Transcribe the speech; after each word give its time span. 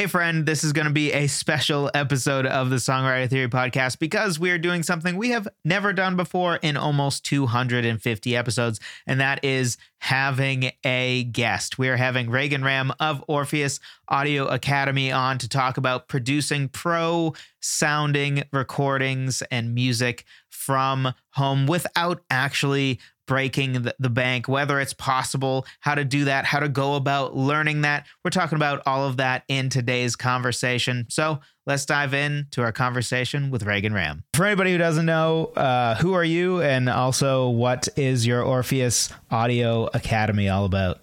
Hey, 0.00 0.06
friend, 0.06 0.46
this 0.46 0.64
is 0.64 0.72
going 0.72 0.86
to 0.86 0.94
be 0.94 1.12
a 1.12 1.26
special 1.26 1.90
episode 1.92 2.46
of 2.46 2.70
the 2.70 2.76
Songwriter 2.76 3.28
Theory 3.28 3.50
podcast 3.50 3.98
because 3.98 4.38
we 4.40 4.50
are 4.50 4.56
doing 4.56 4.82
something 4.82 5.14
we 5.14 5.28
have 5.28 5.46
never 5.62 5.92
done 5.92 6.16
before 6.16 6.56
in 6.56 6.78
almost 6.78 7.22
250 7.26 8.34
episodes, 8.34 8.80
and 9.06 9.20
that 9.20 9.44
is 9.44 9.76
having 9.98 10.72
a 10.86 11.24
guest. 11.24 11.76
We 11.76 11.90
are 11.90 11.98
having 11.98 12.30
Reagan 12.30 12.64
Ramm 12.64 12.94
of 12.98 13.22
Orpheus 13.28 13.78
Audio 14.08 14.46
Academy 14.46 15.12
on 15.12 15.36
to 15.36 15.50
talk 15.50 15.76
about 15.76 16.08
producing 16.08 16.70
pro 16.70 17.34
sounding 17.60 18.44
recordings 18.54 19.42
and 19.50 19.74
music 19.74 20.24
from 20.48 21.12
home 21.32 21.66
without 21.66 22.22
actually 22.30 23.00
breaking 23.30 23.74
the, 23.96 24.10
bank, 24.10 24.48
whether 24.48 24.80
it's 24.80 24.92
possible, 24.92 25.64
how 25.78 25.94
to 25.94 26.04
do 26.04 26.24
that, 26.24 26.44
how 26.44 26.58
to 26.58 26.68
go 26.68 26.96
about 26.96 27.36
learning 27.36 27.82
that. 27.82 28.04
We're 28.24 28.32
talking 28.32 28.56
about 28.56 28.82
all 28.86 29.06
of 29.06 29.18
that 29.18 29.44
in 29.46 29.68
today's 29.68 30.16
conversation. 30.16 31.06
So 31.08 31.38
let's 31.64 31.86
dive 31.86 32.12
in 32.12 32.48
to 32.50 32.62
our 32.62 32.72
conversation 32.72 33.52
with 33.52 33.62
Reagan 33.62 33.94
Ramm. 33.94 34.24
For 34.34 34.46
anybody 34.46 34.72
who 34.72 34.78
doesn't 34.78 35.06
know, 35.06 35.52
uh, 35.54 35.94
who 35.94 36.12
are 36.12 36.24
you, 36.24 36.60
and 36.60 36.88
also 36.88 37.48
what 37.50 37.86
is 37.96 38.26
your 38.26 38.42
Orpheus 38.42 39.10
Audio 39.30 39.88
Academy 39.94 40.48
all 40.48 40.64
about? 40.64 40.98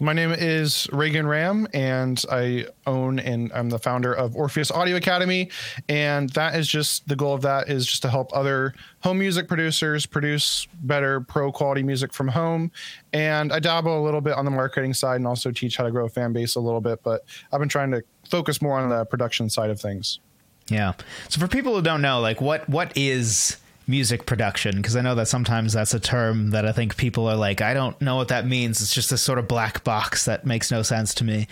My 0.00 0.12
name 0.12 0.32
is 0.32 0.88
Reagan 0.92 1.26
Ramm, 1.26 1.68
and 1.72 2.22
I 2.30 2.66
own 2.86 3.18
and 3.18 3.52
I'm 3.52 3.70
the 3.70 3.78
founder 3.78 4.12
of 4.12 4.36
Orpheus 4.36 4.70
Audio 4.70 4.96
Academy. 4.96 5.50
And 5.88 6.30
that 6.30 6.54
is 6.54 6.68
just 6.68 7.08
the 7.08 7.16
goal 7.16 7.34
of 7.34 7.42
that 7.42 7.68
is 7.68 7.86
just 7.86 8.02
to 8.02 8.08
help 8.08 8.34
other 8.34 8.74
home 9.00 9.18
music 9.18 9.48
producers 9.48 10.06
produce 10.06 10.66
better 10.82 11.20
pro 11.20 11.52
quality 11.52 11.82
music 11.82 12.12
from 12.12 12.28
home. 12.28 12.70
And 13.12 13.52
I 13.52 13.60
dabble 13.60 14.00
a 14.00 14.04
little 14.04 14.20
bit 14.20 14.34
on 14.34 14.44
the 14.44 14.50
marketing 14.50 14.94
side 14.94 15.16
and 15.16 15.26
also 15.26 15.50
teach 15.50 15.76
how 15.76 15.84
to 15.84 15.90
grow 15.90 16.06
a 16.06 16.10
fan 16.10 16.32
base 16.32 16.56
a 16.56 16.60
little 16.60 16.80
bit. 16.80 17.02
But 17.02 17.24
I've 17.52 17.60
been 17.60 17.68
trying 17.68 17.90
to 17.92 18.02
focus 18.28 18.60
more 18.60 18.78
on 18.78 18.88
the 18.88 19.04
production 19.04 19.48
side 19.50 19.70
of 19.70 19.80
things. 19.80 20.20
Yeah. 20.68 20.92
So 21.28 21.40
for 21.40 21.48
people 21.48 21.74
who 21.74 21.82
don't 21.82 22.02
know, 22.02 22.20
like 22.20 22.40
what 22.40 22.68
what 22.68 22.92
is 22.96 23.56
music 23.86 24.26
production 24.26 24.76
because 24.76 24.96
I 24.96 25.00
know 25.00 25.14
that 25.14 25.28
sometimes 25.28 25.72
that's 25.72 25.94
a 25.94 26.00
term 26.00 26.50
that 26.50 26.66
I 26.66 26.72
think 26.72 26.96
people 26.96 27.28
are 27.28 27.36
like, 27.36 27.60
I 27.60 27.74
don't 27.74 28.00
know 28.00 28.16
what 28.16 28.28
that 28.28 28.46
means. 28.46 28.80
It's 28.80 28.94
just 28.94 29.10
this 29.10 29.22
sort 29.22 29.38
of 29.38 29.48
black 29.48 29.84
box 29.84 30.24
that 30.24 30.46
makes 30.46 30.70
no 30.70 30.82
sense 30.82 31.14
to 31.14 31.24
me. 31.24 31.48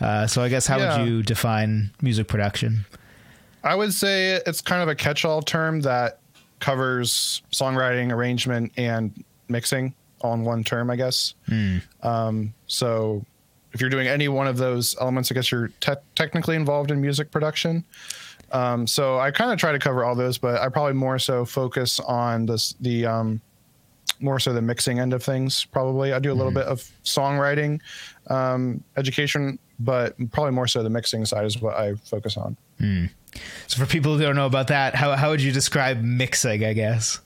Uh, 0.00 0.26
so 0.26 0.42
I 0.42 0.48
guess 0.48 0.66
how 0.66 0.78
yeah. 0.78 0.98
would 0.98 1.08
you 1.08 1.22
define 1.22 1.90
music 2.00 2.26
production? 2.26 2.86
I 3.62 3.74
would 3.74 3.94
say 3.94 4.40
it's 4.46 4.60
kind 4.60 4.82
of 4.82 4.88
a 4.88 4.94
catch-all 4.94 5.42
term 5.42 5.80
that 5.82 6.18
covers 6.60 7.42
songwriting, 7.52 8.12
arrangement, 8.12 8.72
and 8.76 9.24
mixing 9.48 9.94
all 10.20 10.34
in 10.34 10.44
one 10.44 10.64
term, 10.64 10.90
I 10.90 10.96
guess. 10.96 11.34
Mm. 11.48 11.82
Um, 12.02 12.54
so 12.66 13.24
if 13.72 13.80
you're 13.80 13.90
doing 13.90 14.08
any 14.08 14.28
one 14.28 14.46
of 14.46 14.56
those 14.56 14.96
elements, 15.00 15.30
I 15.30 15.34
guess 15.34 15.50
you're 15.50 15.68
te- 15.80 15.92
technically 16.14 16.56
involved 16.56 16.90
in 16.90 17.00
music 17.00 17.30
production. 17.30 17.84
Um, 18.54 18.86
so 18.86 19.18
I 19.18 19.32
kind 19.32 19.50
of 19.52 19.58
try 19.58 19.72
to 19.72 19.80
cover 19.80 20.04
all 20.04 20.14
those, 20.14 20.38
but 20.38 20.60
I 20.60 20.68
probably 20.68 20.92
more 20.92 21.18
so 21.18 21.44
focus 21.44 21.98
on 22.00 22.46
this 22.46 22.74
the 22.80 23.04
um, 23.04 23.40
more 24.20 24.38
so 24.38 24.52
the 24.52 24.62
mixing 24.62 25.00
end 25.00 25.12
of 25.12 25.24
things. 25.24 25.64
Probably 25.64 26.12
I 26.12 26.20
do 26.20 26.32
a 26.32 26.34
little 26.34 26.52
mm-hmm. 26.52 26.60
bit 26.60 26.66
of 26.66 26.88
songwriting 27.04 27.80
um, 28.28 28.82
education, 28.96 29.58
but 29.80 30.16
probably 30.30 30.52
more 30.52 30.68
so 30.68 30.84
the 30.84 30.90
mixing 30.90 31.24
side 31.26 31.44
is 31.44 31.60
what 31.60 31.74
I 31.74 31.96
focus 31.96 32.36
on. 32.36 32.56
Mm. 32.80 33.10
So 33.66 33.84
for 33.84 33.90
people 33.90 34.16
who 34.16 34.22
don't 34.22 34.36
know 34.36 34.46
about 34.46 34.68
that, 34.68 34.94
how 34.94 35.16
how 35.16 35.30
would 35.30 35.42
you 35.42 35.50
describe 35.50 36.00
mixing? 36.00 36.64
I 36.64 36.74
guess. 36.74 37.20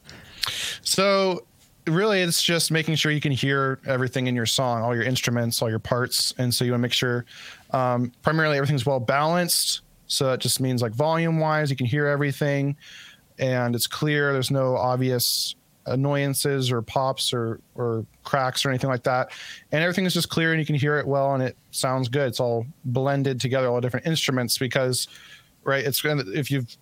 So 0.80 1.44
really 1.86 2.20
it's 2.20 2.42
just 2.42 2.70
making 2.70 2.94
sure 2.94 3.12
you 3.12 3.20
can 3.20 3.32
hear 3.32 3.80
everything 3.86 4.26
in 4.26 4.36
your 4.36 4.44
song 4.44 4.82
all 4.82 4.94
your 4.94 5.04
instruments 5.04 5.62
all 5.62 5.70
your 5.70 5.78
parts 5.78 6.34
and 6.36 6.52
so 6.52 6.62
you 6.62 6.70
want 6.72 6.80
to 6.80 6.82
make 6.82 6.92
sure 6.92 7.24
um, 7.70 8.12
primarily 8.20 8.58
everything's 8.58 8.84
well 8.84 9.00
balanced 9.00 9.80
so 10.08 10.32
it 10.32 10.40
just 10.40 10.60
means 10.60 10.82
like 10.82 10.92
volume 10.92 11.38
wise, 11.38 11.70
you 11.70 11.76
can 11.76 11.86
hear 11.86 12.06
everything 12.06 12.76
and 13.38 13.74
it's 13.74 13.86
clear. 13.86 14.32
There's 14.32 14.50
no 14.50 14.76
obvious 14.76 15.54
annoyances 15.86 16.70
or 16.70 16.82
pops 16.82 17.32
or, 17.32 17.60
or 17.74 18.04
cracks 18.24 18.64
or 18.64 18.70
anything 18.70 18.90
like 18.90 19.04
that. 19.04 19.30
And 19.72 19.82
everything 19.82 20.04
is 20.04 20.14
just 20.14 20.28
clear 20.28 20.52
and 20.52 20.60
you 20.60 20.66
can 20.66 20.74
hear 20.74 20.98
it 20.98 21.06
well 21.06 21.34
and 21.34 21.42
it 21.42 21.56
sounds 21.70 22.08
good. 22.08 22.28
It's 22.28 22.40
all 22.40 22.66
blended 22.84 23.40
together, 23.40 23.68
all 23.68 23.80
different 23.80 24.06
instruments 24.06 24.58
because, 24.58 25.08
right, 25.64 25.84
it's 25.84 26.02
if 26.04 26.50
you've 26.50 26.76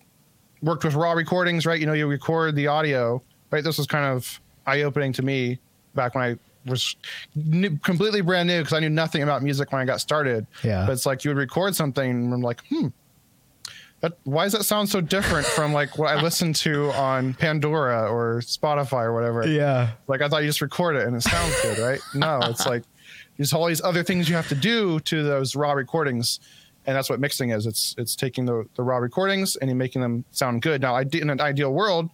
worked 0.61 0.83
with 0.83 0.95
raw 0.95 1.13
recordings, 1.13 1.65
right, 1.65 1.79
you 1.79 1.85
know, 1.85 1.93
you 1.93 2.07
record 2.07 2.55
the 2.55 2.67
audio, 2.67 3.21
right? 3.51 3.63
This 3.63 3.77
was 3.77 3.87
kind 3.87 4.05
of 4.05 4.41
eye 4.65 4.81
opening 4.81 5.13
to 5.13 5.21
me 5.21 5.59
back 5.95 6.15
when 6.15 6.23
I 6.23 6.37
was 6.69 6.95
new, 7.35 7.77
completely 7.77 8.21
brand 8.21 8.47
new 8.47 8.59
because 8.59 8.73
I 8.73 8.79
knew 8.79 8.89
nothing 8.89 9.23
about 9.23 9.41
music 9.41 9.71
when 9.71 9.81
I 9.81 9.85
got 9.85 10.01
started. 10.01 10.45
Yeah. 10.63 10.85
But 10.85 10.93
it's 10.93 11.05
like 11.05 11.23
you 11.23 11.31
would 11.31 11.37
record 11.37 11.75
something 11.75 12.09
and 12.09 12.33
I'm 12.33 12.41
like, 12.41 12.61
hmm, 12.67 12.87
that, 14.01 14.17
why 14.23 14.43
does 14.43 14.53
that 14.53 14.63
sound 14.63 14.89
so 14.89 15.01
different 15.01 15.45
from 15.47 15.73
like 15.73 15.97
what 15.97 16.15
I 16.15 16.21
listened 16.21 16.55
to 16.57 16.91
on 16.91 17.33
Pandora 17.33 18.11
or 18.11 18.41
Spotify 18.41 19.03
or 19.03 19.13
whatever? 19.13 19.47
Yeah. 19.47 19.91
Like 20.07 20.21
I 20.21 20.29
thought 20.29 20.43
you 20.43 20.49
just 20.49 20.61
record 20.61 20.95
it 20.95 21.07
and 21.07 21.15
it 21.15 21.21
sounds 21.21 21.61
good, 21.61 21.79
right? 21.79 21.99
No, 22.13 22.39
it's 22.43 22.67
like 22.67 22.83
there's 23.37 23.53
all 23.53 23.65
these 23.65 23.81
other 23.81 24.03
things 24.03 24.29
you 24.29 24.35
have 24.35 24.49
to 24.49 24.55
do 24.55 24.99
to 25.01 25.23
those 25.23 25.55
raw 25.55 25.73
recordings. 25.73 26.39
And 26.85 26.95
that's 26.95 27.09
what 27.09 27.19
mixing 27.19 27.49
is. 27.49 27.65
It's 27.65 27.95
it's 27.97 28.15
taking 28.15 28.45
the, 28.45 28.65
the 28.75 28.83
raw 28.83 28.97
recordings 28.97 29.55
and 29.57 29.69
you're 29.69 29.75
making 29.75 30.01
them 30.01 30.23
sound 30.31 30.61
good. 30.61 30.81
Now, 30.81 30.95
I 30.95 31.03
in 31.11 31.29
an 31.29 31.41
ideal 31.41 31.73
world, 31.73 32.09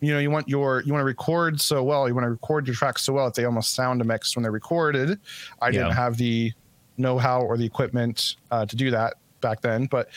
you 0.00 0.12
know, 0.12 0.18
you 0.18 0.30
want 0.30 0.48
your 0.48 0.82
you 0.82 0.92
want 0.92 1.02
to 1.02 1.06
record 1.06 1.60
so 1.60 1.82
well, 1.82 2.08
you 2.08 2.14
want 2.14 2.24
to 2.24 2.30
record 2.30 2.66
your 2.66 2.74
tracks 2.74 3.02
so 3.02 3.12
well 3.12 3.26
that 3.26 3.34
they 3.34 3.44
almost 3.44 3.74
sound 3.74 4.04
mixed 4.04 4.36
when 4.36 4.42
they're 4.42 4.50
recorded. 4.50 5.20
I 5.60 5.70
didn't 5.70 5.92
have 5.92 6.16
the 6.16 6.52
know-how 6.96 7.42
or 7.42 7.56
the 7.56 7.64
equipment 7.64 8.36
uh, 8.50 8.66
to 8.66 8.76
do 8.76 8.90
that 8.90 9.14
back 9.40 9.60
then, 9.60 9.86
but 9.86 10.08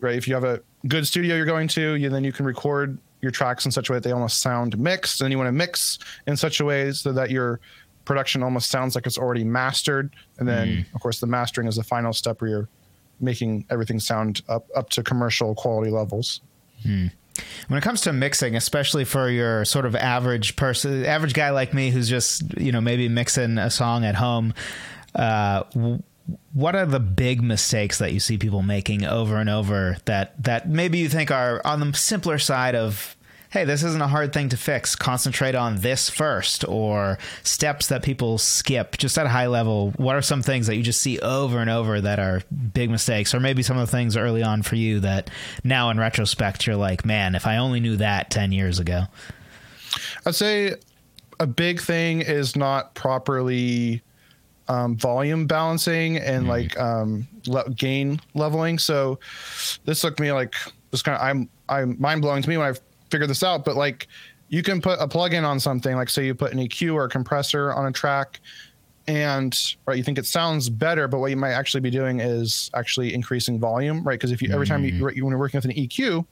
right? 0.00 0.16
If 0.16 0.28
you 0.28 0.34
have 0.34 0.44
a 0.44 0.60
good 0.88 1.06
studio 1.06 1.36
you're 1.36 1.46
going 1.46 1.68
to, 1.68 1.94
you 1.94 2.08
then 2.08 2.24
you 2.24 2.32
can 2.32 2.46
record 2.46 2.98
your 3.20 3.30
tracks 3.30 3.64
in 3.64 3.72
such 3.72 3.88
a 3.88 3.92
way 3.92 3.96
that 3.96 4.04
they 4.04 4.12
almost 4.12 4.40
sound 4.40 4.78
mixed, 4.78 5.20
and 5.20 5.32
you 5.32 5.38
want 5.38 5.48
to 5.48 5.52
mix 5.52 5.98
in 6.26 6.36
such 6.36 6.60
a 6.60 6.64
way 6.64 6.92
so 6.92 7.12
that 7.12 7.30
your 7.30 7.60
production 8.04 8.42
almost 8.42 8.70
sounds 8.70 8.94
like 8.94 9.06
it's 9.06 9.18
already 9.18 9.44
mastered. 9.44 10.14
And 10.38 10.46
then, 10.46 10.68
mm. 10.68 10.94
of 10.94 11.00
course, 11.00 11.20
the 11.20 11.26
mastering 11.26 11.66
is 11.66 11.76
the 11.76 11.82
final 11.82 12.12
step 12.12 12.40
where 12.40 12.50
you're 12.50 12.68
making 13.20 13.64
everything 13.70 13.98
sound 13.98 14.42
up 14.48 14.66
up 14.76 14.90
to 14.90 15.02
commercial 15.02 15.54
quality 15.54 15.90
levels. 15.90 16.40
Mm. 16.84 17.10
When 17.68 17.78
it 17.78 17.82
comes 17.82 18.02
to 18.02 18.12
mixing, 18.12 18.54
especially 18.54 19.04
for 19.04 19.28
your 19.28 19.64
sort 19.64 19.86
of 19.86 19.96
average 19.96 20.54
person, 20.54 21.04
average 21.04 21.34
guy 21.34 21.50
like 21.50 21.74
me 21.74 21.90
who's 21.90 22.08
just 22.08 22.42
you 22.58 22.70
know 22.70 22.80
maybe 22.80 23.08
mixing 23.08 23.58
a 23.58 23.70
song 23.70 24.04
at 24.04 24.14
home, 24.14 24.54
uh, 25.14 25.64
what 26.52 26.74
are 26.74 26.86
the 26.86 27.00
big 27.00 27.42
mistakes 27.42 27.98
that 27.98 28.12
you 28.12 28.20
see 28.20 28.38
people 28.38 28.62
making 28.62 29.04
over 29.04 29.36
and 29.36 29.50
over 29.50 29.98
that 30.06 30.42
that 30.42 30.68
maybe 30.68 30.98
you 30.98 31.08
think 31.08 31.30
are 31.30 31.60
on 31.64 31.80
the 31.80 31.96
simpler 31.96 32.38
side 32.38 32.74
of 32.74 33.16
hey 33.50 33.64
this 33.64 33.82
isn't 33.82 34.00
a 34.00 34.08
hard 34.08 34.32
thing 34.32 34.48
to 34.48 34.56
fix. 34.56 34.96
Concentrate 34.96 35.54
on 35.54 35.80
this 35.80 36.08
first 36.08 36.66
or 36.66 37.18
steps 37.42 37.88
that 37.88 38.02
people 38.02 38.38
skip. 38.38 38.96
Just 38.96 39.18
at 39.18 39.26
a 39.26 39.28
high 39.28 39.46
level 39.46 39.90
what 39.96 40.16
are 40.16 40.22
some 40.22 40.42
things 40.42 40.66
that 40.66 40.76
you 40.76 40.82
just 40.82 41.00
see 41.00 41.18
over 41.18 41.58
and 41.58 41.70
over 41.70 42.00
that 42.00 42.18
are 42.18 42.42
big 42.72 42.90
mistakes? 42.90 43.34
Or 43.34 43.40
maybe 43.40 43.62
some 43.62 43.76
of 43.76 43.86
the 43.86 43.96
things 43.96 44.16
early 44.16 44.42
on 44.42 44.62
for 44.62 44.76
you 44.76 45.00
that 45.00 45.30
now 45.62 45.90
in 45.90 45.98
retrospect 45.98 46.66
you're 46.66 46.76
like 46.76 47.04
man 47.04 47.34
if 47.34 47.46
i 47.46 47.56
only 47.56 47.80
knew 47.80 47.96
that 47.96 48.30
10 48.30 48.52
years 48.52 48.78
ago. 48.78 49.04
I'd 50.24 50.34
say 50.34 50.76
a 51.38 51.46
big 51.46 51.80
thing 51.80 52.22
is 52.22 52.56
not 52.56 52.94
properly 52.94 54.02
um, 54.68 54.96
volume 54.96 55.46
balancing 55.46 56.16
and 56.18 56.46
mm 56.46 56.48
like 56.48 56.78
um, 56.78 57.26
le- 57.46 57.68
gain 57.70 58.20
leveling. 58.34 58.78
So 58.78 59.18
this 59.84 60.00
took 60.00 60.18
me 60.20 60.32
like 60.32 60.54
this 60.90 61.02
kind 61.02 61.16
of 61.16 61.22
I'm 61.22 61.48
I'm 61.68 62.00
mind 62.00 62.22
blowing 62.22 62.42
to 62.42 62.48
me 62.48 62.56
when 62.56 62.72
I 62.72 62.78
figured 63.10 63.30
this 63.30 63.42
out. 63.42 63.64
But 63.64 63.76
like 63.76 64.08
you 64.48 64.62
can 64.62 64.80
put 64.80 65.00
a 65.00 65.08
plugin 65.08 65.44
on 65.44 65.58
something 65.58 65.96
like 65.96 66.08
say 66.08 66.26
you 66.26 66.34
put 66.34 66.52
an 66.52 66.58
EQ 66.58 66.94
or 66.94 67.04
a 67.04 67.08
compressor 67.08 67.72
on 67.72 67.86
a 67.86 67.92
track 67.92 68.40
and 69.06 69.76
right 69.86 69.98
you 69.98 70.04
think 70.04 70.18
it 70.18 70.26
sounds 70.26 70.70
better 70.70 71.08
but 71.08 71.18
what 71.18 71.30
you 71.30 71.36
might 71.36 71.52
actually 71.52 71.80
be 71.80 71.90
doing 71.90 72.20
is 72.20 72.70
actually 72.74 73.12
increasing 73.12 73.58
volume 73.58 74.02
right 74.02 74.14
because 74.14 74.32
if 74.32 74.40
you 74.40 74.50
every 74.52 74.66
time 74.66 74.84
you, 74.84 74.92
mm. 74.92 75.14
you 75.16 75.24
when 75.24 75.32
you're 75.32 75.38
working 75.38 75.58
with 75.58 75.64
an 75.66 75.72
eq 75.72 76.24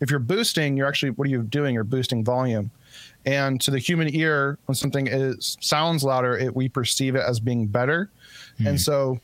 if 0.00 0.10
you're 0.10 0.18
boosting 0.18 0.76
you're 0.76 0.86
actually 0.86 1.10
what 1.10 1.26
are 1.26 1.30
you 1.30 1.42
doing 1.42 1.74
you're 1.74 1.84
boosting 1.84 2.24
volume 2.24 2.70
and 3.26 3.60
to 3.62 3.70
the 3.70 3.78
human 3.78 4.14
ear, 4.14 4.58
when 4.66 4.74
something 4.74 5.06
is 5.06 5.56
sounds 5.60 6.04
louder, 6.04 6.36
it, 6.36 6.54
we 6.54 6.68
perceive 6.68 7.14
it 7.14 7.22
as 7.26 7.40
being 7.40 7.66
better. 7.66 8.10
Mm. 8.60 8.70
And 8.70 8.80
so 8.80 9.18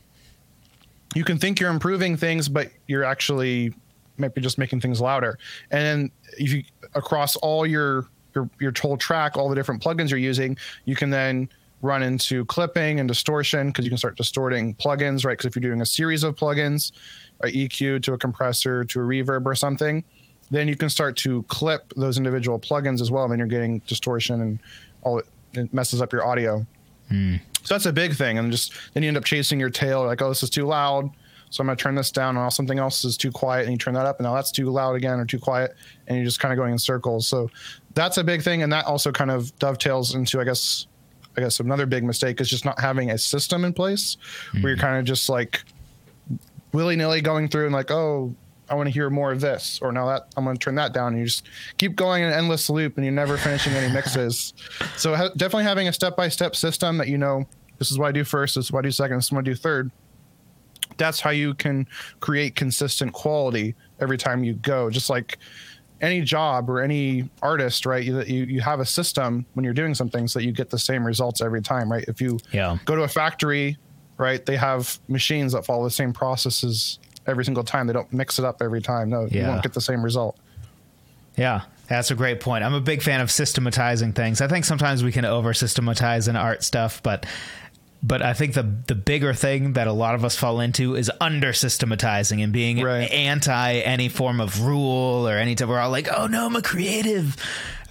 you 1.14 1.24
can 1.24 1.38
think 1.38 1.60
you're 1.60 1.70
improving 1.70 2.16
things, 2.16 2.48
but 2.48 2.70
you're 2.86 3.04
actually 3.04 3.74
maybe 4.16 4.40
just 4.40 4.58
making 4.58 4.80
things 4.80 5.00
louder. 5.00 5.38
And 5.70 5.82
then 5.82 6.10
if 6.38 6.52
you 6.52 6.64
across 6.94 7.36
all 7.36 7.66
your 7.66 8.06
your 8.34 8.48
your 8.60 8.72
whole 8.80 8.96
track, 8.96 9.36
all 9.36 9.48
the 9.48 9.54
different 9.54 9.82
plugins 9.82 10.10
you're 10.10 10.18
using, 10.18 10.56
you 10.84 10.96
can 10.96 11.10
then 11.10 11.48
run 11.82 12.02
into 12.02 12.44
clipping 12.44 13.00
and 13.00 13.08
distortion 13.08 13.68
because 13.68 13.84
you 13.84 13.90
can 13.90 13.98
start 13.98 14.16
distorting 14.16 14.74
plugins, 14.74 15.24
right? 15.24 15.32
Because 15.32 15.46
if 15.46 15.56
you're 15.56 15.68
doing 15.68 15.80
a 15.80 15.86
series 15.86 16.22
of 16.22 16.36
plugins, 16.36 16.92
right, 17.42 17.54
EQ 17.54 18.02
to 18.02 18.12
a 18.12 18.18
compressor 18.18 18.84
to 18.84 19.00
a 19.00 19.02
reverb 19.02 19.46
or 19.46 19.54
something, 19.54 20.04
then 20.50 20.68
you 20.68 20.76
can 20.76 20.88
start 20.88 21.16
to 21.18 21.42
clip 21.44 21.92
those 21.96 22.16
individual 22.16 22.58
plugins 22.58 23.00
as 23.00 23.10
well. 23.10 23.24
And 23.24 23.32
then 23.32 23.38
you're 23.38 23.48
getting 23.48 23.78
distortion 23.80 24.40
and 24.40 24.58
all 25.02 25.18
it, 25.18 25.72
messes 25.72 26.02
up 26.02 26.12
your 26.12 26.26
audio. 26.26 26.66
Mm. 27.10 27.40
So 27.62 27.74
that's 27.74 27.86
a 27.86 27.92
big 27.92 28.14
thing. 28.14 28.38
And 28.38 28.50
just 28.50 28.72
then 28.94 29.02
you 29.02 29.08
end 29.08 29.16
up 29.16 29.24
chasing 29.24 29.60
your 29.60 29.70
tail 29.70 30.04
like, 30.04 30.22
oh, 30.22 30.28
this 30.28 30.42
is 30.42 30.50
too 30.50 30.66
loud. 30.66 31.10
So 31.50 31.62
I'm 31.62 31.66
going 31.66 31.76
to 31.76 31.82
turn 31.82 31.96
this 31.96 32.12
down. 32.12 32.36
And 32.36 32.44
now 32.44 32.48
something 32.48 32.78
else 32.78 33.04
is 33.04 33.16
too 33.16 33.32
quiet, 33.32 33.64
and 33.64 33.72
you 33.72 33.78
turn 33.78 33.94
that 33.94 34.06
up, 34.06 34.20
and 34.20 34.24
now 34.24 34.34
that's 34.34 34.52
too 34.52 34.70
loud 34.70 34.94
again 34.94 35.18
or 35.18 35.26
too 35.26 35.40
quiet, 35.40 35.74
and 36.06 36.16
you're 36.16 36.24
just 36.24 36.38
kind 36.38 36.52
of 36.52 36.56
going 36.56 36.70
in 36.70 36.78
circles. 36.78 37.26
So 37.26 37.50
that's 37.94 38.18
a 38.18 38.24
big 38.24 38.42
thing, 38.42 38.62
and 38.62 38.72
that 38.72 38.86
also 38.86 39.10
kind 39.10 39.32
of 39.32 39.56
dovetails 39.58 40.14
into, 40.14 40.40
I 40.40 40.44
guess, 40.44 40.86
I 41.36 41.40
guess 41.40 41.58
another 41.58 41.86
big 41.86 42.04
mistake 42.04 42.40
is 42.40 42.48
just 42.48 42.64
not 42.64 42.78
having 42.78 43.10
a 43.10 43.18
system 43.18 43.64
in 43.64 43.72
place 43.72 44.16
mm-hmm. 44.16 44.62
where 44.62 44.70
you're 44.70 44.80
kind 44.80 44.98
of 44.98 45.04
just 45.04 45.28
like 45.28 45.64
willy 46.72 46.94
nilly 46.94 47.20
going 47.20 47.48
through 47.48 47.64
and 47.64 47.74
like, 47.74 47.90
oh, 47.90 48.32
I 48.70 48.74
want 48.74 48.86
to 48.86 48.92
hear 48.92 49.10
more 49.10 49.32
of 49.32 49.40
this, 49.40 49.80
or 49.82 49.90
now 49.90 50.06
that 50.06 50.28
I'm 50.36 50.44
going 50.44 50.56
to 50.56 50.64
turn 50.64 50.76
that 50.76 50.94
down. 50.94 51.08
And 51.08 51.18
you 51.18 51.26
just 51.26 51.48
keep 51.76 51.96
going 51.96 52.22
in 52.22 52.28
an 52.28 52.34
endless 52.34 52.70
loop, 52.70 52.96
and 52.96 53.04
you're 53.04 53.12
never 53.12 53.36
finishing 53.36 53.72
any 53.72 53.92
mixes. 53.92 54.54
so 54.96 55.16
ha- 55.16 55.30
definitely 55.36 55.64
having 55.64 55.88
a 55.88 55.92
step 55.92 56.16
by 56.16 56.28
step 56.28 56.54
system 56.54 56.96
that 56.98 57.08
you 57.08 57.18
know 57.18 57.46
this 57.78 57.90
is 57.90 57.98
what 57.98 58.08
I 58.08 58.12
do 58.12 58.24
first, 58.24 58.54
this 58.54 58.66
is 58.66 58.72
what 58.72 58.80
I 58.80 58.88
do 58.88 58.92
second, 58.92 59.16
this 59.16 59.26
is 59.26 59.32
what 59.32 59.40
I 59.40 59.42
do 59.42 59.54
third. 59.56 59.90
That's 60.96 61.20
how 61.20 61.30
you 61.30 61.54
can 61.54 61.88
create 62.20 62.54
consistent 62.54 63.12
quality 63.12 63.74
every 64.00 64.18
time 64.18 64.44
you 64.44 64.54
go. 64.54 64.90
Just 64.90 65.10
like 65.10 65.38
any 66.00 66.20
job 66.20 66.70
or 66.70 66.80
any 66.80 67.28
artist, 67.42 67.86
right? 67.86 68.04
You, 68.04 68.22
you, 68.22 68.44
you 68.44 68.60
have 68.60 68.80
a 68.80 68.86
system 68.86 69.46
when 69.54 69.64
you're 69.64 69.74
doing 69.74 69.94
something 69.94 70.28
so 70.28 70.38
that 70.38 70.44
you 70.44 70.52
get 70.52 70.70
the 70.70 70.78
same 70.78 71.04
results 71.04 71.40
every 71.40 71.62
time, 71.62 71.90
right? 71.90 72.04
If 72.06 72.20
you 72.20 72.38
yeah. 72.52 72.78
go 72.84 72.96
to 72.96 73.02
a 73.02 73.08
factory, 73.08 73.76
right, 74.16 74.44
they 74.44 74.56
have 74.56 74.98
machines 75.08 75.52
that 75.52 75.64
follow 75.64 75.84
the 75.84 75.90
same 75.90 76.12
processes 76.12 76.98
every 77.26 77.44
single 77.44 77.64
time. 77.64 77.86
They 77.86 77.92
don't 77.92 78.12
mix 78.12 78.38
it 78.38 78.44
up 78.44 78.62
every 78.62 78.82
time. 78.82 79.10
No, 79.10 79.26
yeah. 79.26 79.42
you 79.42 79.48
won't 79.48 79.62
get 79.62 79.72
the 79.72 79.80
same 79.80 80.02
result. 80.02 80.36
Yeah, 81.36 81.62
that's 81.88 82.10
a 82.10 82.14
great 82.14 82.40
point. 82.40 82.64
I'm 82.64 82.74
a 82.74 82.80
big 82.80 83.02
fan 83.02 83.20
of 83.20 83.30
systematizing 83.30 84.12
things. 84.12 84.40
I 84.40 84.48
think 84.48 84.64
sometimes 84.64 85.02
we 85.02 85.12
can 85.12 85.24
over 85.24 85.54
systematize 85.54 86.28
in 86.28 86.36
art 86.36 86.62
stuff, 86.62 87.02
but 87.02 87.26
but 88.02 88.22
I 88.22 88.32
think 88.32 88.54
the 88.54 88.62
the 88.62 88.94
bigger 88.94 89.34
thing 89.34 89.74
that 89.74 89.86
a 89.86 89.92
lot 89.92 90.14
of 90.14 90.24
us 90.24 90.36
fall 90.36 90.60
into 90.60 90.96
is 90.96 91.10
under 91.20 91.52
systematizing 91.52 92.40
and 92.40 92.52
being 92.52 92.82
right. 92.82 93.10
anti 93.10 93.74
any 93.74 94.08
form 94.08 94.40
of 94.40 94.62
rule 94.62 95.28
or 95.28 95.36
any 95.36 95.54
type. 95.54 95.68
We're 95.68 95.78
all 95.78 95.90
like, 95.90 96.08
oh 96.14 96.26
no, 96.26 96.46
I'm 96.46 96.56
a 96.56 96.62
creative. 96.62 97.36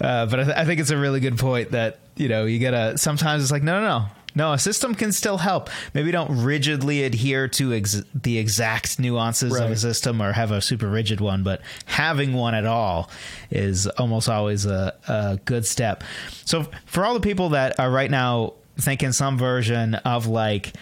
Uh, 0.00 0.26
but 0.26 0.40
I, 0.40 0.44
th- 0.44 0.56
I, 0.56 0.64
think 0.64 0.80
it's 0.80 0.90
a 0.90 0.96
really 0.96 1.20
good 1.20 1.38
point 1.38 1.72
that 1.72 1.98
you 2.16 2.28
know 2.28 2.44
you 2.44 2.58
gotta. 2.58 2.98
Sometimes 2.98 3.42
it's 3.42 3.52
like, 3.52 3.62
no, 3.62 3.80
no, 3.80 3.86
no. 3.86 4.06
No, 4.34 4.52
a 4.52 4.58
system 4.58 4.94
can 4.94 5.12
still 5.12 5.38
help. 5.38 5.70
Maybe 5.94 6.10
don't 6.10 6.42
rigidly 6.42 7.04
adhere 7.04 7.48
to 7.48 7.72
ex- 7.72 8.02
the 8.14 8.38
exact 8.38 8.98
nuances 8.98 9.52
right. 9.52 9.64
of 9.64 9.70
a 9.70 9.76
system 9.76 10.22
or 10.22 10.32
have 10.32 10.50
a 10.50 10.60
super 10.60 10.88
rigid 10.88 11.20
one, 11.20 11.42
but 11.42 11.60
having 11.86 12.32
one 12.32 12.54
at 12.54 12.66
all 12.66 13.10
is 13.50 13.86
almost 13.86 14.28
always 14.28 14.66
a, 14.66 14.94
a 15.08 15.40
good 15.44 15.66
step. 15.66 16.04
So, 16.44 16.66
for 16.86 17.04
all 17.04 17.14
the 17.14 17.20
people 17.20 17.50
that 17.50 17.78
are 17.78 17.90
right 17.90 18.10
now 18.10 18.54
thinking 18.78 19.12
some 19.12 19.36
version 19.36 19.94
of 19.96 20.26
like 20.26 20.72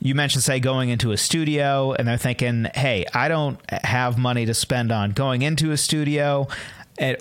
you 0.00 0.14
mentioned 0.14 0.44
say 0.44 0.60
going 0.60 0.90
into 0.90 1.12
a 1.12 1.16
studio 1.16 1.92
and 1.92 2.06
they're 2.06 2.16
thinking 2.16 2.68
hey 2.74 3.04
i 3.12 3.26
don't 3.26 3.58
have 3.70 4.16
money 4.16 4.46
to 4.46 4.54
spend 4.54 4.92
on 4.92 5.10
going 5.10 5.42
into 5.42 5.72
a 5.72 5.76
studio 5.76 6.46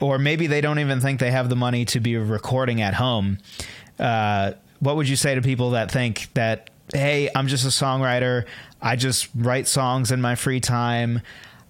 or 0.01 0.17
maybe 0.19 0.47
they 0.47 0.61
don't 0.61 0.79
even 0.79 1.01
think 1.01 1.19
they 1.19 1.31
have 1.31 1.49
the 1.49 1.55
money 1.55 1.85
to 1.85 1.99
be 1.99 2.15
recording 2.17 2.81
at 2.81 2.93
home 2.93 3.39
uh, 3.99 4.51
what 4.79 4.95
would 4.95 5.07
you 5.09 5.15
say 5.15 5.35
to 5.35 5.41
people 5.41 5.71
that 5.71 5.91
think 5.91 6.27
that 6.33 6.69
hey 6.93 7.29
i'm 7.35 7.47
just 7.47 7.65
a 7.65 7.69
songwriter 7.69 8.45
i 8.81 8.95
just 8.95 9.29
write 9.35 9.67
songs 9.67 10.11
in 10.11 10.21
my 10.21 10.35
free 10.35 10.59
time 10.59 11.21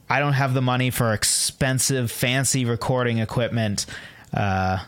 i 0.10 0.20
don't 0.20 0.34
have 0.34 0.54
the 0.54 0.62
money 0.62 0.90
for 0.90 1.14
expensive 1.14 2.12
fancy 2.12 2.66
recording 2.66 3.20
equipment 3.20 3.86
uh, 4.34 4.80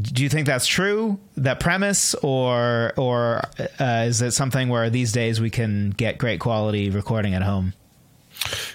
do 0.00 0.22
you 0.22 0.28
think 0.28 0.46
that's 0.46 0.66
true 0.66 1.18
that 1.36 1.60
premise 1.60 2.14
or 2.16 2.92
or 2.96 3.42
uh, 3.80 4.04
is 4.06 4.22
it 4.22 4.32
something 4.32 4.68
where 4.68 4.90
these 4.90 5.12
days 5.12 5.40
we 5.40 5.50
can 5.50 5.90
get 5.90 6.18
great 6.18 6.40
quality 6.40 6.90
recording 6.90 7.34
at 7.34 7.42
home? 7.42 7.72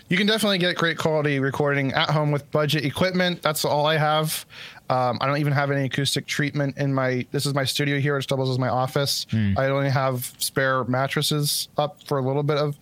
You 0.09 0.17
can 0.17 0.27
definitely 0.27 0.57
get 0.57 0.75
great 0.75 0.97
quality 0.97 1.39
recording 1.39 1.93
at 1.93 2.09
home 2.09 2.31
with 2.31 2.49
budget 2.51 2.83
equipment. 2.83 3.41
That's 3.41 3.63
all 3.63 3.85
i 3.85 3.97
have 3.97 4.45
um, 4.89 5.17
i 5.21 5.27
don't 5.27 5.37
even 5.37 5.53
have 5.53 5.71
any 5.71 5.85
acoustic 5.85 6.25
treatment 6.25 6.77
in 6.77 6.93
my 6.93 7.25
this 7.31 7.45
is 7.45 7.53
my 7.53 7.63
studio 7.63 7.99
here 7.99 8.15
which 8.15 8.27
doubles 8.27 8.49
as 8.49 8.59
my 8.59 8.69
office 8.69 9.25
mm. 9.31 9.57
i 9.57 9.67
only 9.67 9.89
have 9.89 10.33
spare 10.37 10.83
mattresses 10.85 11.69
up 11.77 12.01
for 12.03 12.17
a 12.17 12.21
little 12.21 12.43
bit 12.43 12.57
of 12.57 12.77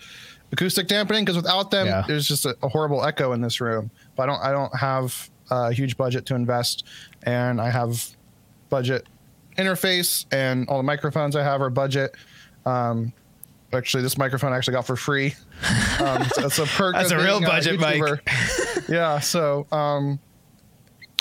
acoustic 0.52 0.88
dampening 0.88 1.24
because 1.24 1.38
without 1.38 1.72
them 1.72 1.88
yeah. 1.88 2.04
there's 2.08 2.28
just 2.28 2.46
a, 2.46 2.56
a 2.64 2.68
horrible 2.68 3.04
echo 3.06 3.34
in 3.34 3.42
this 3.42 3.62
room 3.62 3.90
but 4.16 4.24
i 4.24 4.26
don't 4.26 4.42
i 4.42 4.52
don't 4.52 4.76
have 4.76 5.30
a 5.50 5.72
huge 5.72 5.98
budget 5.98 6.26
to 6.26 6.36
invest 6.36 6.86
and 7.24 7.62
i 7.62 7.70
have 7.70 8.16
budget 8.70 9.06
interface, 9.58 10.26
and 10.32 10.68
all 10.68 10.78
the 10.78 10.84
microphones 10.84 11.36
I 11.36 11.44
have 11.44 11.62
are 11.62 11.70
budget. 11.70 12.16
Um, 12.66 13.14
actually, 13.74 14.04
this 14.04 14.18
microphone 14.18 14.54
I 14.54 14.58
actually 14.58 14.74
got 14.74 14.86
for 14.86 14.96
free. 14.96 15.36
Um, 16.02 16.24
so 16.34 16.48
it's 16.48 16.58
a 16.58 16.66
perk. 16.66 16.96
That's 16.96 17.12
a 17.12 17.18
real 17.18 17.40
budget 17.40 17.80
mic. 17.80 18.02
yeah, 18.90 19.20
so 19.20 19.68
um, 19.72 20.20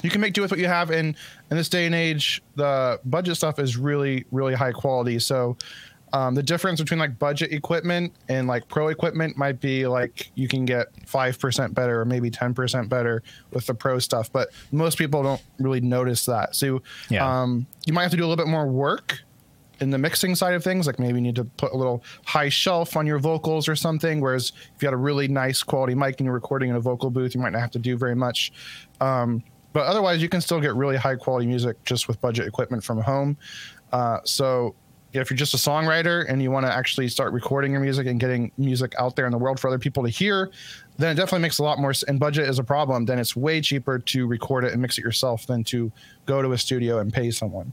you 0.02 0.10
can 0.10 0.20
make 0.20 0.32
do 0.32 0.42
with 0.42 0.50
what 0.50 0.60
you 0.60 0.66
have, 0.66 0.90
and 0.90 1.16
in 1.50 1.56
this 1.56 1.68
day 1.68 1.86
and 1.86 1.94
age, 1.94 2.42
the 2.56 3.00
budget 3.04 3.36
stuff 3.36 3.58
is 3.58 3.76
really, 3.76 4.24
really 4.30 4.54
high 4.54 4.72
quality. 4.72 5.18
So 5.18 5.56
um, 6.12 6.34
the 6.34 6.42
difference 6.42 6.80
between 6.80 6.98
like 6.98 7.18
budget 7.18 7.52
equipment 7.52 8.12
and 8.28 8.48
like 8.48 8.66
pro 8.68 8.88
equipment 8.88 9.36
might 9.36 9.60
be 9.60 9.86
like 9.86 10.30
you 10.34 10.48
can 10.48 10.64
get 10.64 10.92
5% 11.06 11.74
better 11.74 12.00
or 12.00 12.04
maybe 12.04 12.30
10% 12.30 12.88
better 12.88 13.22
with 13.52 13.66
the 13.66 13.74
pro 13.74 13.98
stuff, 13.98 14.32
but 14.32 14.50
most 14.72 14.98
people 14.98 15.22
don't 15.22 15.42
really 15.58 15.80
notice 15.80 16.26
that. 16.26 16.56
So 16.56 16.82
yeah. 17.08 17.42
um, 17.42 17.66
you 17.86 17.92
might 17.92 18.02
have 18.02 18.10
to 18.10 18.16
do 18.16 18.24
a 18.24 18.26
little 18.26 18.42
bit 18.42 18.50
more 18.50 18.66
work 18.66 19.20
in 19.80 19.90
the 19.90 19.98
mixing 19.98 20.34
side 20.34 20.54
of 20.54 20.64
things. 20.64 20.86
Like 20.86 20.98
maybe 20.98 21.14
you 21.14 21.22
need 21.22 21.36
to 21.36 21.44
put 21.44 21.72
a 21.72 21.76
little 21.76 22.02
high 22.26 22.48
shelf 22.48 22.96
on 22.96 23.06
your 23.06 23.18
vocals 23.18 23.68
or 23.68 23.76
something. 23.76 24.20
Whereas 24.20 24.52
if 24.74 24.82
you 24.82 24.86
had 24.86 24.94
a 24.94 24.98
really 24.98 25.28
nice 25.28 25.62
quality 25.62 25.94
mic 25.94 26.18
and 26.18 26.26
you're 26.26 26.34
recording 26.34 26.70
in 26.70 26.76
a 26.76 26.80
vocal 26.80 27.10
booth, 27.10 27.34
you 27.34 27.40
might 27.40 27.52
not 27.52 27.60
have 27.60 27.70
to 27.72 27.78
do 27.78 27.96
very 27.96 28.16
much. 28.16 28.52
Um, 29.00 29.42
but 29.72 29.86
otherwise, 29.86 30.22
you 30.22 30.28
can 30.28 30.40
still 30.40 30.60
get 30.60 30.74
really 30.74 30.96
high 30.96 31.16
quality 31.16 31.46
music 31.46 31.82
just 31.84 32.08
with 32.08 32.20
budget 32.20 32.46
equipment 32.46 32.82
from 32.82 33.00
home. 33.00 33.36
Uh, 33.92 34.18
so 34.24 34.74
if 35.12 35.30
you're 35.30 35.36
just 35.36 35.54
a 35.54 35.56
songwriter 35.56 36.24
and 36.28 36.42
you 36.42 36.50
want 36.50 36.66
to 36.66 36.72
actually 36.72 37.08
start 37.08 37.32
recording 37.32 37.72
your 37.72 37.80
music 37.80 38.06
and 38.06 38.20
getting 38.20 38.52
music 38.56 38.94
out 38.98 39.16
there 39.16 39.26
in 39.26 39.32
the 39.32 39.38
world 39.38 39.58
for 39.58 39.68
other 39.68 39.78
people 39.78 40.04
to 40.04 40.08
hear, 40.08 40.50
then 40.98 41.10
it 41.10 41.14
definitely 41.14 41.40
makes 41.40 41.58
a 41.58 41.62
lot 41.62 41.78
more. 41.78 41.92
And 42.06 42.20
budget 42.20 42.48
is 42.48 42.58
a 42.58 42.64
problem. 42.64 43.06
Then 43.06 43.18
it's 43.18 43.34
way 43.34 43.60
cheaper 43.60 43.98
to 43.98 44.26
record 44.26 44.64
it 44.64 44.72
and 44.72 44.80
mix 44.80 44.98
it 44.98 45.02
yourself 45.02 45.46
than 45.46 45.64
to 45.64 45.90
go 46.26 46.42
to 46.42 46.52
a 46.52 46.58
studio 46.58 46.98
and 46.98 47.12
pay 47.12 47.30
someone. 47.30 47.72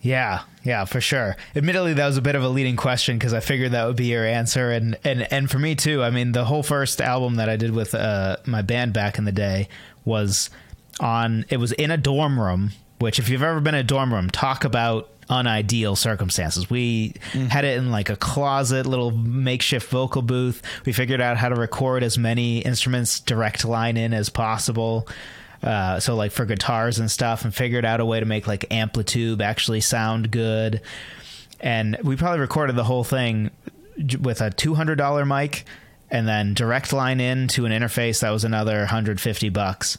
Yeah, 0.00 0.42
yeah, 0.62 0.84
for 0.84 1.00
sure. 1.00 1.36
Admittedly, 1.56 1.94
that 1.94 2.06
was 2.06 2.16
a 2.16 2.22
bit 2.22 2.36
of 2.36 2.44
a 2.44 2.48
leading 2.48 2.76
question 2.76 3.18
because 3.18 3.34
I 3.34 3.40
figured 3.40 3.72
that 3.72 3.84
would 3.84 3.96
be 3.96 4.06
your 4.06 4.24
answer, 4.24 4.70
and 4.70 4.96
and 5.02 5.30
and 5.32 5.50
for 5.50 5.58
me 5.58 5.74
too. 5.74 6.04
I 6.04 6.10
mean, 6.10 6.30
the 6.30 6.44
whole 6.44 6.62
first 6.62 7.00
album 7.00 7.34
that 7.36 7.48
I 7.48 7.56
did 7.56 7.72
with 7.72 7.96
uh, 7.96 8.36
my 8.46 8.62
band 8.62 8.92
back 8.92 9.18
in 9.18 9.24
the 9.24 9.32
day 9.32 9.68
was 10.08 10.50
on. 10.98 11.44
It 11.48 11.58
was 11.58 11.70
in 11.72 11.92
a 11.92 11.96
dorm 11.96 12.40
room. 12.40 12.72
Which, 13.00 13.20
if 13.20 13.28
you've 13.28 13.44
ever 13.44 13.60
been 13.60 13.76
in 13.76 13.80
a 13.82 13.84
dorm 13.84 14.12
room, 14.12 14.28
talk 14.28 14.64
about 14.64 15.08
unideal 15.30 15.94
circumstances. 15.94 16.68
We 16.68 17.12
mm. 17.30 17.48
had 17.48 17.64
it 17.64 17.78
in 17.78 17.92
like 17.92 18.10
a 18.10 18.16
closet, 18.16 18.86
little 18.86 19.12
makeshift 19.12 19.88
vocal 19.90 20.22
booth. 20.22 20.62
We 20.84 20.92
figured 20.92 21.20
out 21.20 21.36
how 21.36 21.48
to 21.48 21.54
record 21.54 22.02
as 22.02 22.18
many 22.18 22.58
instruments 22.58 23.20
direct 23.20 23.64
line 23.64 23.96
in 23.96 24.12
as 24.12 24.30
possible. 24.30 25.06
Uh, 25.62 26.00
so 26.00 26.16
like 26.16 26.32
for 26.32 26.44
guitars 26.44 26.98
and 26.98 27.08
stuff, 27.08 27.44
and 27.44 27.54
figured 27.54 27.84
out 27.84 28.00
a 28.00 28.04
way 28.04 28.18
to 28.18 28.26
make 28.26 28.48
like 28.48 28.64
amplitude 28.72 29.40
actually 29.42 29.80
sound 29.80 30.32
good. 30.32 30.80
And 31.60 31.98
we 32.02 32.16
probably 32.16 32.40
recorded 32.40 32.74
the 32.74 32.84
whole 32.84 33.04
thing 33.04 33.50
with 34.20 34.40
a 34.40 34.50
two 34.50 34.74
hundred 34.74 34.96
dollar 34.96 35.24
mic, 35.24 35.64
and 36.10 36.26
then 36.26 36.54
direct 36.54 36.92
line 36.92 37.20
in 37.20 37.48
to 37.48 37.66
an 37.66 37.72
interface 37.72 38.20
that 38.20 38.30
was 38.30 38.44
another 38.44 38.86
hundred 38.86 39.20
fifty 39.20 39.48
bucks. 39.48 39.98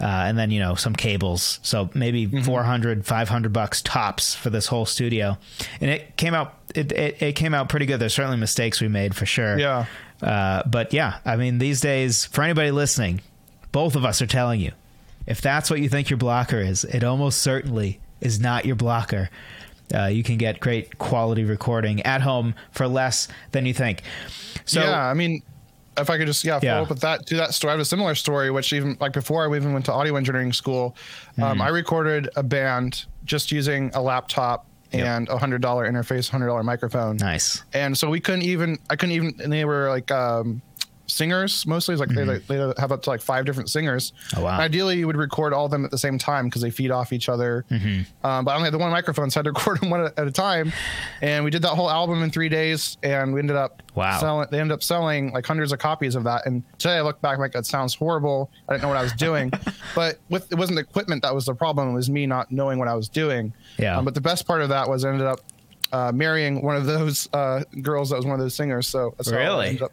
Uh, 0.00 0.24
and 0.26 0.36
then 0.36 0.50
you 0.50 0.58
know 0.58 0.74
some 0.74 0.94
cables. 0.94 1.60
So 1.62 1.88
maybe 1.94 2.26
mm-hmm. 2.26 2.40
400 2.40 3.06
500 3.06 3.52
bucks 3.52 3.82
tops 3.82 4.34
for 4.34 4.50
this 4.50 4.66
whole 4.66 4.84
studio. 4.84 5.38
And 5.80 5.90
it 5.90 6.16
came 6.16 6.34
out 6.34 6.54
it, 6.74 6.90
it, 6.90 7.22
it, 7.22 7.32
came 7.36 7.54
out 7.54 7.68
pretty 7.68 7.86
good. 7.86 8.00
There's 8.00 8.14
certainly 8.14 8.38
mistakes 8.38 8.80
we 8.80 8.88
made 8.88 9.14
for 9.14 9.26
sure. 9.26 9.56
Yeah. 9.58 9.86
Uh, 10.20 10.62
but 10.68 10.92
yeah 10.92 11.18
i 11.24 11.34
mean 11.34 11.58
these 11.58 11.80
days 11.80 12.26
for 12.26 12.44
anybody 12.44 12.70
listening 12.70 13.20
both 13.72 13.96
of 13.96 14.04
us 14.04 14.22
are 14.22 14.26
telling 14.26 14.60
you 14.60 14.70
if 15.26 15.40
that's 15.40 15.68
what 15.68 15.80
you 15.80 15.88
think 15.88 16.10
your 16.10 16.16
blocker 16.16 16.60
is 16.60 16.84
it 16.84 17.02
almost 17.02 17.42
certainly 17.42 17.98
is 18.22 18.40
not 18.40 18.64
your 18.64 18.76
blocker. 18.76 19.28
Uh, 19.94 20.06
you 20.06 20.22
can 20.22 20.38
get 20.38 20.58
great 20.58 20.96
quality 20.98 21.44
recording 21.44 22.00
at 22.02 22.22
home 22.22 22.54
for 22.70 22.88
less 22.88 23.28
than 23.50 23.66
you 23.66 23.74
think 23.74 24.02
so 24.64 24.80
yeah 24.80 25.06
i 25.06 25.14
mean 25.14 25.42
if 25.98 26.08
I 26.08 26.16
could 26.16 26.26
just 26.26 26.44
yeah 26.44 26.58
follow 26.58 26.72
yeah. 26.72 26.80
up 26.80 26.88
with 26.88 27.00
that 27.00 27.26
to 27.26 27.36
that 27.36 27.54
story. 27.54 27.70
I 27.70 27.74
have 27.74 27.80
a 27.80 27.84
similar 27.84 28.14
story, 28.14 28.50
which 28.50 28.72
even 28.72 28.96
like 29.00 29.12
before 29.12 29.44
I 29.44 29.56
even 29.56 29.72
went 29.72 29.84
to 29.86 29.92
audio 29.92 30.16
engineering 30.16 30.52
school, 30.52 30.96
mm. 31.36 31.42
um, 31.42 31.60
I 31.60 31.68
recorded 31.68 32.30
a 32.36 32.42
band 32.42 33.04
just 33.24 33.52
using 33.52 33.90
a 33.94 34.00
laptop 34.00 34.66
yep. 34.92 35.06
and 35.06 35.28
a 35.28 35.38
hundred 35.38 35.60
dollar 35.60 35.90
interface, 35.90 36.28
hundred 36.28 36.46
dollar 36.46 36.62
microphone. 36.62 37.16
Nice. 37.16 37.62
And 37.72 37.96
so 37.96 38.08
we 38.08 38.20
couldn't 38.20 38.42
even 38.42 38.78
I 38.90 38.96
couldn't 38.96 39.14
even 39.14 39.34
and 39.42 39.52
they 39.52 39.64
were 39.64 39.88
like 39.88 40.10
um, 40.10 40.62
singers 41.12 41.66
mostly. 41.66 41.94
It's 41.94 42.00
like 42.00 42.08
they, 42.10 42.24
they 42.24 42.56
have 42.78 42.92
up 42.92 43.02
to 43.02 43.10
like 43.10 43.20
five 43.20 43.44
different 43.44 43.70
singers. 43.70 44.12
Mm-hmm. 44.30 44.40
Oh, 44.40 44.44
wow. 44.44 44.58
Ideally, 44.60 44.98
you 44.98 45.06
would 45.06 45.16
record 45.16 45.52
all 45.52 45.66
of 45.66 45.70
them 45.70 45.84
at 45.84 45.90
the 45.90 45.98
same 45.98 46.18
time 46.18 46.46
because 46.46 46.62
they 46.62 46.70
feed 46.70 46.90
off 46.90 47.12
each 47.12 47.28
other. 47.28 47.64
Mm-hmm. 47.70 48.26
Um, 48.26 48.44
but 48.44 48.52
I 48.52 48.54
only 48.56 48.66
had 48.66 48.74
the 48.74 48.78
one 48.78 48.90
microphone, 48.90 49.30
so 49.30 49.38
I 49.38 49.40
had 49.40 49.44
to 49.44 49.50
record 49.58 49.80
them 49.80 49.90
one 49.90 50.00
at, 50.06 50.18
a 50.18 50.30
time. 50.30 50.72
And 51.20 51.44
we 51.44 51.50
did 51.50 51.62
that 51.62 51.70
whole 51.70 51.90
album 51.90 52.22
in 52.22 52.30
three 52.30 52.48
days, 52.48 52.96
and 53.02 53.32
we 53.32 53.40
ended 53.40 53.56
up 53.56 53.82
Wow. 53.94 54.18
selling. 54.20 54.48
They 54.50 54.58
ended 54.58 54.72
up 54.74 54.82
selling 54.82 55.32
like 55.32 55.44
hundreds 55.44 55.70
of 55.70 55.78
copies 55.78 56.14
of 56.14 56.24
that. 56.24 56.46
And 56.46 56.62
today 56.78 56.94
I 56.96 57.02
look 57.02 57.20
back 57.20 57.38
like 57.38 57.52
that 57.52 57.66
sounds 57.66 57.94
horrible. 57.94 58.50
I 58.68 58.72
didn't 58.72 58.82
know 58.84 58.88
what 58.88 58.96
I 58.96 59.02
was 59.02 59.12
doing, 59.12 59.52
but 59.94 60.18
with 60.30 60.50
it 60.50 60.56
wasn't 60.56 60.76
the 60.76 60.82
equipment 60.82 61.22
that 61.22 61.34
was 61.34 61.44
the 61.44 61.54
problem. 61.54 61.90
It 61.90 61.92
was 61.92 62.08
me 62.08 62.24
not 62.26 62.50
knowing 62.50 62.78
what 62.78 62.88
I 62.88 62.94
was 62.94 63.08
doing. 63.10 63.52
Yeah. 63.78 63.98
Um, 63.98 64.04
but 64.06 64.14
the 64.14 64.20
best 64.22 64.46
part 64.46 64.62
of 64.62 64.70
that 64.70 64.88
was 64.88 65.04
I 65.04 65.10
ended 65.10 65.26
up 65.26 65.40
uh, 65.92 66.10
marrying 66.12 66.62
one 66.62 66.76
of 66.76 66.86
those 66.86 67.28
uh, 67.32 67.62
girls 67.82 68.10
that 68.10 68.16
was 68.16 68.24
one 68.24 68.34
of 68.34 68.40
those 68.40 68.54
singers. 68.54 68.88
So 68.88 69.14
that's 69.16 69.30
how 69.30 69.36
I 69.36 69.40
Really? 69.40 69.80
up, 69.80 69.92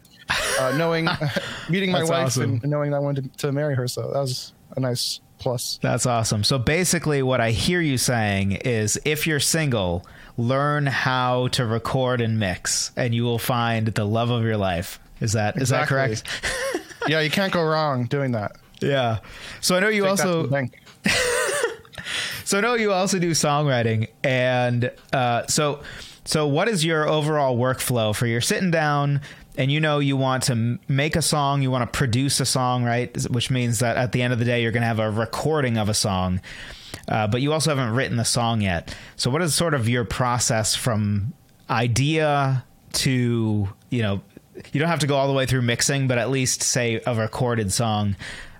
uh, 0.58 0.72
knowing, 0.76 1.08
meeting 1.68 1.90
my 1.92 1.98
That's 2.00 2.10
wife 2.10 2.26
awesome. 2.26 2.60
and 2.62 2.70
knowing 2.70 2.90
that 2.90 2.96
I 2.96 3.00
wanted 3.00 3.32
to, 3.32 3.38
to 3.46 3.52
marry 3.52 3.74
her. 3.76 3.86
So 3.86 4.02
that 4.12 4.18
was 4.20 4.52
a 4.76 4.80
nice 4.80 5.20
plus. 5.38 5.78
That's 5.82 6.06
awesome. 6.06 6.42
So 6.44 6.58
basically, 6.58 7.22
what 7.22 7.40
I 7.40 7.50
hear 7.50 7.80
you 7.80 7.98
saying 7.98 8.52
is 8.52 8.98
if 9.04 9.26
you're 9.26 9.40
single, 9.40 10.04
learn 10.36 10.86
how 10.86 11.48
to 11.48 11.66
record 11.66 12.20
and 12.20 12.38
mix, 12.38 12.92
and 12.96 13.14
you 13.14 13.24
will 13.24 13.38
find 13.38 13.88
the 13.88 14.04
love 14.04 14.30
of 14.30 14.42
your 14.42 14.56
life. 14.56 14.98
Is 15.20 15.32
that 15.32 15.56
is 15.60 15.68
that 15.68 15.82
Exactly. 15.82 15.96
correct? 15.96 16.82
yeah, 17.08 17.20
you 17.20 17.30
can't 17.30 17.52
go 17.52 17.62
wrong 17.62 18.06
doing 18.06 18.32
that. 18.32 18.52
yeah. 18.80 19.18
So 19.60 19.76
I 19.76 19.80
know 19.80 19.88
you 19.88 20.02
Take 20.02 20.10
also. 20.12 20.46
So 22.50 22.58
I 22.58 22.62
know 22.62 22.74
you 22.74 22.92
also 22.92 23.20
do 23.20 23.30
songwriting, 23.30 24.08
and 24.24 24.90
uh, 25.12 25.46
so 25.46 25.84
so 26.24 26.48
what 26.48 26.66
is 26.66 26.84
your 26.84 27.08
overall 27.08 27.56
workflow 27.56 28.12
for 28.12 28.26
you're 28.26 28.40
sitting 28.40 28.72
down 28.72 29.20
and 29.56 29.70
you 29.70 29.78
know 29.78 30.00
you 30.00 30.16
want 30.16 30.42
to 30.44 30.80
make 30.88 31.14
a 31.14 31.22
song, 31.22 31.62
you 31.62 31.70
want 31.70 31.82
to 31.82 31.96
produce 31.96 32.40
a 32.40 32.44
song, 32.44 32.82
right? 32.82 33.16
Which 33.30 33.52
means 33.52 33.78
that 33.78 33.96
at 33.96 34.10
the 34.10 34.20
end 34.20 34.32
of 34.32 34.40
the 34.40 34.44
day 34.44 34.62
you're 34.62 34.72
going 34.72 34.80
to 34.80 34.88
have 34.88 34.98
a 34.98 35.12
recording 35.12 35.78
of 35.78 35.88
a 35.88 35.94
song, 35.94 36.40
uh, 37.06 37.28
but 37.28 37.40
you 37.40 37.52
also 37.52 37.70
haven't 37.70 37.94
written 37.94 38.16
the 38.16 38.24
song 38.24 38.62
yet. 38.62 38.96
So 39.14 39.30
what 39.30 39.42
is 39.42 39.54
sort 39.54 39.72
of 39.72 39.88
your 39.88 40.04
process 40.04 40.74
from 40.74 41.32
idea 41.70 42.64
to 42.94 43.68
you 43.90 44.02
know 44.02 44.22
you 44.72 44.80
don't 44.80 44.88
have 44.88 44.98
to 44.98 45.06
go 45.06 45.14
all 45.14 45.28
the 45.28 45.34
way 45.34 45.46
through 45.46 45.62
mixing, 45.62 46.08
but 46.08 46.18
at 46.18 46.30
least 46.30 46.64
say 46.64 47.00
a 47.06 47.14
recorded 47.14 47.72
song. 47.72 48.16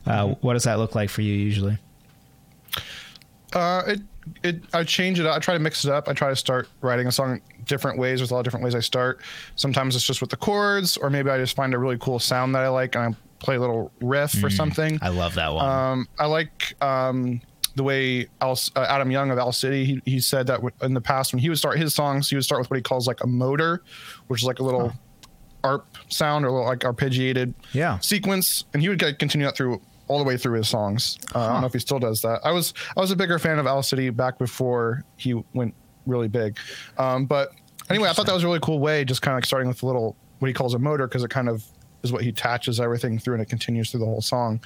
Uh, 0.06 0.36
what 0.42 0.52
does 0.52 0.62
that 0.62 0.78
look 0.78 0.94
like 0.94 1.10
for 1.10 1.22
you 1.22 1.34
usually? 1.34 1.76
Uh, 3.54 3.82
it 3.86 4.00
it 4.44 4.62
I 4.72 4.84
change 4.84 5.18
it. 5.18 5.26
up. 5.26 5.34
I 5.36 5.38
try 5.38 5.54
to 5.54 5.60
mix 5.60 5.84
it 5.84 5.90
up. 5.90 6.08
I 6.08 6.12
try 6.12 6.28
to 6.28 6.36
start 6.36 6.68
writing 6.82 7.06
a 7.06 7.12
song 7.12 7.40
different 7.64 7.98
ways. 7.98 8.20
There's 8.20 8.30
a 8.30 8.34
lot 8.34 8.40
of 8.40 8.44
different 8.44 8.64
ways 8.64 8.74
I 8.74 8.80
start. 8.80 9.20
Sometimes 9.56 9.96
it's 9.96 10.04
just 10.06 10.20
with 10.20 10.30
the 10.30 10.36
chords, 10.36 10.96
or 10.96 11.10
maybe 11.10 11.30
I 11.30 11.38
just 11.38 11.56
find 11.56 11.74
a 11.74 11.78
really 11.78 11.98
cool 11.98 12.18
sound 12.18 12.54
that 12.54 12.62
I 12.62 12.68
like 12.68 12.94
and 12.94 13.14
I 13.14 13.18
play 13.38 13.56
a 13.56 13.60
little 13.60 13.90
riff 14.00 14.42
or 14.44 14.50
something. 14.50 14.98
I 15.02 15.08
love 15.08 15.34
that 15.34 15.52
one. 15.52 15.64
Um, 15.64 16.08
I 16.18 16.26
like 16.26 16.74
um, 16.82 17.40
the 17.76 17.82
way 17.82 18.26
Al, 18.40 18.58
uh, 18.76 18.86
Adam 18.88 19.10
Young 19.10 19.30
of 19.30 19.38
Owl 19.38 19.52
City. 19.52 19.84
He, 19.84 20.00
he 20.04 20.20
said 20.20 20.46
that 20.48 20.60
in 20.82 20.94
the 20.94 21.00
past 21.00 21.32
when 21.32 21.40
he 21.40 21.48
would 21.48 21.58
start 21.58 21.78
his 21.78 21.94
songs, 21.94 22.28
he 22.28 22.36
would 22.36 22.44
start 22.44 22.60
with 22.60 22.70
what 22.70 22.76
he 22.76 22.82
calls 22.82 23.06
like 23.08 23.22
a 23.24 23.26
motor, 23.26 23.82
which 24.28 24.42
is 24.42 24.46
like 24.46 24.58
a 24.60 24.62
little 24.62 24.92
arp 25.64 25.86
sound 26.08 26.44
or 26.44 26.48
a 26.48 26.52
little 26.52 26.66
like 26.66 26.80
arpeggiated 26.80 27.52
Yeah. 27.72 27.98
sequence, 28.00 28.64
and 28.72 28.82
he 28.82 28.88
would 28.88 28.98
continue 29.18 29.46
that 29.46 29.56
through 29.56 29.80
all 30.10 30.18
the 30.18 30.24
way 30.24 30.36
through 30.36 30.56
his 30.56 30.68
songs. 30.68 31.16
Uh, 31.34 31.38
I 31.38 31.46
don't 31.52 31.60
know 31.60 31.66
if 31.68 31.72
he 31.72 31.78
still 31.78 31.98
does 32.00 32.20
that. 32.22 32.40
I 32.44 32.50
was 32.50 32.74
I 32.96 33.00
was 33.00 33.10
a 33.12 33.16
bigger 33.16 33.38
fan 33.38 33.58
of 33.60 33.66
Owl 33.66 33.82
City 33.82 34.10
back 34.10 34.38
before 34.38 35.04
he 35.16 35.34
went 35.54 35.74
really 36.06 36.28
big, 36.28 36.58
um, 36.98 37.26
but 37.26 37.50
anyway, 37.88 38.08
I 38.08 38.12
thought 38.12 38.26
that 38.26 38.34
was 38.34 38.42
a 38.42 38.46
really 38.46 38.60
cool 38.60 38.80
way, 38.80 39.04
just 39.04 39.22
kind 39.22 39.34
of 39.34 39.36
like 39.36 39.44
starting 39.46 39.68
with 39.68 39.82
a 39.82 39.86
little 39.86 40.16
what 40.40 40.48
he 40.48 40.54
calls 40.54 40.74
a 40.74 40.78
motor 40.78 41.06
because 41.06 41.22
it 41.22 41.30
kind 41.30 41.48
of 41.48 41.64
is 42.02 42.10
what 42.12 42.22
he 42.22 42.30
attaches 42.30 42.80
everything 42.80 43.18
through 43.18 43.34
and 43.34 43.42
it 43.42 43.48
continues 43.50 43.90
through 43.90 44.00
the 44.00 44.06
whole 44.06 44.22
song. 44.22 44.58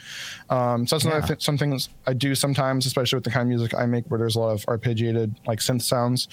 Um, 0.51 0.87
so 0.87 0.95
that's 0.95 1.05
another 1.05 1.21
Yeah. 1.21 1.27
th- 1.27 1.43
some 1.45 1.59
things 1.59 1.89
I 2.07 2.13
do 2.13 2.35
sometimes, 2.37 2.87
especially 2.87 3.17
with 3.17 3.25
the 3.25 3.31
kind 3.33 3.43
of 3.43 3.49
music 3.49 3.75
I 3.75 3.87
make 3.87 4.05
where 4.07 4.19
there's 4.19 4.37
a 4.37 4.41
lot 4.41 4.53
of 4.53 4.65
arpeggiated 4.67 5.35
like 5.47 5.59
synth 5.59 5.83
sounds. 5.83 6.29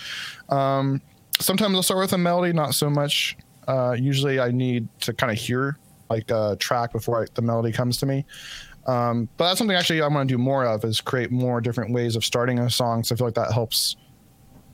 Um, 0.49 1.01
sometimes 1.39 1.73
I'll 1.73 1.81
start 1.83 1.99
with 2.01 2.13
a 2.13 2.19
melody, 2.19 2.53
not 2.53 2.75
so 2.75 2.87
much. 2.87 3.35
Uh, 3.67 3.95
usually 3.97 4.39
I 4.39 4.51
need 4.51 4.87
to 5.01 5.11
kind 5.13 5.31
of 5.31 5.39
hear 5.39 5.79
like 6.11 6.29
a 6.29 6.55
track 6.59 6.91
before 6.91 7.23
I, 7.23 7.25
the 7.33 7.41
melody 7.41 7.71
comes 7.71 7.97
to 7.97 8.05
me. 8.05 8.23
Um, 8.87 9.29
but 9.37 9.47
that's 9.47 9.59
something 9.59 9.75
actually 9.77 10.01
I 10.01 10.07
want 10.07 10.27
to 10.27 10.33
do 10.33 10.37
more 10.37 10.65
of 10.65 10.83
is 10.83 11.01
create 11.01 11.31
more 11.31 11.61
different 11.61 11.93
ways 11.93 12.15
of 12.15 12.25
starting 12.25 12.59
a 12.59 12.69
song. 12.69 13.03
So 13.03 13.13
I 13.13 13.17
feel 13.17 13.27
like 13.27 13.35
that 13.35 13.51
helps 13.53 13.95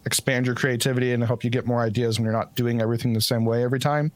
expand 0.06 0.46
your 0.46 0.56
creativity 0.56 1.12
and 1.12 1.22
help 1.24 1.44
you 1.44 1.50
get 1.50 1.66
more 1.68 1.82
ideas 1.82 2.18
when 2.18 2.24
you're 2.24 2.34
not 2.34 2.56
doing 2.56 2.82
everything 2.82 3.12
the 3.12 3.20
same 3.20 3.44
way 3.44 3.64
every 3.64 3.80
time. 3.80 4.12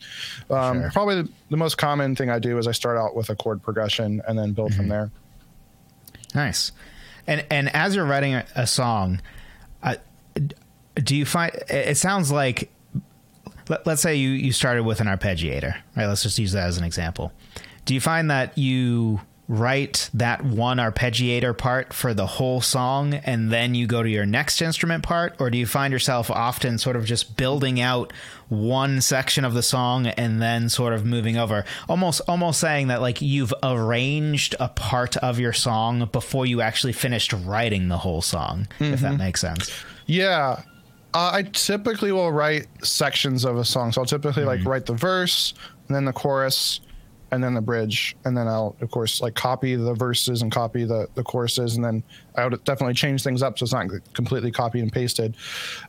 Um, 0.50 0.80
Sure. 0.82 0.92
Probably 0.92 1.22
the, 1.24 1.30
the 1.50 1.58
most 1.58 1.78
common 1.78 2.16
thing 2.16 2.30
I 2.30 2.40
do 2.40 2.58
is 2.58 2.66
I 2.68 2.72
start 2.72 2.98
out 2.98 3.14
with 3.16 3.30
a 3.30 3.36
chord 3.36 3.62
progression 3.62 4.22
and 4.28 4.40
then 4.40 4.54
build 4.54 4.74
from 4.74 4.88
there. 4.88 5.12
Nice. 6.34 6.72
And 7.28 7.46
and 7.52 7.74
as 7.76 7.96
you're 7.96 8.06
writing 8.06 8.36
a, 8.36 8.46
a 8.56 8.66
song, 8.66 9.22
uh, 9.84 9.96
do 10.96 11.16
you 11.16 11.26
find 11.26 11.54
it 11.70 11.98
sounds 11.98 12.32
like 12.32 12.72
let, 13.68 13.86
let's 13.86 14.02
say 14.02 14.16
you 14.16 14.30
you 14.30 14.54
started 14.54 14.84
with 14.84 15.02
an 15.02 15.08
arpeggiator, 15.08 15.76
right? 15.96 16.08
Let's 16.08 16.24
just 16.24 16.40
use 16.40 16.54
that 16.54 16.68
as 16.68 16.78
an 16.78 16.84
example. 16.86 17.34
Do 17.86 17.94
you 17.94 18.02
find 18.02 18.32
that 18.32 18.58
you 18.58 19.20
write 19.52 20.10
that 20.14 20.46
one 20.46 20.78
arpeggiator 20.78 21.58
part 21.58 21.92
for 21.92 22.14
the 22.14 22.26
whole 22.26 22.62
song 22.62 23.14
and 23.14 23.52
then 23.52 23.76
you 23.76 23.86
go 23.86 24.02
to 24.02 24.10
your 24.10 24.26
next 24.26 24.62
instrument 24.62 25.04
part? 25.04 25.36
Or 25.42 25.50
do 25.50 25.58
you 25.58 25.66
find 25.66 25.92
yourself 25.92 26.32
often 26.32 26.78
sort 26.78 26.96
of 26.96 27.04
just 27.04 27.36
building 27.36 27.82
out 27.82 28.14
one 28.48 29.02
section 29.02 29.44
of 29.44 29.54
the 29.54 29.62
song 29.62 30.08
and 30.08 30.42
then 30.42 30.70
sort 30.70 30.94
of 30.94 31.06
moving 31.06 31.36
over? 31.36 31.66
Almost 31.90 32.22
almost 32.30 32.62
saying 32.62 32.88
that 32.88 33.02
like 33.02 33.22
you've 33.22 33.54
arranged 33.62 34.56
a 34.58 34.70
part 34.70 35.18
of 35.18 35.38
your 35.38 35.52
song 35.52 36.08
before 36.14 36.46
you 36.46 36.62
actually 36.62 36.94
finished 36.94 37.34
writing 37.34 37.90
the 37.90 37.98
whole 37.98 38.22
song 38.22 38.70
if 38.80 39.02
that 39.02 39.18
makes 39.18 39.42
sense. 39.42 39.70
Yeah. 40.06 40.62
Uh, 41.14 41.32
I 41.34 41.44
typically 41.44 42.14
will 42.14 42.32
write 42.32 42.68
sections 42.86 43.44
of 43.44 43.58
a 43.58 43.66
song. 43.66 43.92
So 43.92 44.00
I'll 44.00 44.06
typically 44.06 44.46
like 44.46 44.64
write 44.64 44.86
the 44.86 44.94
verse 44.94 45.54
and 45.88 45.96
then 45.96 46.06
the 46.06 46.14
chorus 46.14 46.80
and 47.32 47.44
then 47.44 47.54
the 47.54 47.62
bridge. 47.62 48.16
And 48.26 48.36
then 48.36 48.48
I'll, 48.48 48.76
of 48.82 48.92
course, 48.92 49.22
like 49.22 49.36
copy 49.36 49.76
the 49.76 49.94
verses 49.94 50.42
and 50.42 50.52
copy 50.52 50.84
the, 50.84 51.08
the 51.16 51.24
choruses. 51.24 51.76
And 51.76 51.86
then 51.86 52.04
I 52.36 52.46
would 52.46 52.64
definitely 52.64 52.94
change 52.94 53.24
things 53.24 53.42
up 53.42 53.58
so 53.58 53.64
it's 53.64 53.74
not 53.74 53.88
completely 54.14 54.52
copied 54.52 54.82
and 54.82 54.92
pasted. 54.92 55.36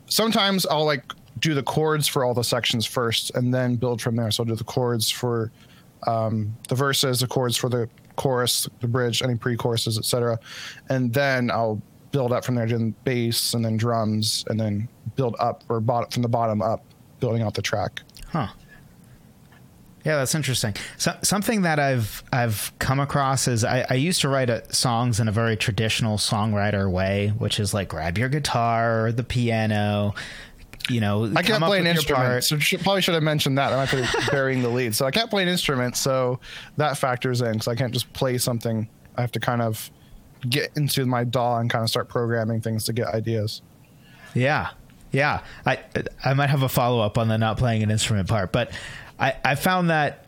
Sometimes 0.07 0.67
I'll 0.67 0.85
like 0.85 1.05
do 1.39 1.55
the 1.55 1.63
chords 1.63 2.07
for 2.07 2.25
all 2.25 2.35
the 2.35 2.45
sections 2.45 2.87
first 2.87 3.33
and 3.35 3.53
then 3.53 3.77
build 3.77 4.01
from 4.01 4.17
there. 4.17 4.31
So 4.31 4.43
I'll 4.43 4.49
do 4.49 4.55
the 4.55 4.65
chords 4.65 5.11
for 5.11 5.51
um, 6.07 6.57
the 6.69 6.75
verses, 6.75 7.21
the 7.21 7.27
chords 7.27 7.57
for 7.57 7.69
the 7.69 7.89
chorus, 8.17 8.69
the 8.81 8.89
bridge, 8.89 9.23
any 9.23 9.35
pre-choruses, 9.35 9.99
etc. 9.99 10.39
And 10.89 11.13
then 11.13 11.51
I'll 11.51 11.81
build 12.13 12.33
up 12.33 12.45
from 12.45 12.55
there, 12.55 12.67
doing 12.67 12.95
bass 13.05 13.55
and 13.55 13.65
then 13.65 13.77
drums, 13.77 14.45
and 14.49 14.61
then 14.61 14.89
build 15.17 15.35
up 15.41 15.65
or 15.69 15.81
bottom 15.81 16.11
from 16.11 16.23
the 16.23 16.29
bottom 16.29 16.63
up, 16.63 16.85
building 17.21 17.43
out 17.43 17.55
the 17.55 17.63
track. 17.63 18.03
Huh. 18.29 18.49
Yeah, 20.05 20.17
that's 20.17 20.35
interesting. 20.35 20.75
So, 20.99 21.17
something 21.23 21.63
that 21.63 21.79
I've 21.79 22.25
I've 22.33 22.73
come 22.79 22.99
across 22.99 23.47
is 23.47 23.65
I, 23.65 23.87
I 23.89 23.95
used 23.95 24.21
to 24.23 24.29
write 24.29 24.51
uh 24.51 24.67
songs 24.73 25.21
in 25.21 25.29
a 25.29 25.33
very 25.33 25.57
traditional 25.57 26.19
songwriter 26.19 26.91
way, 26.91 27.33
which 27.39 27.61
is 27.61 27.73
like 27.73 27.89
grab 27.89 28.19
your 28.19 28.29
guitar 28.29 29.07
or 29.07 29.13
the 29.13 29.23
piano, 29.23 30.15
you 30.89 31.01
know. 31.01 31.33
I 31.37 31.43
can't 31.43 31.63
play 31.63 31.79
an 31.79 31.87
instrument, 31.87 32.43
so 32.45 32.59
should, 32.59 32.81
probably 32.81 33.03
should 33.03 33.15
have 33.15 33.23
mentioned 33.23 33.59
that. 33.59 33.73
I 33.73 33.77
might 33.77 33.93
be 33.93 34.05
burying 34.31 34.63
the 34.63 34.69
lead. 34.69 34.95
So 34.95 35.07
I 35.07 35.13
can't 35.13 35.31
play 35.31 35.43
an 35.43 35.49
instrument, 35.49 35.97
so 35.97 36.41
that 36.79 36.99
factors 36.99 37.41
in 37.41 37.53
because 37.53 37.69
I 37.69 37.77
can't 37.77 37.93
just 37.93 38.13
play 38.13 38.39
something. 38.39 38.89
I 39.17 39.21
have 39.21 39.33
to 39.33 39.41
kind 39.41 39.63
of 39.63 39.91
get 40.49 40.77
into 40.77 41.07
my 41.07 41.23
DAW 41.23 41.59
and 41.59 41.71
kind 41.71 41.85
of 41.85 41.91
start 41.91 42.09
programming 42.09 42.61
things 42.61 42.85
to 42.87 42.93
get 42.93 43.07
ideas. 43.09 43.63
Yeah, 44.35 44.71
yeah. 45.13 45.43
I 45.65 45.79
I 46.25 46.35
might 46.35 46.51
have 46.51 46.63
a 46.63 46.69
follow 46.69 47.01
up 47.01 47.19
on 47.19 47.29
the 47.29 47.39
not 47.39 47.57
playing 47.57 47.83
an 47.85 47.91
instrument 47.91 48.29
part, 48.29 48.51
but 48.51 48.73
I 49.23 49.37
I 49.45 49.55
found 49.55 49.91
that 49.91 50.27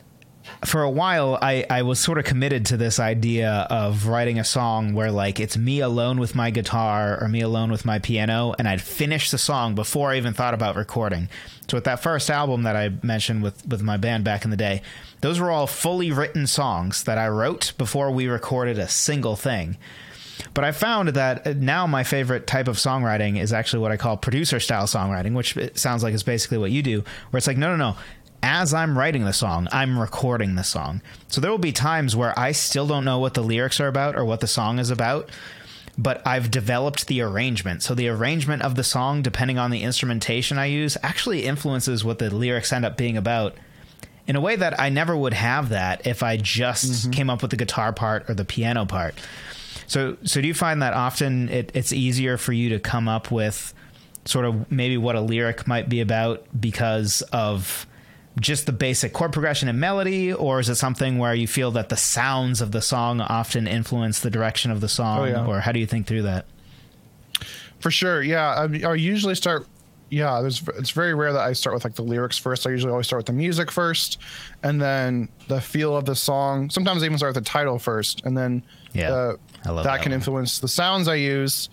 for 0.65 0.83
a 0.83 0.91
while 0.91 1.39
I 1.41 1.67
I 1.69 1.83
was 1.83 1.99
sort 1.99 2.19
of 2.19 2.25
committed 2.25 2.67
to 2.67 2.77
this 2.77 3.01
idea 3.01 3.67
of 3.71 4.07
writing 4.07 4.39
a 4.39 4.45
song 4.45 4.95
where 4.95 5.11
like 5.11 5.41
it's 5.41 5.57
me 5.57 5.81
alone 5.81 6.21
with 6.21 6.35
my 6.35 6.51
guitar 6.51 7.19
or 7.21 7.29
me 7.29 7.41
alone 7.41 7.71
with 7.73 7.85
my 7.85 7.99
piano, 7.99 8.55
and 8.59 8.69
I'd 8.69 8.81
finish 8.81 9.31
the 9.31 9.39
song 9.39 9.75
before 9.75 10.11
I 10.11 10.17
even 10.17 10.33
thought 10.33 10.55
about 10.55 10.77
recording. 10.77 11.29
So 11.69 11.77
with 11.77 11.85
that 11.85 12.03
first 12.03 12.31
album 12.31 12.63
that 12.63 12.77
I 12.77 12.91
mentioned 13.03 13.43
with 13.43 13.67
with 13.67 13.83
my 13.83 13.97
band 13.97 14.25
back 14.25 14.45
in 14.45 14.51
the 14.51 14.57
day, 14.57 14.83
those 15.21 15.41
were 15.41 15.51
all 15.51 15.67
fully 15.67 16.13
written 16.13 16.47
songs 16.47 17.05
that 17.05 17.19
I 17.19 17.29
wrote 17.29 17.73
before 17.77 18.11
we 18.11 18.29
recorded 18.29 18.79
a 18.79 18.89
single 18.89 19.37
thing. 19.37 19.77
But 20.53 20.65
I 20.65 20.73
found 20.73 21.11
that 21.11 21.47
uh, 21.47 21.55
now 21.57 21.87
my 21.87 22.05
favorite 22.05 22.47
type 22.47 22.69
of 22.69 22.77
songwriting 22.77 23.41
is 23.41 23.53
actually 23.53 23.81
what 23.81 23.93
I 23.93 23.97
call 23.97 24.17
producer 24.17 24.61
style 24.61 24.87
songwriting, 24.87 25.35
which 25.35 25.57
it 25.57 25.79
sounds 25.79 26.03
like 26.03 26.15
is 26.15 26.23
basically 26.23 26.59
what 26.59 26.71
you 26.71 26.83
do, 26.83 27.05
where 27.31 27.39
it's 27.39 27.47
like, 27.47 27.57
no, 27.57 27.75
no, 27.75 27.77
no. 27.77 27.97
As 28.47 28.75
I'm 28.75 28.99
writing 28.99 29.25
the 29.25 29.33
song, 29.33 29.69
I'm 29.73 29.99
recording 29.99 30.55
the 30.55 30.65
song. 30.65 31.01
So 31.29 31.41
there 31.41 31.51
will 31.51 31.57
be 31.57 31.73
times 31.73 32.15
where 32.15 32.39
I 32.39 32.53
still 32.53 32.87
don't 32.87 33.07
know 33.07 33.19
what 33.19 33.33
the 33.33 33.41
lyrics 33.41 33.81
are 33.81 33.89
about 33.89 34.17
or 34.17 34.25
what 34.27 34.41
the 34.41 34.47
song 34.47 34.79
is 34.79 34.91
about, 34.91 35.31
but 35.97 36.21
I've 36.27 36.51
developed 36.51 37.07
the 37.07 37.23
arrangement. 37.23 37.83
So 37.83 37.95
the 37.95 38.09
arrangement 38.09 38.61
of 38.61 38.75
the 38.75 38.85
song, 38.85 39.23
depending 39.23 39.59
on 39.59 39.71
the 39.71 39.83
instrumentation 39.83 40.59
I 40.59 40.67
use, 40.67 40.99
actually 41.03 41.47
influences 41.47 42.05
what 42.05 42.19
the 42.19 42.29
lyrics 42.29 42.71
end 42.71 42.85
up 42.85 42.99
being 42.99 43.17
about. 43.17 43.57
in 44.27 44.37
a 44.37 44.43
way 44.43 44.57
that 44.57 44.79
I 44.79 44.91
never 44.91 45.17
would 45.17 45.33
have 45.33 45.71
that 45.71 46.07
if 46.07 46.23
I 46.23 46.37
just 46.37 46.93
mm-hmm. 46.93 47.11
came 47.13 47.31
up 47.31 47.41
with 47.41 47.51
the 47.51 47.57
guitar 47.57 47.95
part 47.95 48.29
or 48.29 48.35
the 48.35 48.45
piano 48.45 48.85
part. 48.85 49.15
So, 49.87 50.19
so 50.23 50.43
do 50.43 50.47
you 50.47 50.55
find 50.55 50.83
that 50.83 50.93
often 50.93 51.49
it, 51.49 51.71
it's 51.73 51.95
easier 51.95 52.37
for 52.37 52.53
you 52.53 52.69
to 52.71 52.79
come 52.79 53.09
up 53.09 53.31
with 53.31 53.73
sort 54.27 54.45
of 54.45 54.71
maybe 54.71 54.99
what 54.99 55.17
a 55.17 55.21
lyric 55.23 55.67
might 55.67 55.89
be 55.89 56.03
about 56.03 56.45
because 56.59 57.23
of 57.33 57.87
just 58.41 58.67
the 58.67 58.73
basic 58.73 59.12
chord 59.12 59.33
progression 59.33 59.69
and 59.69 59.79
melody, 59.79 60.33
or 60.33 60.59
is 60.59 60.69
it 60.69 60.75
something 60.75 61.19
where 61.19 61.35
you 61.35 61.47
feel 61.47 61.71
that 61.73 61.88
the 61.88 61.97
sounds 61.97 62.61
of 62.61 62.73
the 62.73 62.83
song 62.83 63.21
often 63.21 63.67
influence 63.67 64.21
the 64.21 64.31
direction 64.31 64.71
of 64.71 64.81
the 64.81 64.88
song, 64.88 65.21
oh, 65.21 65.25
yeah. 65.25 65.47
or 65.47 65.61
how 65.61 65.73
do 65.73 65.79
you 65.79 65.87
think 65.87 66.07
through 66.07 66.23
that? 66.23 66.47
For 67.79 67.91
sure, 67.91 68.23
yeah. 68.23 68.67
I, 68.85 68.88
I 68.88 68.95
usually 68.95 69.35
start. 69.35 69.67
Yeah, 70.11 70.41
there's. 70.41 70.62
It's 70.76 70.91
very 70.91 71.14
rare 71.14 71.33
that 71.33 71.41
I 71.41 71.53
start 71.53 71.75
with 71.75 71.85
like 71.85 71.95
the 71.95 72.03
lyrics 72.03 72.38
first. 72.38 72.67
I 72.67 72.71
usually 72.71 72.91
always 72.91 73.07
start 73.07 73.21
with 73.21 73.26
the 73.26 73.33
music 73.33 73.71
first, 73.71 74.19
and 74.62 74.81
then 74.81 75.29
the 75.49 75.61
feel 75.61 75.97
of 75.97 76.05
the 76.05 76.14
song. 76.14 76.71
Sometimes 76.71 77.03
I 77.03 77.07
even 77.07 77.19
start 77.19 77.35
with 77.35 77.45
the 77.45 77.49
title 77.49 77.79
first, 77.79 78.23
and 78.25 78.37
then 78.37 78.62
yeah, 78.93 79.11
the, 79.11 79.38
that, 79.64 79.85
that, 79.85 80.03
can 80.03 80.11
one. 80.11 80.19
influence 80.19 80.59
the 80.59 80.69
sounds 80.69 81.09
I 81.09 81.17
use. 81.17 81.69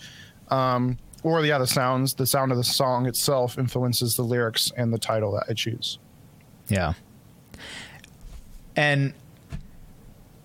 Um, 0.50 0.98
or 1.24 1.44
yeah, 1.46 1.60
the 1.60 1.68
sounds, 1.68 2.15
the 2.15 2.25
sound 2.25 2.51
of 2.51 2.58
the 2.58 2.63
song 2.63 3.06
itself 3.06 3.58
influences 3.58 4.15
the 4.15 4.24
lyrics 4.24 4.72
and 4.75 4.91
the 4.91 4.98
title 4.98 5.32
that 5.34 5.46
I 5.50 5.53
choose. 5.53 6.00
Yeah. 6.72 6.94
And 8.75 9.13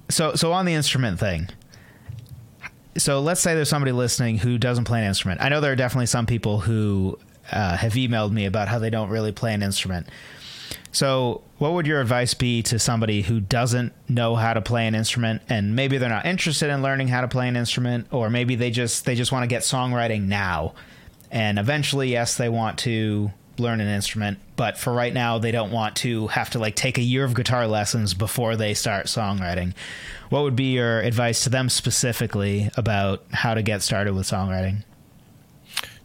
so 0.09 0.35
so 0.35 0.53
on 0.53 0.67
the 0.67 0.75
instrument 0.75 1.21
thing. 1.21 1.49
So 2.99 3.21
let's 3.21 3.41
say 3.41 3.55
there's 3.55 3.69
somebody 3.69 3.93
listening 3.93 4.39
who 4.39 4.59
doesn't 4.59 4.85
play 4.85 5.01
an 5.01 5.07
instrument. 5.07 5.41
I 5.41 5.49
know 5.49 5.61
there 5.61 5.73
are 5.73 5.77
definitely 5.77 6.07
some 6.07 6.27
people 6.27 6.61
who 6.61 7.19
uh, 7.53 7.77
have 7.77 7.93
emailed 7.93 8.33
me 8.33 8.47
about 8.47 8.69
how 8.69 8.79
they 8.79 8.91
don't 8.91 9.11
really 9.11 9.33
play 9.33 9.55
an 9.55 9.63
instrument. 9.63 10.09
So, 10.93 11.43
what 11.59 11.75
would 11.75 11.87
your 11.87 12.01
advice 12.01 12.35
be 12.35 12.63
to 12.65 12.79
somebody 12.79 13.23
who 13.23 13.39
doesn't 13.39 13.93
know 14.09 14.35
how 14.35 14.55
to 14.55 14.63
play 14.63 14.87
an 14.87 14.95
instrument 14.95 15.43
and 15.49 15.77
maybe 15.77 15.99
they're 15.99 16.09
not 16.09 16.27
interested 16.27 16.71
in 16.71 16.83
learning 16.83 17.09
how 17.09 17.21
to 17.21 17.29
play 17.29 17.49
an 17.49 17.57
instrument 17.57 18.09
or 18.11 18.31
maybe 18.31 18.57
they 18.57 18.71
just 18.71 19.05
they 19.05 19.15
just 19.15 19.31
want 19.31 19.43
to 19.43 19.47
get 19.47 19.63
songwriting 19.63 20.23
now 20.23 20.75
and 21.31 21.59
eventually 21.59 22.11
yes 22.11 22.37
they 22.37 22.49
want 22.49 22.79
to 22.79 23.31
learn 23.59 23.81
an 23.81 23.89
instrument, 23.89 24.39
but 24.57 24.79
for 24.79 24.93
right 24.93 25.13
now, 25.13 25.39
they 25.39 25.51
don't 25.51 25.71
want 25.71 25.97
to 25.97 26.27
have 26.29 26.51
to 26.51 26.59
like 26.59 26.77
take 26.77 26.99
a 26.99 27.03
year 27.03 27.25
of 27.25 27.35
guitar 27.35 27.67
lessons 27.67 28.15
before 28.15 28.57
they 28.57 28.75
start 28.75 29.07
songwriting. 29.07 29.75
What 30.31 30.43
would 30.43 30.57
be 30.57 30.73
your 30.73 31.01
advice 31.01 31.45
to 31.45 31.51
them 31.51 31.69
specifically 31.69 32.71
about 32.77 33.25
how 33.33 33.55
to 33.55 33.63
get 33.63 33.83
started 33.83 34.15
with 34.15 34.27
songwriting? 34.27 34.85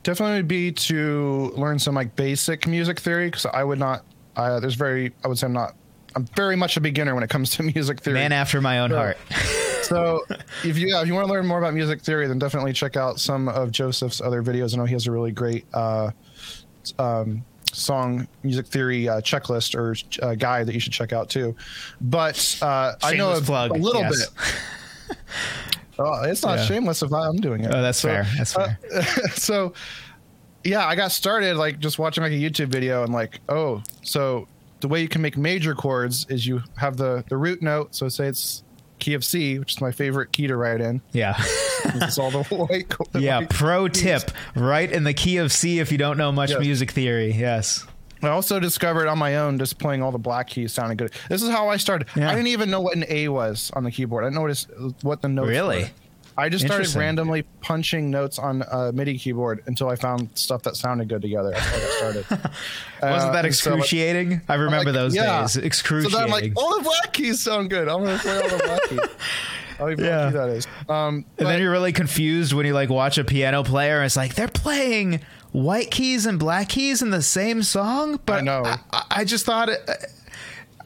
Definitely 0.04 0.38
would 0.38 0.48
be 0.48 0.72
to 0.72 1.54
learn 1.56 1.80
some 1.80 1.96
like 1.96 2.16
basic 2.16 2.68
music 2.68 3.00
theory 3.00 3.28
because 3.28 3.46
I 3.46 3.64
would 3.64 3.80
not. 3.80 4.04
Uh, 4.36 4.60
there's 4.60 4.76
very. 4.76 5.12
I 5.24 5.28
would 5.28 5.38
say 5.38 5.46
I'm 5.46 5.54
not. 5.54 5.76
I'm 6.16 6.26
very 6.36 6.56
much 6.56 6.76
a 6.76 6.82
beginner 6.82 7.14
when 7.14 7.24
it 7.24 7.30
comes 7.30 7.50
to 7.58 7.64
music 7.64 8.02
theory. 8.02 8.16
Man 8.16 8.32
after 8.32 8.62
my 8.62 8.80
own 8.80 8.90
so, 8.90 8.96
heart. 8.96 9.18
so 9.84 10.26
if 10.64 10.78
you 10.78 10.98
if 10.98 11.08
you 11.08 11.14
want 11.14 11.28
to 11.28 11.34
learn 11.34 11.46
more 11.46 11.60
about 11.60 11.74
music 11.74 12.02
theory, 12.02 12.28
then 12.28 12.40
definitely 12.40 12.74
check 12.74 12.96
out 12.96 13.20
some 13.20 13.48
of 13.50 13.72
Joseph's 13.72 14.22
other 14.22 14.42
videos. 14.42 14.74
I 14.74 14.78
know 14.78 14.86
he 14.86 14.94
has 14.94 15.08
a 15.08 15.12
really 15.12 15.32
great 15.32 15.66
uh, 15.74 16.12
um, 17.00 17.44
song 17.74 18.28
music 18.44 18.68
theory 18.68 19.08
uh, 19.08 19.22
checklist 19.22 19.76
or 19.76 19.96
uh, 20.26 20.36
guide 20.36 20.68
that 20.68 20.74
you 20.74 20.80
should 20.80 20.94
check 20.94 21.14
out 21.14 21.30
too. 21.30 21.56
But 22.02 22.58
uh, 22.62 22.94
I 23.04 23.16
know 23.16 23.32
a, 23.32 23.42
plug, 23.42 23.72
a 23.72 23.74
little 23.76 24.02
yes. 24.02 24.30
bit. 24.30 25.18
oh, 26.00 26.24
it's 26.24 26.44
not 26.44 26.60
yeah. 26.60 26.66
shameless 26.66 27.04
if 27.04 27.14
I'm 27.14 27.38
doing 27.38 27.64
it. 27.64 27.74
Oh, 27.74 27.82
that's 27.82 28.00
so, 28.00 28.10
fair. 28.10 28.28
That's 28.38 28.56
uh, 28.56 28.76
fair. 28.90 29.04
so, 29.34 29.74
yeah, 30.64 30.86
I 30.86 30.96
got 30.96 31.12
started 31.12 31.58
like 31.58 31.80
just 31.80 32.00
watching 32.00 32.24
like 32.24 32.34
a 32.34 32.36
YouTube 32.36 32.68
video 32.68 33.04
and 33.04 33.14
like, 33.14 33.40
oh, 33.50 33.82
so 34.04 34.48
the 34.82 34.88
way 34.88 35.02
you 35.02 35.08
can 35.08 35.22
make 35.22 35.38
major 35.38 35.76
chords 35.76 36.26
is 36.30 36.46
you 36.46 36.62
have 36.76 36.98
the 36.98 37.24
the 37.30 37.38
root 37.38 37.62
note. 37.62 37.96
So 37.96 38.10
say 38.10 38.28
it's 38.28 38.64
key 39.02 39.14
of 39.16 39.26
C, 39.26 39.60
which 39.60 39.74
is 39.74 39.82
my 39.82 39.92
favorite 39.92 40.32
key 40.32 40.48
to 40.48 40.56
write 40.56 40.80
in. 40.80 41.02
Yeah. 41.12 41.36
it's 41.86 42.18
all 42.18 42.32
the 42.32 42.44
white. 42.56 42.94
yeah. 43.14 43.40
White 43.40 43.50
pro 43.52 43.90
keys. 43.90 44.02
tip: 44.02 44.32
write 44.56 44.92
in 44.94 45.04
the 45.04 45.14
key 45.14 45.38
of 45.38 45.52
C 45.52 45.80
if 45.80 45.92
you 45.92 45.98
don't 45.98 46.18
know 46.18 46.32
much 46.32 46.52
yes. 46.52 46.60
music 46.60 46.92
theory. 46.92 47.34
Yes. 47.34 47.86
I 48.24 48.30
also 48.30 48.60
discovered 48.60 49.08
on 49.08 49.18
my 49.18 49.38
own 49.38 49.58
just 49.58 49.80
playing 49.80 50.04
all 50.04 50.12
the 50.12 50.20
black 50.20 50.48
keys 50.48 50.72
sounded 50.72 51.00
good. 51.00 51.12
This 51.28 51.42
is 51.42 51.50
how 51.50 51.70
I 51.70 51.78
started. 51.78 52.08
Yeah. 52.16 52.30
I 52.30 52.36
didn't 52.36 52.48
even 52.48 52.70
know 52.70 52.80
what 52.80 52.96
an 52.96 53.04
A 53.10 53.30
was 53.30 53.72
on 53.76 53.84
the 53.84 53.90
keyboard. 53.92 54.24
I 54.24 54.30
noticed 54.30 54.70
what 55.02 55.24
the 55.24 55.28
notes 55.28 55.50
really. 55.50 55.84
Were. 55.84 55.90
I 56.42 56.50
just 56.50 56.66
started 56.66 56.92
randomly 56.96 57.44
punching 57.62 58.10
notes 58.10 58.40
on 58.40 58.64
a 58.72 58.92
MIDI 58.92 59.20
keyboard 59.20 59.62
until 59.68 59.90
I 59.90 59.96
found 59.96 60.30
stuff 60.34 60.64
that 60.64 60.76
sounded 60.76 61.08
good 61.08 61.22
together. 61.22 61.52
That's 61.52 61.66
how 61.68 61.76
I 61.76 61.90
started. 61.98 62.26
Wasn't 63.04 63.34
that 63.34 63.46
excruciating? 63.46 64.32
So 64.32 64.36
like, 64.38 64.50
I 64.50 64.56
remember 64.56 64.92
like, 64.92 64.94
those 64.96 65.16
yeah. 65.16 65.42
days. 65.42 65.58
Excruciating. 65.58 66.12
So 66.12 66.18
then 66.18 66.26
I'm 66.26 66.32
like, 66.32 66.54
all 66.58 66.80
the 66.80 66.84
black 66.84 67.14
keys 67.14 67.42
sound 67.42 67.70
good. 67.70 67.88
I'm 67.88 68.04
gonna 68.04 68.18
play 68.18 68.42
all 68.42 68.50
the 68.50 68.58
black 68.58 68.82
keys. 68.90 69.00
How 69.78 69.88
yeah. 69.90 70.30
that 70.32 70.50
is. 70.50 70.68
Um, 70.90 71.26
and 71.38 71.48
then 71.48 71.62
you're 71.62 71.72
really 71.72 71.94
confused 71.94 72.54
when 72.54 72.66
you 72.66 72.74
like 72.74 72.90
watch 72.90 73.20
a 73.20 73.24
piano 73.24 73.64
player 73.64 73.98
and 73.98 74.06
it's 74.08 74.18
like 74.18 74.34
they're 74.34 74.48
playing 74.48 75.22
white 75.52 75.92
keys 75.92 76.26
and 76.26 76.40
black 76.40 76.70
keys 76.70 77.04
in 77.04 77.12
the 77.12 77.22
same 77.22 77.62
song. 77.62 78.20
But 78.26 78.40
I 78.40 78.42
know. 78.42 78.64
I, 78.66 79.04
I 79.12 79.26
just 79.26 79.46
thought 79.46 79.70
it, 79.70 79.80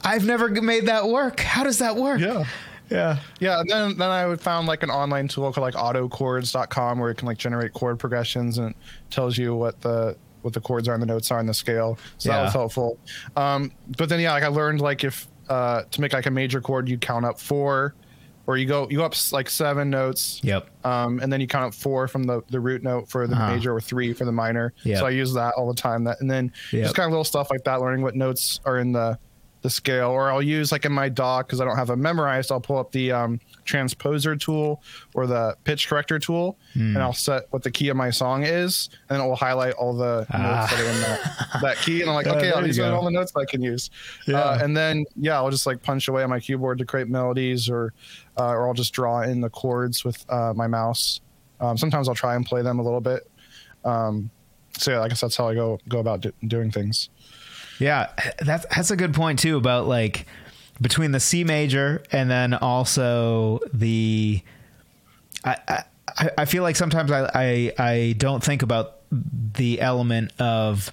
I've 0.02 0.26
never 0.26 0.50
made 0.50 0.88
that 0.88 1.08
work. 1.08 1.40
How 1.40 1.64
does 1.64 1.78
that 1.78 1.96
work? 1.96 2.20
Yeah 2.20 2.44
yeah 2.96 3.20
yeah 3.40 3.60
and 3.60 3.70
then 3.70 3.98
then 3.98 4.10
i 4.10 4.26
would 4.26 4.42
found 4.42 4.68
like 4.68 4.84
an 4.84 4.90
online 4.90 5.28
tool 5.28 5.52
called 5.52 5.64
like 5.64 5.74
autochords.com 5.74 7.00
where 7.00 7.12
it 7.12 7.18
can 7.18 7.28
like 7.28 7.38
generate 7.38 7.74
chord 7.74 8.00
progressions 8.00 8.58
and 8.58 8.72
it 8.72 8.78
tells 9.10 9.38
you 9.38 9.56
what 9.56 9.80
the 9.82 10.16
what 10.42 10.54
the 10.54 10.62
chords 10.62 10.88
are 10.88 10.94
and 10.94 11.02
the 11.02 11.08
notes 11.08 11.32
are 11.32 11.40
on 11.40 11.46
the 11.46 11.54
scale 11.54 11.98
so 12.18 12.30
yeah. 12.30 12.38
that 12.38 12.44
was 12.44 12.54
helpful 12.54 13.00
um 13.36 13.72
but 13.98 14.10
then 14.10 14.20
yeah 14.20 14.32
like 14.32 14.44
i 14.44 14.48
learned 14.48 14.82
like 14.82 15.04
if 15.04 15.28
uh 15.50 15.84
to 15.92 16.02
make 16.02 16.14
like 16.14 16.26
a 16.26 16.32
major 16.32 16.62
chord 16.62 16.88
you 16.88 16.98
count 16.98 17.26
up 17.26 17.40
four 17.40 17.96
or 18.48 18.58
you 18.58 18.66
go 18.66 18.88
you 18.90 18.98
go 18.98 19.06
up 19.06 19.16
like 19.32 19.50
seven 19.50 19.90
notes 19.90 20.40
yep 20.44 20.70
um 20.86 21.20
and 21.20 21.32
then 21.32 21.42
you 21.42 21.48
count 21.48 21.66
up 21.66 21.74
four 21.74 22.08
from 22.08 22.24
the 22.24 22.42
the 22.50 22.60
root 22.60 22.84
note 22.84 23.10
for 23.10 23.28
the 23.28 23.36
uh-huh. 23.36 23.56
major 23.56 23.76
or 23.76 23.82
three 23.82 24.14
for 24.14 24.26
the 24.26 24.32
minor 24.32 24.74
yep. 24.84 25.00
so 25.00 25.06
i 25.06 25.10
use 25.10 25.34
that 25.34 25.54
all 25.56 25.68
the 25.68 25.82
time 25.82 26.04
that 26.04 26.20
and 26.22 26.30
then 26.30 26.52
yep. 26.72 26.84
just 26.84 26.96
kind 26.96 27.06
of 27.06 27.12
little 27.12 27.24
stuff 27.24 27.50
like 27.50 27.64
that 27.64 27.82
learning 27.82 28.04
what 28.04 28.16
notes 28.16 28.60
are 28.66 28.78
in 28.78 28.92
the 28.92 29.18
the 29.66 29.70
scale, 29.72 30.12
or 30.12 30.32
I'll 30.32 30.44
use 30.44 30.72
like 30.72 30.86
in 30.86 30.92
my 30.92 31.10
DAW 31.10 31.40
because 31.40 31.60
I 31.60 31.66
don't 31.66 31.76
have 31.76 31.90
it 31.90 31.96
memorized. 31.96 32.52
I'll 32.52 32.62
pull 32.62 32.78
up 32.78 32.92
the 32.92 33.12
um, 33.12 33.40
transposer 33.66 34.40
tool 34.40 34.84
or 35.16 35.26
the 35.26 35.58
pitch 35.64 35.90
corrector 35.90 36.20
tool, 36.20 36.60
mm. 36.76 36.94
and 36.94 37.00
I'll 37.00 37.14
set 37.14 37.48
what 37.50 37.64
the 37.64 37.72
key 37.72 37.90
of 37.90 37.98
my 37.98 38.12
song 38.12 38.44
is, 38.44 38.90
and 39.10 39.20
it 39.20 39.26
will 39.26 39.36
highlight 39.36 39.74
all 39.74 39.96
the 39.96 40.28
ah. 40.32 40.38
notes 40.38 40.72
that 40.72 40.80
are 40.80 40.90
in 40.90 41.02
that, 41.02 41.62
that 41.64 41.78
key. 41.78 42.02
And 42.02 42.12
I'm 42.12 42.16
like, 42.16 42.28
okay, 42.36 42.62
these 42.62 42.78
are 42.78 42.94
all 42.94 43.04
the 43.04 43.10
notes 43.10 43.34
I 43.36 43.46
can 43.46 43.64
use. 43.64 43.90
Yeah. 44.28 44.40
Uh, 44.40 44.60
and 44.62 44.78
then 44.78 45.04
yeah, 45.16 45.36
I'll 45.38 45.50
just 45.50 45.66
like 45.66 45.82
punch 45.82 46.08
away 46.08 46.24
on 46.24 46.30
my 46.30 46.40
keyboard 46.40 46.78
to 46.78 46.86
create 46.86 47.08
melodies, 47.08 47.68
or 47.68 47.92
uh, 48.38 48.52
or 48.52 48.68
I'll 48.68 48.76
just 48.76 48.94
draw 48.94 49.22
in 49.22 49.42
the 49.42 49.50
chords 49.50 50.06
with 50.06 50.24
uh, 50.30 50.54
my 50.56 50.68
mouse. 50.68 51.22
Um, 51.60 51.76
sometimes 51.76 52.08
I'll 52.08 52.14
try 52.14 52.36
and 52.36 52.46
play 52.46 52.62
them 52.62 52.78
a 52.78 52.84
little 52.84 53.02
bit. 53.02 53.28
Um, 53.84 54.30
so 54.78 54.92
yeah, 54.92 55.02
I 55.02 55.08
guess 55.08 55.22
that's 55.22 55.36
how 55.36 55.48
I 55.48 55.56
go 55.56 55.80
go 55.90 56.00
about 56.00 56.22
do, 56.22 56.32
doing 56.46 56.70
things. 56.70 57.10
Yeah, 57.80 58.10
that's 58.40 58.66
that's 58.74 58.92
a 58.92 58.96
good 58.96 59.14
point 59.14 59.40
too 59.40 59.58
about 59.58 59.88
like 59.88 60.26
between 60.82 61.12
the 61.12 61.20
C 61.20 61.44
major 61.44 62.04
and 62.12 62.30
then 62.30 62.54
also 62.54 63.60
the 63.74 64.42
I 65.44 65.84
I, 66.18 66.30
I 66.40 66.46
feel 66.46 66.64
like 66.64 66.76
sometimes 66.76 67.12
I, 67.12 67.30
I 67.34 67.74
I 67.78 68.16
don't 68.18 68.44
think 68.44 68.62
about 68.62 68.98
the 69.12 69.82
element 69.82 70.32
of 70.40 70.92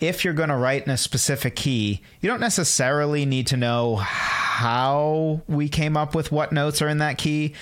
if 0.00 0.24
you're 0.24 0.34
going 0.34 0.48
to 0.48 0.56
write 0.56 0.84
in 0.84 0.90
a 0.90 0.96
specific 0.96 1.56
key, 1.56 2.00
you 2.20 2.28
don't 2.28 2.40
necessarily 2.40 3.26
need 3.26 3.48
to 3.48 3.56
know 3.56 3.96
how 3.96 5.40
we 5.48 5.68
came 5.68 5.96
up 5.96 6.14
with 6.14 6.30
what 6.30 6.52
notes 6.52 6.80
are 6.80 6.88
in 6.88 6.98
that 6.98 7.18
key. 7.18 7.54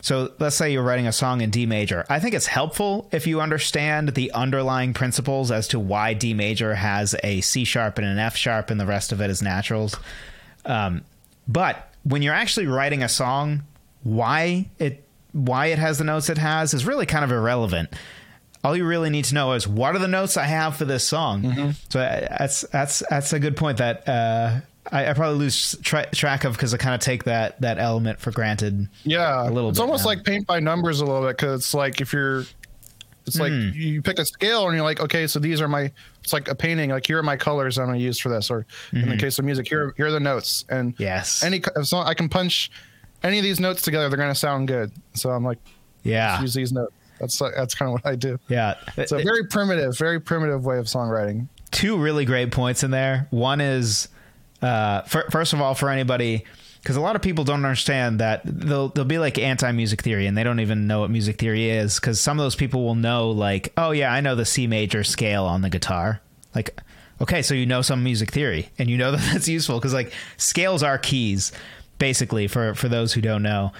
So 0.00 0.32
let's 0.38 0.56
say 0.56 0.72
you're 0.72 0.82
writing 0.82 1.06
a 1.06 1.12
song 1.12 1.40
in 1.40 1.50
D 1.50 1.66
major. 1.66 2.04
I 2.08 2.20
think 2.20 2.34
it's 2.34 2.46
helpful 2.46 3.08
if 3.12 3.26
you 3.26 3.40
understand 3.40 4.10
the 4.10 4.32
underlying 4.32 4.94
principles 4.94 5.50
as 5.50 5.68
to 5.68 5.80
why 5.80 6.14
D 6.14 6.34
major 6.34 6.74
has 6.74 7.14
a 7.22 7.40
C 7.40 7.64
sharp 7.64 7.98
and 7.98 8.06
an 8.06 8.18
F 8.18 8.36
sharp 8.36 8.70
and 8.70 8.80
the 8.80 8.86
rest 8.86 9.12
of 9.12 9.20
it 9.20 9.30
is 9.30 9.42
naturals. 9.42 9.96
Um, 10.64 11.02
but 11.46 11.92
when 12.04 12.22
you're 12.22 12.34
actually 12.34 12.66
writing 12.66 13.02
a 13.02 13.08
song, 13.08 13.62
why 14.02 14.68
it 14.78 15.04
why 15.32 15.66
it 15.66 15.78
has 15.78 15.98
the 15.98 16.04
notes 16.04 16.30
it 16.30 16.38
has 16.38 16.74
is 16.74 16.86
really 16.86 17.06
kind 17.06 17.24
of 17.24 17.32
irrelevant. 17.32 17.90
All 18.64 18.76
you 18.76 18.84
really 18.84 19.10
need 19.10 19.24
to 19.26 19.34
know 19.34 19.52
is 19.52 19.68
what 19.68 19.94
are 19.94 19.98
the 19.98 20.08
notes 20.08 20.36
I 20.36 20.44
have 20.44 20.76
for 20.76 20.84
this 20.84 21.06
song. 21.06 21.42
Mm-hmm. 21.42 21.70
So 21.90 22.00
uh, 22.00 22.36
that's 22.38 22.62
that's 22.62 23.02
that's 23.08 23.32
a 23.32 23.38
good 23.38 23.56
point 23.56 23.78
that 23.78 24.08
uh, 24.08 24.60
I, 24.92 25.10
I 25.10 25.12
probably 25.12 25.38
lose 25.38 25.76
tra- 25.82 26.10
track 26.10 26.44
of 26.44 26.54
because 26.54 26.72
I 26.74 26.76
kind 26.76 26.94
of 26.94 27.00
take 27.00 27.24
that 27.24 27.60
that 27.60 27.78
element 27.78 28.20
for 28.20 28.30
granted. 28.30 28.88
Yeah, 29.04 29.48
a 29.48 29.50
little. 29.50 29.70
It's 29.70 29.78
almost 29.78 30.04
now. 30.04 30.10
like 30.10 30.24
paint 30.24 30.46
by 30.46 30.60
numbers 30.60 31.00
a 31.00 31.04
little 31.04 31.22
bit 31.22 31.36
because 31.36 31.60
it's 31.60 31.74
like 31.74 32.00
if 32.00 32.12
you're, 32.12 32.44
it's 33.26 33.38
like 33.38 33.52
mm. 33.52 33.74
you 33.74 34.02
pick 34.02 34.18
a 34.18 34.24
scale 34.24 34.66
and 34.66 34.74
you're 34.74 34.84
like, 34.84 35.00
okay, 35.00 35.26
so 35.26 35.38
these 35.38 35.60
are 35.60 35.68
my. 35.68 35.92
It's 36.22 36.32
like 36.32 36.48
a 36.48 36.54
painting. 36.54 36.90
Like 36.90 37.06
here 37.06 37.18
are 37.18 37.22
my 37.22 37.36
colors 37.36 37.78
I'm 37.78 37.86
going 37.86 37.98
to 37.98 38.04
use 38.04 38.18
for 38.18 38.28
this, 38.28 38.50
or 38.50 38.60
mm-hmm. 38.62 38.96
in 38.96 39.02
the 39.02 39.08
mm-hmm. 39.10 39.20
case 39.20 39.38
of 39.38 39.44
music, 39.44 39.68
here 39.68 39.94
here 39.96 40.06
are 40.06 40.10
the 40.10 40.20
notes. 40.20 40.64
And 40.68 40.94
yes, 40.98 41.42
any 41.42 41.62
so 41.82 41.98
I 41.98 42.14
can 42.14 42.28
punch 42.28 42.70
any 43.22 43.38
of 43.38 43.42
these 43.42 43.60
notes 43.60 43.82
together, 43.82 44.08
they're 44.08 44.16
going 44.16 44.30
to 44.30 44.34
sound 44.34 44.68
good. 44.68 44.92
So 45.14 45.30
I'm 45.30 45.44
like, 45.44 45.58
yeah, 46.02 46.40
use 46.40 46.54
these 46.54 46.72
notes. 46.72 46.92
That's 47.20 47.38
that's 47.38 47.74
kind 47.74 47.88
of 47.88 47.94
what 47.94 48.06
I 48.06 48.14
do. 48.14 48.38
Yeah, 48.48 48.74
it's 48.96 49.12
a 49.12 49.18
very 49.18 49.46
primitive, 49.46 49.98
very 49.98 50.20
primitive 50.20 50.64
way 50.64 50.78
of 50.78 50.86
songwriting. 50.86 51.48
Two 51.70 51.98
really 51.98 52.24
great 52.24 52.50
points 52.52 52.82
in 52.82 52.90
there. 52.90 53.26
One 53.30 53.60
is 53.60 54.08
uh, 54.62 55.02
for, 55.02 55.22
first 55.30 55.52
of 55.52 55.60
all, 55.60 55.74
for 55.74 55.90
anybody, 55.90 56.44
because 56.82 56.96
a 56.96 57.00
lot 57.00 57.16
of 57.16 57.22
people 57.22 57.44
don't 57.44 57.64
understand 57.64 58.20
that 58.20 58.40
they'll 58.44 58.88
they'll 58.88 59.04
be 59.04 59.18
like 59.18 59.38
anti 59.38 59.70
music 59.72 60.02
theory 60.02 60.26
and 60.26 60.36
they 60.36 60.44
don't 60.44 60.60
even 60.60 60.86
know 60.86 61.00
what 61.00 61.10
music 61.10 61.38
theory 61.38 61.70
is. 61.70 61.96
Because 61.96 62.20
some 62.20 62.38
of 62.38 62.44
those 62.44 62.56
people 62.56 62.84
will 62.84 62.94
know 62.94 63.30
like, 63.30 63.72
oh 63.76 63.90
yeah, 63.90 64.12
I 64.12 64.20
know 64.20 64.34
the 64.34 64.44
C 64.44 64.66
major 64.66 65.04
scale 65.04 65.44
on 65.44 65.62
the 65.62 65.70
guitar. 65.70 66.20
Like, 66.54 66.80
okay, 67.20 67.42
so 67.42 67.54
you 67.54 67.66
know 67.66 67.82
some 67.82 68.02
music 68.02 68.30
theory 68.30 68.70
and 68.78 68.88
you 68.88 68.96
know 68.96 69.10
that 69.12 69.20
that's 69.32 69.48
useful 69.48 69.78
because 69.78 69.94
like 69.94 70.12
scales 70.36 70.82
are 70.82 70.98
keys, 70.98 71.52
basically 71.98 72.48
for 72.48 72.74
for 72.74 72.88
those 72.88 73.12
who 73.12 73.20
don't 73.20 73.42
know. 73.42 73.72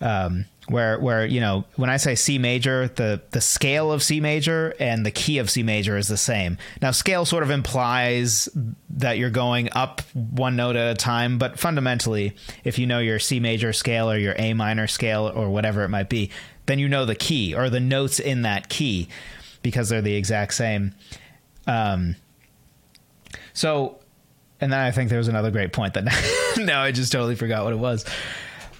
Um, 0.00 0.46
where 0.70 1.00
where 1.00 1.26
you 1.26 1.40
know 1.40 1.64
when 1.76 1.90
I 1.90 1.96
say 1.96 2.14
C 2.14 2.38
major, 2.38 2.88
the 2.88 3.20
the 3.32 3.40
scale 3.40 3.90
of 3.90 4.02
C 4.02 4.20
major 4.20 4.74
and 4.78 5.04
the 5.04 5.10
key 5.10 5.38
of 5.38 5.50
C 5.50 5.62
major 5.62 5.96
is 5.96 6.06
the 6.08 6.16
same. 6.16 6.58
Now 6.80 6.92
scale 6.92 7.24
sort 7.24 7.42
of 7.42 7.50
implies 7.50 8.48
that 8.90 9.18
you're 9.18 9.30
going 9.30 9.68
up 9.72 10.00
one 10.14 10.56
note 10.56 10.76
at 10.76 10.92
a 10.92 10.94
time, 10.94 11.38
but 11.38 11.58
fundamentally, 11.58 12.36
if 12.62 12.78
you 12.78 12.86
know 12.86 13.00
your 13.00 13.18
C 13.18 13.40
major 13.40 13.72
scale 13.72 14.10
or 14.10 14.16
your 14.16 14.34
A 14.38 14.54
minor 14.54 14.86
scale 14.86 15.30
or 15.34 15.50
whatever 15.50 15.82
it 15.82 15.88
might 15.88 16.08
be, 16.08 16.30
then 16.66 16.78
you 16.78 16.88
know 16.88 17.04
the 17.04 17.16
key 17.16 17.54
or 17.54 17.68
the 17.68 17.80
notes 17.80 18.20
in 18.20 18.42
that 18.42 18.68
key 18.68 19.08
because 19.62 19.88
they're 19.88 20.02
the 20.02 20.14
exact 20.14 20.54
same. 20.54 20.94
Um, 21.66 22.16
so, 23.52 23.98
and 24.60 24.72
then 24.72 24.78
I 24.78 24.90
think 24.92 25.10
there 25.10 25.18
was 25.18 25.28
another 25.28 25.50
great 25.50 25.72
point 25.72 25.94
that 25.94 26.04
now 26.58 26.82
I 26.82 26.92
just 26.92 27.10
totally 27.12 27.34
forgot 27.34 27.64
what 27.64 27.72
it 27.72 27.78
was. 27.78 28.04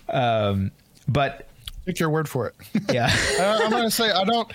Um, 0.08 0.70
but 1.12 1.46
Take 1.86 1.98
your 1.98 2.10
word 2.10 2.28
for 2.28 2.46
it. 2.46 2.54
Yeah. 2.92 3.10
I'm 3.40 3.70
going 3.70 3.84
to 3.84 3.90
say 3.90 4.10
I 4.10 4.24
don't 4.24 4.52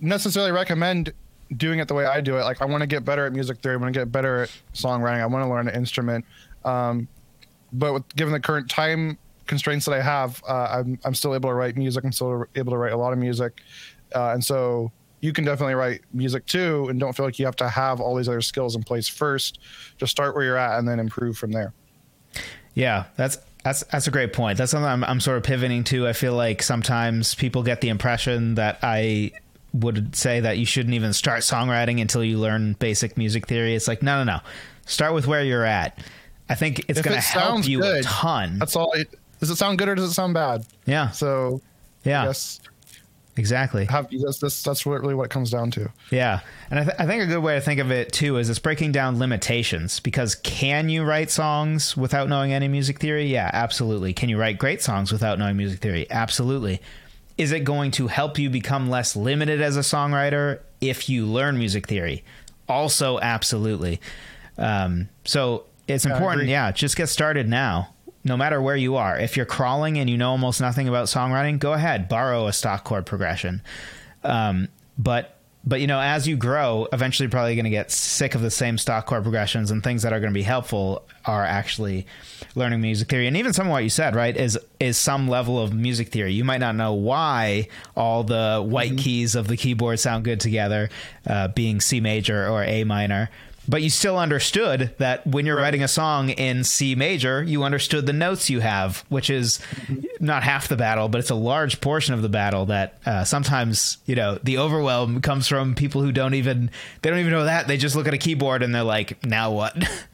necessarily 0.00 0.52
recommend 0.52 1.12
doing 1.56 1.78
it 1.78 1.88
the 1.88 1.94
way 1.94 2.04
I 2.04 2.20
do 2.20 2.36
it. 2.36 2.42
Like 2.42 2.60
I 2.60 2.66
want 2.66 2.82
to 2.82 2.86
get 2.86 3.04
better 3.04 3.26
at 3.26 3.32
music 3.32 3.58
theory. 3.58 3.74
I 3.74 3.78
want 3.78 3.92
to 3.94 3.98
get 4.00 4.12
better 4.12 4.44
at 4.44 4.52
songwriting. 4.74 5.20
I 5.20 5.26
want 5.26 5.44
to 5.44 5.48
learn 5.48 5.68
an 5.68 5.74
instrument. 5.74 6.24
Um, 6.64 7.08
but 7.72 7.94
with, 7.94 8.16
given 8.16 8.32
the 8.32 8.40
current 8.40 8.68
time 8.68 9.18
constraints 9.46 9.86
that 9.86 9.92
I 9.92 10.02
have, 10.02 10.42
uh, 10.46 10.68
I'm, 10.78 10.98
I'm 11.04 11.14
still 11.14 11.34
able 11.34 11.50
to 11.50 11.54
write 11.54 11.76
music. 11.76 12.04
I'm 12.04 12.12
still 12.12 12.44
able 12.54 12.72
to 12.72 12.78
write 12.78 12.92
a 12.92 12.96
lot 12.96 13.12
of 13.12 13.18
music. 13.18 13.60
Uh, 14.14 14.30
and 14.30 14.44
so 14.44 14.92
you 15.20 15.32
can 15.32 15.44
definitely 15.44 15.74
write 15.74 16.02
music 16.12 16.46
too 16.46 16.86
and 16.88 17.00
don't 17.00 17.16
feel 17.16 17.26
like 17.26 17.38
you 17.38 17.44
have 17.44 17.56
to 17.56 17.68
have 17.68 18.00
all 18.00 18.14
these 18.14 18.28
other 18.28 18.40
skills 18.40 18.76
in 18.76 18.82
place 18.82 19.08
first. 19.08 19.58
Just 19.96 20.12
start 20.12 20.34
where 20.34 20.44
you're 20.44 20.56
at 20.56 20.78
and 20.78 20.86
then 20.86 21.00
improve 21.00 21.36
from 21.38 21.50
there. 21.50 21.72
Yeah, 22.74 23.06
that's 23.16 23.38
that's 23.68 23.84
that's 23.84 24.06
a 24.06 24.10
great 24.10 24.32
point. 24.32 24.58
That's 24.58 24.70
something 24.70 24.88
I'm, 24.88 25.04
I'm 25.04 25.20
sort 25.20 25.36
of 25.36 25.42
pivoting 25.42 25.84
to. 25.84 26.08
I 26.08 26.14
feel 26.14 26.34
like 26.34 26.62
sometimes 26.62 27.34
people 27.34 27.62
get 27.62 27.80
the 27.80 27.90
impression 27.90 28.54
that 28.54 28.78
I 28.82 29.32
would 29.74 30.16
say 30.16 30.40
that 30.40 30.56
you 30.56 30.64
shouldn't 30.64 30.94
even 30.94 31.12
start 31.12 31.40
songwriting 31.40 32.00
until 32.00 32.24
you 32.24 32.38
learn 32.38 32.72
basic 32.74 33.18
music 33.18 33.46
theory. 33.46 33.74
It's 33.74 33.86
like 33.86 34.02
no, 34.02 34.24
no, 34.24 34.32
no. 34.36 34.40
Start 34.86 35.12
with 35.12 35.26
where 35.26 35.44
you're 35.44 35.66
at. 35.66 35.98
I 36.48 36.54
think 36.54 36.86
it's 36.88 37.02
going 37.02 37.16
to 37.16 37.22
help 37.22 37.68
you 37.68 37.80
good, 37.82 38.00
a 38.00 38.02
ton. 38.08 38.58
That's 38.58 38.74
all. 38.74 38.92
It, 38.92 39.10
does 39.38 39.50
it 39.50 39.56
sound 39.56 39.78
good 39.78 39.88
or 39.88 39.94
does 39.94 40.10
it 40.10 40.14
sound 40.14 40.32
bad? 40.32 40.64
Yeah. 40.86 41.10
So 41.10 41.60
yeah. 42.04 42.24
Yes 42.24 42.60
exactly. 43.38 43.86
Have 43.86 44.08
that's 44.10 44.38
that's, 44.38 44.62
that's 44.62 44.84
really 44.84 45.14
what 45.14 45.24
it 45.24 45.30
comes 45.30 45.50
down 45.50 45.70
to. 45.72 45.90
Yeah, 46.10 46.40
and 46.70 46.80
I, 46.80 46.84
th- 46.84 46.96
I 46.98 47.06
think 47.06 47.22
a 47.22 47.26
good 47.26 47.42
way 47.42 47.54
to 47.54 47.60
think 47.60 47.80
of 47.80 47.90
it 47.90 48.12
too 48.12 48.36
is 48.38 48.50
it's 48.50 48.58
breaking 48.58 48.92
down 48.92 49.18
limitations. 49.18 50.00
Because 50.00 50.34
can 50.34 50.88
you 50.88 51.04
write 51.04 51.30
songs 51.30 51.96
without 51.96 52.28
knowing 52.28 52.52
any 52.52 52.68
music 52.68 52.98
theory? 52.98 53.26
Yeah, 53.26 53.50
absolutely. 53.52 54.12
Can 54.12 54.28
you 54.28 54.38
write 54.38 54.58
great 54.58 54.82
songs 54.82 55.12
without 55.12 55.38
knowing 55.38 55.56
music 55.56 55.80
theory? 55.80 56.06
Absolutely. 56.10 56.80
Is 57.36 57.52
it 57.52 57.60
going 57.60 57.92
to 57.92 58.08
help 58.08 58.38
you 58.38 58.50
become 58.50 58.90
less 58.90 59.14
limited 59.14 59.60
as 59.60 59.76
a 59.76 59.80
songwriter 59.80 60.58
if 60.80 61.08
you 61.08 61.24
learn 61.24 61.56
music 61.56 61.86
theory? 61.86 62.24
Also, 62.68 63.20
absolutely. 63.20 64.00
Um, 64.58 65.08
so 65.24 65.64
it's 65.86 66.04
important. 66.04 66.48
Yeah, 66.48 66.72
just 66.72 66.96
get 66.96 67.08
started 67.08 67.48
now 67.48 67.94
no 68.24 68.36
matter 68.36 68.60
where 68.60 68.76
you 68.76 68.96
are. 68.96 69.18
If 69.18 69.36
you're 69.36 69.46
crawling 69.46 69.98
and 69.98 70.08
you 70.08 70.16
know 70.16 70.30
almost 70.30 70.60
nothing 70.60 70.88
about 70.88 71.06
songwriting, 71.06 71.58
go 71.58 71.72
ahead, 71.72 72.08
borrow 72.08 72.46
a 72.46 72.52
stock 72.52 72.84
chord 72.84 73.06
progression. 73.06 73.62
Um, 74.24 74.68
but 74.96 75.38
but 75.64 75.80
you 75.80 75.86
know, 75.86 76.00
as 76.00 76.26
you 76.26 76.36
grow, 76.36 76.88
eventually 76.92 77.24
you're 77.24 77.30
probably 77.30 77.54
going 77.54 77.64
to 77.64 77.70
get 77.70 77.90
sick 77.90 78.34
of 78.34 78.40
the 78.40 78.50
same 78.50 78.78
stock 78.78 79.06
chord 79.06 79.22
progressions 79.22 79.70
and 79.70 79.82
things 79.82 80.02
that 80.02 80.12
are 80.12 80.20
going 80.20 80.32
to 80.32 80.34
be 80.34 80.42
helpful 80.42 81.06
are 81.26 81.44
actually 81.44 82.06
learning 82.54 82.80
music 82.80 83.08
theory. 83.08 83.26
And 83.26 83.36
even 83.36 83.52
some 83.52 83.66
of 83.66 83.72
what 83.72 83.82
you 83.82 83.90
said, 83.90 84.14
right, 84.14 84.34
is 84.34 84.58
is 84.80 84.96
some 84.96 85.28
level 85.28 85.62
of 85.62 85.74
music 85.74 86.08
theory. 86.08 86.32
You 86.32 86.44
might 86.44 86.58
not 86.58 86.74
know 86.74 86.94
why 86.94 87.68
all 87.96 88.24
the 88.24 88.64
white 88.66 88.92
mm-hmm. 88.92 88.98
keys 88.98 89.34
of 89.34 89.46
the 89.48 89.56
keyboard 89.56 90.00
sound 90.00 90.24
good 90.24 90.40
together, 90.40 90.88
uh, 91.26 91.48
being 91.48 91.80
C 91.80 92.00
major 92.00 92.48
or 92.48 92.64
A 92.64 92.84
minor, 92.84 93.28
but 93.68 93.82
you 93.82 93.90
still 93.90 94.18
understood 94.18 94.94
that 94.98 95.26
when 95.26 95.44
you're 95.46 95.56
right. 95.56 95.62
writing 95.62 95.82
a 95.82 95.88
song 95.88 96.30
in 96.30 96.64
C 96.64 96.94
major, 96.94 97.42
you 97.42 97.62
understood 97.62 98.06
the 98.06 98.12
notes 98.12 98.48
you 98.48 98.60
have, 98.60 99.04
which 99.08 99.28
is 99.28 99.60
not 100.20 100.42
half 100.42 100.68
the 100.68 100.76
battle, 100.76 101.08
but 101.08 101.18
it's 101.18 101.30
a 101.30 101.34
large 101.34 101.80
portion 101.80 102.14
of 102.14 102.22
the 102.22 102.28
battle. 102.28 102.66
That 102.66 102.98
uh, 103.04 103.24
sometimes 103.24 103.98
you 104.06 104.14
know 104.14 104.38
the 104.42 104.58
overwhelm 104.58 105.20
comes 105.20 105.46
from 105.46 105.74
people 105.74 106.02
who 106.02 106.12
don't 106.12 106.34
even 106.34 106.70
they 107.02 107.10
don't 107.10 107.18
even 107.18 107.32
know 107.32 107.44
that 107.44 107.68
they 107.68 107.76
just 107.76 107.94
look 107.94 108.08
at 108.08 108.14
a 108.14 108.18
keyboard 108.18 108.62
and 108.62 108.74
they're 108.74 108.82
like, 108.82 109.24
now 109.24 109.52
what? 109.52 109.76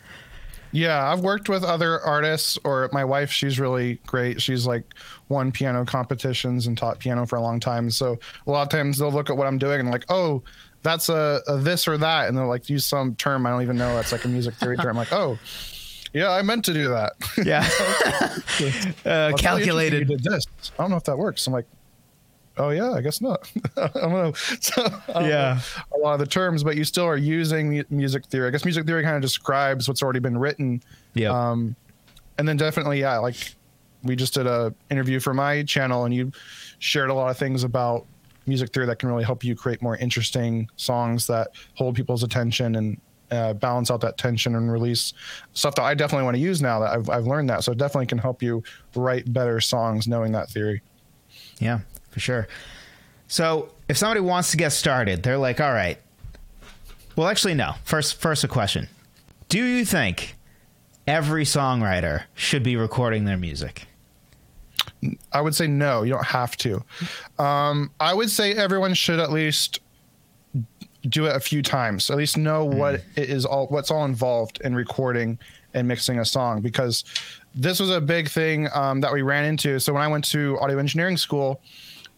Yeah, 0.74 1.08
I've 1.08 1.20
worked 1.20 1.48
with 1.48 1.62
other 1.62 2.00
artists, 2.00 2.58
or 2.64 2.90
my 2.92 3.04
wife, 3.04 3.30
she's 3.30 3.60
really 3.60 4.00
great. 4.08 4.42
She's 4.42 4.66
like 4.66 4.82
won 5.28 5.52
piano 5.52 5.84
competitions 5.84 6.66
and 6.66 6.76
taught 6.76 6.98
piano 6.98 7.26
for 7.26 7.36
a 7.36 7.40
long 7.40 7.60
time. 7.60 7.92
So 7.92 8.18
a 8.44 8.50
lot 8.50 8.62
of 8.62 8.70
times 8.70 8.98
they'll 8.98 9.12
look 9.12 9.30
at 9.30 9.36
what 9.36 9.46
I'm 9.46 9.56
doing 9.56 9.78
and 9.78 9.90
like, 9.92 10.04
oh, 10.08 10.42
that's 10.84 11.08
a, 11.08 11.40
a 11.48 11.56
this 11.56 11.88
or 11.88 11.98
that, 11.98 12.28
and 12.28 12.38
they'll 12.38 12.46
like 12.46 12.68
use 12.68 12.84
some 12.84 13.16
term 13.16 13.44
I 13.46 13.50
don't 13.50 13.62
even 13.62 13.76
know. 13.76 13.94
That's 13.96 14.12
like 14.12 14.24
a 14.24 14.28
music 14.28 14.54
theory 14.54 14.76
term. 14.76 14.90
I'm 14.90 14.96
like, 14.96 15.12
oh, 15.12 15.38
yeah, 16.12 16.30
I 16.30 16.42
meant 16.42 16.64
to 16.66 16.72
do 16.72 16.88
that. 16.88 17.14
Yeah, 17.44 17.66
uh, 19.10 19.32
calculated. 19.36 20.06
Did 20.06 20.22
this. 20.22 20.44
I 20.78 20.82
don't 20.82 20.90
know 20.90 20.96
if 20.96 21.04
that 21.04 21.18
works. 21.18 21.46
I'm 21.46 21.52
like, 21.52 21.66
oh 22.58 22.70
yeah, 22.70 22.92
I 22.92 23.00
guess 23.00 23.20
not. 23.20 23.50
I 23.76 23.88
don't 23.88 24.12
know. 24.12 24.32
So, 24.60 24.86
I 25.14 25.28
yeah, 25.28 25.60
a 25.92 25.98
lot 25.98 26.12
of 26.12 26.20
the 26.20 26.26
terms, 26.26 26.62
but 26.62 26.76
you 26.76 26.84
still 26.84 27.06
are 27.06 27.16
using 27.16 27.84
music 27.90 28.26
theory. 28.26 28.46
I 28.46 28.50
guess 28.50 28.64
music 28.64 28.86
theory 28.86 29.02
kind 29.02 29.16
of 29.16 29.22
describes 29.22 29.88
what's 29.88 30.02
already 30.02 30.20
been 30.20 30.38
written. 30.38 30.82
Yeah. 31.14 31.30
Um, 31.30 31.74
and 32.38 32.46
then 32.46 32.56
definitely, 32.56 33.00
yeah, 33.00 33.18
like 33.18 33.54
we 34.02 34.14
just 34.14 34.34
did 34.34 34.46
a 34.46 34.72
interview 34.90 35.18
for 35.18 35.34
my 35.34 35.62
channel, 35.64 36.04
and 36.04 36.14
you 36.14 36.30
shared 36.78 37.10
a 37.10 37.14
lot 37.14 37.30
of 37.30 37.38
things 37.38 37.64
about 37.64 38.06
music 38.46 38.72
theory 38.72 38.86
that 38.86 38.98
can 38.98 39.08
really 39.08 39.24
help 39.24 39.44
you 39.44 39.54
create 39.54 39.82
more 39.82 39.96
interesting 39.96 40.68
songs 40.76 41.26
that 41.26 41.48
hold 41.74 41.94
people's 41.94 42.22
attention 42.22 42.76
and 42.76 43.00
uh, 43.30 43.54
balance 43.54 43.90
out 43.90 44.00
that 44.00 44.18
tension 44.18 44.54
and 44.54 44.70
release 44.70 45.12
stuff 45.54 45.74
that 45.74 45.82
I 45.82 45.94
definitely 45.94 46.24
want 46.24 46.36
to 46.36 46.40
use 46.40 46.62
now 46.62 46.80
that 46.80 46.92
I've, 46.92 47.10
I've 47.10 47.26
learned 47.26 47.50
that. 47.50 47.64
So 47.64 47.72
it 47.72 47.78
definitely 47.78 48.06
can 48.06 48.18
help 48.18 48.42
you 48.42 48.62
write 48.94 49.32
better 49.32 49.60
songs 49.60 50.06
knowing 50.06 50.32
that 50.32 50.50
theory. 50.50 50.82
Yeah, 51.58 51.80
for 52.10 52.20
sure. 52.20 52.48
So 53.26 53.70
if 53.88 53.96
somebody 53.96 54.20
wants 54.20 54.50
to 54.52 54.56
get 54.56 54.70
started, 54.70 55.22
they're 55.22 55.38
like, 55.38 55.60
all 55.60 55.72
right. 55.72 55.98
Well, 57.16 57.28
actually, 57.28 57.54
no. 57.54 57.74
First, 57.84 58.20
first 58.20 58.44
a 58.44 58.48
question. 58.48 58.88
Do 59.48 59.62
you 59.62 59.84
think 59.84 60.36
every 61.06 61.44
songwriter 61.44 62.24
should 62.34 62.62
be 62.62 62.76
recording 62.76 63.24
their 63.24 63.36
music? 63.36 63.86
I 65.32 65.40
would 65.40 65.54
say 65.54 65.66
no, 65.66 66.02
you 66.02 66.12
don't 66.12 66.26
have 66.26 66.56
to. 66.58 66.82
Um, 67.38 67.90
I 68.00 68.14
would 68.14 68.30
say 68.30 68.52
everyone 68.54 68.94
should 68.94 69.20
at 69.20 69.32
least 69.32 69.80
do 71.08 71.26
it 71.26 71.36
a 71.36 71.40
few 71.40 71.62
times. 71.62 72.10
At 72.10 72.16
least 72.16 72.36
know 72.36 72.66
mm. 72.66 72.76
what 72.76 72.94
it 72.94 73.30
is 73.30 73.44
all 73.44 73.66
what's 73.66 73.90
all 73.90 74.04
involved 74.04 74.60
in 74.64 74.74
recording 74.74 75.38
and 75.74 75.88
mixing 75.88 76.18
a 76.18 76.24
song 76.24 76.60
because 76.60 77.04
this 77.54 77.80
was 77.80 77.90
a 77.90 78.00
big 78.00 78.28
thing 78.28 78.68
um, 78.74 79.00
that 79.00 79.12
we 79.12 79.22
ran 79.22 79.44
into. 79.44 79.78
So 79.78 79.92
when 79.92 80.02
I 80.02 80.08
went 80.08 80.24
to 80.26 80.58
audio 80.60 80.78
engineering 80.78 81.16
school, 81.16 81.60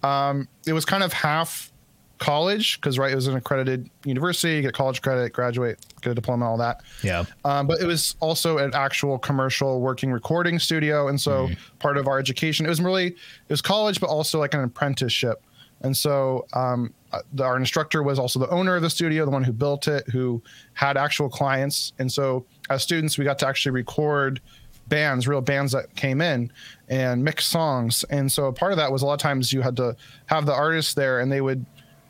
um, 0.03 0.49
it 0.67 0.73
was 0.73 0.85
kind 0.85 1.03
of 1.03 1.13
half 1.13 1.73
college 2.19 2.81
because 2.81 2.99
right 2.99 3.13
it 3.13 3.15
was 3.15 3.27
an 3.27 3.37
accredited 3.37 3.91
university 4.05 4.57
you 4.57 4.63
get 4.63 4.73
college 4.73 5.03
credit 5.03 5.33
graduate 5.33 5.85
get 6.01 6.13
a 6.13 6.15
diploma 6.15 6.49
all 6.49 6.57
that. 6.57 6.81
Yeah. 7.03 7.25
Um, 7.45 7.67
but 7.67 7.81
it 7.81 7.87
was 7.87 8.17
also 8.21 8.59
an 8.59 8.73
actual 8.75 9.19
commercial 9.19 9.81
working 9.81 10.11
recording 10.11 10.59
studio. 10.59 11.09
And 11.09 11.21
so 11.21 11.49
mm. 11.49 11.57
part 11.79 11.99
of 11.99 12.09
our 12.09 12.19
education 12.19 12.65
it 12.65 12.69
was 12.69 12.81
really 12.81 13.09
it 13.09 13.17
was 13.49 13.61
college 13.61 14.01
but 14.01 14.09
also 14.09 14.39
like 14.39 14.55
an 14.55 14.65
apprenticeship. 14.65 15.43
And 15.83 15.95
so 15.95 16.47
um, 16.55 16.95
uh, 17.13 17.21
the, 17.35 17.45
our 17.45 17.57
instructor 17.59 18.03
was 18.03 18.19
also 18.19 18.39
the 18.39 18.49
owner 18.49 18.77
of 18.77 18.83
the 18.83 18.91
studio 18.91 19.25
the 19.25 19.31
one 19.31 19.45
who 19.45 19.53
built 19.53 19.87
it 19.89 20.09
who 20.09 20.43
had 20.73 20.97
actual 20.97 21.29
clients. 21.29 21.93
And 21.99 22.11
so 22.11 22.47
as 22.71 22.83
students 22.83 23.19
we 23.19 23.25
got 23.25 23.39
to 23.41 23.49
actually 23.49 23.73
record 23.73 24.41
bands, 24.89 25.27
real 25.27 25.41
bands 25.41 25.73
that 25.73 25.95
came 25.97 26.21
in 26.21 26.51
and 26.89 27.25
mix 27.25 27.47
songs. 27.47 28.05
And 28.05 28.31
so 28.31 28.47
a 28.47 28.53
part 28.53 28.73
of 28.73 28.79
that 28.79 28.93
was 28.93 29.03
a 29.03 29.07
lot 29.07 29.15
of 29.15 29.21
times 29.21 29.53
you 29.53 29.61
had 29.61 29.77
to 29.77 29.97
have 30.27 30.47
the 30.47 30.55
artists 30.55 30.95
there 30.95 31.21
and 31.21 31.31
they 31.31 31.41
would 31.41 31.67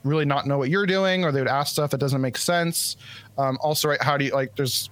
really 0.07 0.25
not 0.25 0.47
know 0.47 0.59
what 0.59 0.71
you're 0.71 0.87
doing 0.87 1.25
or 1.25 1.33
they 1.33 1.41
would 1.41 1.49
ask 1.49 1.73
stuff 1.73 1.91
that 1.91 1.99
doesn't 1.99 2.21
make 2.21 2.37
sense 2.37 2.97
um, 3.39 3.59
also 3.61 3.89
right 3.89 4.03
how 4.03 4.17
do 4.17 4.25
you 4.25 4.31
like 4.33 4.55
there's 4.57 4.91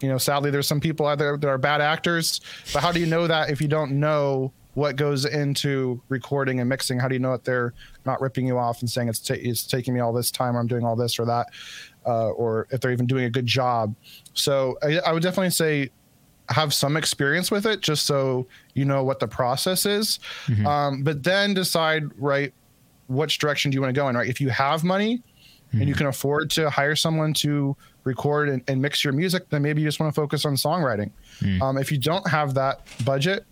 you 0.00 0.08
know 0.08 0.18
sadly 0.18 0.50
there's 0.50 0.66
some 0.66 0.80
people 0.80 1.06
out 1.06 1.18
there 1.18 1.36
that 1.36 1.48
are 1.48 1.58
bad 1.58 1.80
actors 1.80 2.40
but 2.72 2.82
how 2.82 2.90
do 2.90 3.00
you 3.00 3.06
know 3.06 3.26
that 3.26 3.50
if 3.50 3.60
you 3.60 3.68
don't 3.68 3.92
know 3.92 4.52
what 4.74 4.96
goes 4.96 5.24
into 5.24 6.00
recording 6.08 6.60
and 6.60 6.68
mixing 6.68 6.98
how 6.98 7.08
do 7.08 7.14
you 7.14 7.18
know 7.18 7.32
that 7.32 7.44
they're 7.44 7.74
not 8.06 8.20
ripping 8.20 8.46
you 8.46 8.56
off 8.56 8.80
and 8.80 8.90
saying 8.90 9.08
it's, 9.08 9.18
ta- 9.18 9.34
it's 9.36 9.66
taking 9.66 9.92
me 9.92 10.00
all 10.00 10.12
this 10.12 10.30
time 10.30 10.56
or 10.56 10.60
i'm 10.60 10.66
doing 10.66 10.84
all 10.84 10.96
this 10.96 11.18
or 11.18 11.24
that 11.24 11.46
uh, 12.06 12.30
or 12.30 12.66
if 12.70 12.80
they're 12.80 12.92
even 12.92 13.06
doing 13.06 13.24
a 13.24 13.30
good 13.30 13.46
job 13.46 13.94
so 14.32 14.78
I, 14.82 14.98
I 15.00 15.12
would 15.12 15.22
definitely 15.22 15.50
say 15.50 15.90
have 16.50 16.74
some 16.74 16.96
experience 16.96 17.50
with 17.50 17.64
it 17.64 17.80
just 17.80 18.06
so 18.06 18.46
you 18.74 18.84
know 18.84 19.04
what 19.04 19.20
the 19.20 19.28
process 19.28 19.86
is. 19.86 20.18
Mm-hmm. 20.46 20.66
Um, 20.66 21.02
but 21.02 21.22
then 21.22 21.54
decide, 21.54 22.04
right, 22.20 22.52
which 23.10 23.38
direction 23.38 23.70
do 23.70 23.74
you 23.74 23.80
want 23.80 23.94
to 23.94 24.00
go 24.00 24.08
in, 24.08 24.16
right? 24.16 24.28
If 24.28 24.40
you 24.40 24.48
have 24.50 24.84
money 24.84 25.16
mm-hmm. 25.16 25.78
and 25.78 25.88
you 25.88 25.94
mm-hmm. 25.94 25.98
can 25.98 26.06
afford 26.06 26.50
to 26.50 26.70
hire 26.70 26.94
someone 26.94 27.34
to 27.34 27.76
record 28.04 28.48
and, 28.48 28.62
and, 28.68 28.80
mix 28.80 29.04
your 29.04 29.12
music, 29.12 29.48
then 29.50 29.62
maybe 29.62 29.82
you 29.82 29.88
just 29.88 30.00
want 30.00 30.14
to 30.14 30.18
focus 30.18 30.44
on 30.44 30.54
songwriting. 30.54 31.10
Mm. 31.40 31.60
Um, 31.60 31.76
if 31.76 31.92
you 31.92 31.98
don't 31.98 32.26
have 32.28 32.54
that 32.54 32.86
budget, 33.04 33.44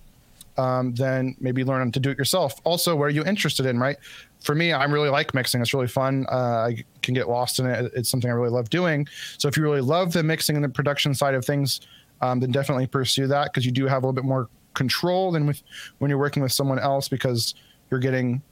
um, 0.57 0.95
then 0.95 1.37
maybe 1.41 1.65
learn 1.65 1.93
to 1.93 2.01
do 2.01 2.11
it 2.11 2.19
yourself. 2.19 2.61
Also, 2.65 2.97
what 2.97 3.05
are 3.05 3.11
you 3.11 3.25
interested 3.25 3.67
in, 3.67 3.79
right? 3.79 3.97
For 4.41 4.55
me, 4.55 4.73
I 4.73 4.85
really 4.85 5.11
like 5.11 5.35
mixing. 5.35 5.61
It's 5.61 5.75
really 5.75 5.87
fun. 5.87 6.27
Uh, 6.31 6.69
I 6.71 6.85
can 7.03 7.15
get 7.15 7.29
lost 7.29 7.59
in 7.59 7.67
it. 7.67 7.93
It's 7.95 8.09
something 8.09 8.31
I 8.31 8.35
really 8.35 8.51
love 8.51 8.71
doing. 8.71 9.07
So 9.37 9.49
if 9.49 9.57
you 9.57 9.63
really 9.63 9.81
love 9.81 10.13
the 10.13 10.23
mixing 10.23 10.57
and 10.57 10.65
the 10.65 10.69
production 10.69 11.15
side 11.15 11.35
of 11.35 11.45
things, 11.45 11.81
um, 12.21 12.41
then 12.41 12.51
definitely 12.51 12.87
pursue 12.87 13.27
that 13.29 13.53
because 13.53 13.67
you 13.67 13.73
do 13.73 13.87
have 13.87 14.03
a 14.03 14.07
little 14.07 14.15
bit 14.15 14.25
more 14.25 14.49
control 14.75 15.31
than 15.33 15.47
with 15.47 15.63
when 15.99 16.09
you're 16.09 16.19
working 16.19 16.43
with 16.43 16.53
someone 16.53 16.79
else 16.79 17.09
because 17.09 17.55
you're 17.91 18.01
getting 18.01 18.43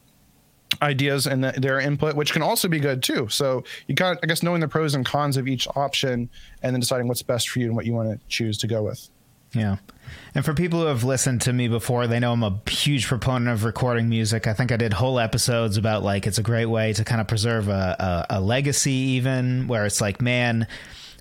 ideas 0.82 1.26
and 1.26 1.44
the, 1.44 1.52
their 1.52 1.80
input, 1.80 2.16
which 2.16 2.32
can 2.32 2.42
also 2.42 2.68
be 2.68 2.78
good 2.78 3.02
too. 3.02 3.28
So 3.28 3.64
you 3.86 3.94
got, 3.94 4.18
I 4.22 4.26
guess, 4.26 4.42
knowing 4.42 4.60
the 4.60 4.68
pros 4.68 4.94
and 4.94 5.04
cons 5.04 5.36
of 5.36 5.48
each 5.48 5.66
option 5.76 6.28
and 6.62 6.74
then 6.74 6.80
deciding 6.80 7.08
what's 7.08 7.22
best 7.22 7.48
for 7.48 7.60
you 7.60 7.66
and 7.66 7.76
what 7.76 7.86
you 7.86 7.92
want 7.92 8.10
to 8.10 8.26
choose 8.28 8.58
to 8.58 8.66
go 8.66 8.82
with. 8.82 9.08
Yeah. 9.52 9.76
And 10.34 10.44
for 10.44 10.52
people 10.54 10.80
who 10.80 10.86
have 10.86 11.04
listened 11.04 11.40
to 11.42 11.52
me 11.52 11.68
before, 11.68 12.06
they 12.06 12.20
know 12.20 12.32
I'm 12.32 12.42
a 12.42 12.60
huge 12.68 13.06
proponent 13.06 13.48
of 13.48 13.64
recording 13.64 14.08
music. 14.08 14.46
I 14.46 14.52
think 14.52 14.70
I 14.70 14.76
did 14.76 14.92
whole 14.92 15.18
episodes 15.18 15.76
about 15.76 16.02
like 16.02 16.26
it's 16.26 16.38
a 16.38 16.42
great 16.42 16.66
way 16.66 16.92
to 16.92 17.04
kind 17.04 17.20
of 17.20 17.26
preserve 17.26 17.68
a, 17.68 18.26
a, 18.30 18.38
a 18.38 18.40
legacy, 18.40 18.92
even 18.92 19.66
where 19.66 19.86
it's 19.86 20.00
like, 20.00 20.20
man, 20.20 20.66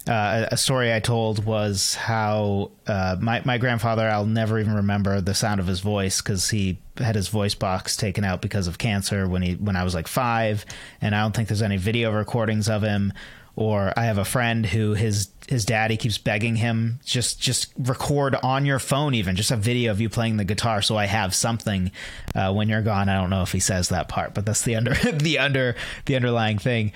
uh, 0.08 0.48
a 0.52 0.58
story 0.58 0.94
I 0.94 1.00
told 1.00 1.46
was 1.46 1.96
how 1.96 2.72
uh, 2.86 3.18
my 3.20 3.42
my 3.44 3.58
grandfather 3.58 4.08
I'll 4.08 4.26
never 4.26 4.60
even 4.60 4.76
remember 4.76 5.20
the 5.20 5.34
sound 5.34 5.60
of 5.60 5.68
his 5.68 5.80
voice 5.80 6.22
because 6.22 6.50
he 6.50 6.78
had 6.98 7.16
his 7.16 7.28
voice 7.28 7.56
box 7.56 7.98
taken 7.98 8.24
out 8.24 8.42
because 8.42 8.68
of 8.68 8.78
cancer 8.78 9.28
when 9.28 9.42
he 9.42 9.54
when 9.54 9.76
I 9.76 9.84
was 9.84 9.96
like 9.96 10.08
five, 10.08 10.66
and 11.02 11.16
I 11.16 11.22
don't 11.22 11.36
think 11.36 11.48
there's 11.48 11.64
any 11.64 11.78
video 11.78 12.12
recordings 12.12 12.70
of 12.70 12.84
him. 12.84 13.14
Or 13.58 13.94
I 13.96 14.04
have 14.04 14.18
a 14.18 14.26
friend 14.26 14.66
who 14.66 14.96
his 14.96 15.30
his 15.48 15.64
daddy 15.64 15.96
keeps 15.96 16.18
begging 16.18 16.58
him 16.58 17.00
just 17.06 17.40
just 17.42 17.74
record 17.78 18.36
on 18.44 18.66
your 18.66 18.80
phone 18.80 19.14
even 19.14 19.38
just 19.38 19.50
a 19.50 19.56
video 19.56 19.92
of 19.92 20.02
you 20.02 20.10
playing 20.10 20.36
the 20.36 20.44
guitar 20.44 20.82
so 20.82 20.98
I 20.98 21.06
have 21.06 21.34
something 21.34 21.92
uh, 22.34 22.52
when 22.52 22.68
you're 22.68 22.82
gone. 22.82 23.08
I 23.08 23.20
don't 23.20 23.30
know 23.30 23.44
if 23.44 23.54
he 23.54 23.62
says 23.62 23.90
that 23.90 24.10
part, 24.10 24.34
but 24.34 24.46
that's 24.46 24.64
the 24.64 24.76
under 24.76 24.94
the 25.14 25.40
under 25.40 25.76
the 26.06 26.18
underlying 26.18 26.58
thing. 26.58 26.92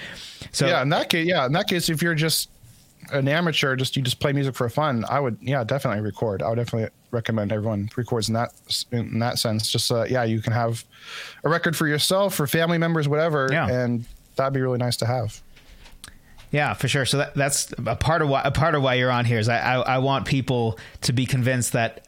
So 0.51 0.67
yeah, 0.67 0.81
in 0.81 0.89
that 0.89 1.09
case, 1.09 1.25
yeah, 1.25 1.45
in 1.45 1.53
that 1.53 1.67
case, 1.67 1.87
if 1.89 2.01
you're 2.01 2.13
just 2.13 2.49
an 3.11 3.27
amateur, 3.27 3.75
just 3.75 3.95
you 3.95 4.01
just 4.01 4.19
play 4.19 4.33
music 4.33 4.55
for 4.55 4.69
fun, 4.69 5.05
I 5.09 5.19
would 5.19 5.37
yeah 5.41 5.63
definitely 5.63 6.01
record. 6.01 6.41
I 6.41 6.49
would 6.49 6.55
definitely 6.55 6.89
recommend 7.11 7.51
everyone 7.51 7.89
records 7.95 8.27
in 8.27 8.35
that 8.35 8.53
in 8.91 9.19
that 9.19 9.39
sense. 9.39 9.71
Just 9.71 9.91
uh, 9.91 10.03
yeah, 10.03 10.23
you 10.23 10.41
can 10.41 10.53
have 10.53 10.85
a 11.43 11.49
record 11.49 11.75
for 11.75 11.87
yourself, 11.87 12.35
for 12.35 12.47
family 12.47 12.77
members, 12.77 13.07
whatever, 13.07 13.49
yeah. 13.51 13.67
and 13.67 14.05
that'd 14.35 14.53
be 14.53 14.61
really 14.61 14.77
nice 14.77 14.97
to 14.97 15.05
have. 15.05 15.41
Yeah, 16.51 16.73
for 16.73 16.87
sure. 16.87 17.05
So 17.05 17.17
that, 17.19 17.35
that's 17.35 17.71
a 17.85 17.95
part 17.95 18.21
of 18.21 18.29
why 18.29 18.41
a 18.43 18.51
part 18.51 18.73
of 18.73 18.81
why 18.81 18.95
you're 18.95 19.11
on 19.11 19.25
here 19.25 19.37
is 19.37 19.47
I, 19.47 19.59
I, 19.59 19.75
I 19.75 19.97
want 19.99 20.25
people 20.25 20.79
to 21.01 21.13
be 21.13 21.25
convinced 21.25 21.73
that 21.73 22.07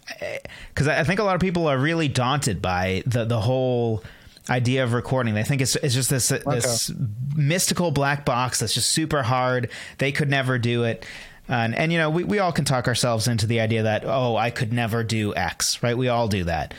because 0.69 0.87
I 0.87 1.03
think 1.03 1.19
a 1.19 1.23
lot 1.23 1.35
of 1.35 1.41
people 1.41 1.67
are 1.67 1.77
really 1.77 2.07
daunted 2.07 2.61
by 2.61 3.03
the 3.05 3.25
the 3.25 3.39
whole 3.39 4.03
idea 4.49 4.83
of 4.83 4.93
recording. 4.93 5.33
They 5.33 5.43
think 5.43 5.61
it's 5.61 5.75
it's 5.77 5.93
just 5.93 6.09
this 6.09 6.31
okay. 6.31 6.43
this 6.45 6.91
mystical 7.35 7.91
black 7.91 8.25
box 8.25 8.59
that's 8.59 8.73
just 8.73 8.89
super 8.89 9.23
hard. 9.23 9.69
They 9.97 10.11
could 10.11 10.29
never 10.29 10.57
do 10.57 10.83
it. 10.83 11.05
And, 11.47 11.75
and 11.75 11.91
you 11.91 11.97
know 11.97 12.09
we, 12.09 12.23
we 12.23 12.39
all 12.39 12.53
can 12.53 12.63
talk 12.63 12.87
ourselves 12.87 13.27
into 13.27 13.45
the 13.45 13.59
idea 13.59 13.83
that 13.83 14.03
oh 14.05 14.37
I 14.37 14.51
could 14.51 14.71
never 14.71 15.03
do 15.03 15.35
X 15.35 15.83
right 15.83 15.97
we 15.97 16.07
all 16.07 16.29
do 16.29 16.45
that 16.45 16.73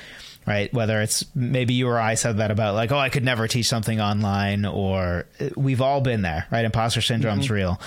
right 0.46 0.72
whether 0.72 1.03
it's 1.03 1.27
maybe 1.35 1.75
you 1.75 1.88
or 1.88 1.98
I 1.98 2.14
said 2.14 2.38
that 2.38 2.51
about 2.51 2.75
like 2.75 2.90
oh 2.90 2.96
I 2.96 3.11
could 3.11 3.25
never 3.25 3.46
teach 3.46 3.66
something 3.66 4.01
online 4.01 4.64
or 4.64 5.27
we've 5.57 5.83
all 5.83 6.01
been 6.01 6.22
there 6.22 6.46
right 6.51 6.64
imposter 6.64 7.03
syndrome's 7.03 7.46
mm-hmm. 7.46 7.55
real 7.55 7.81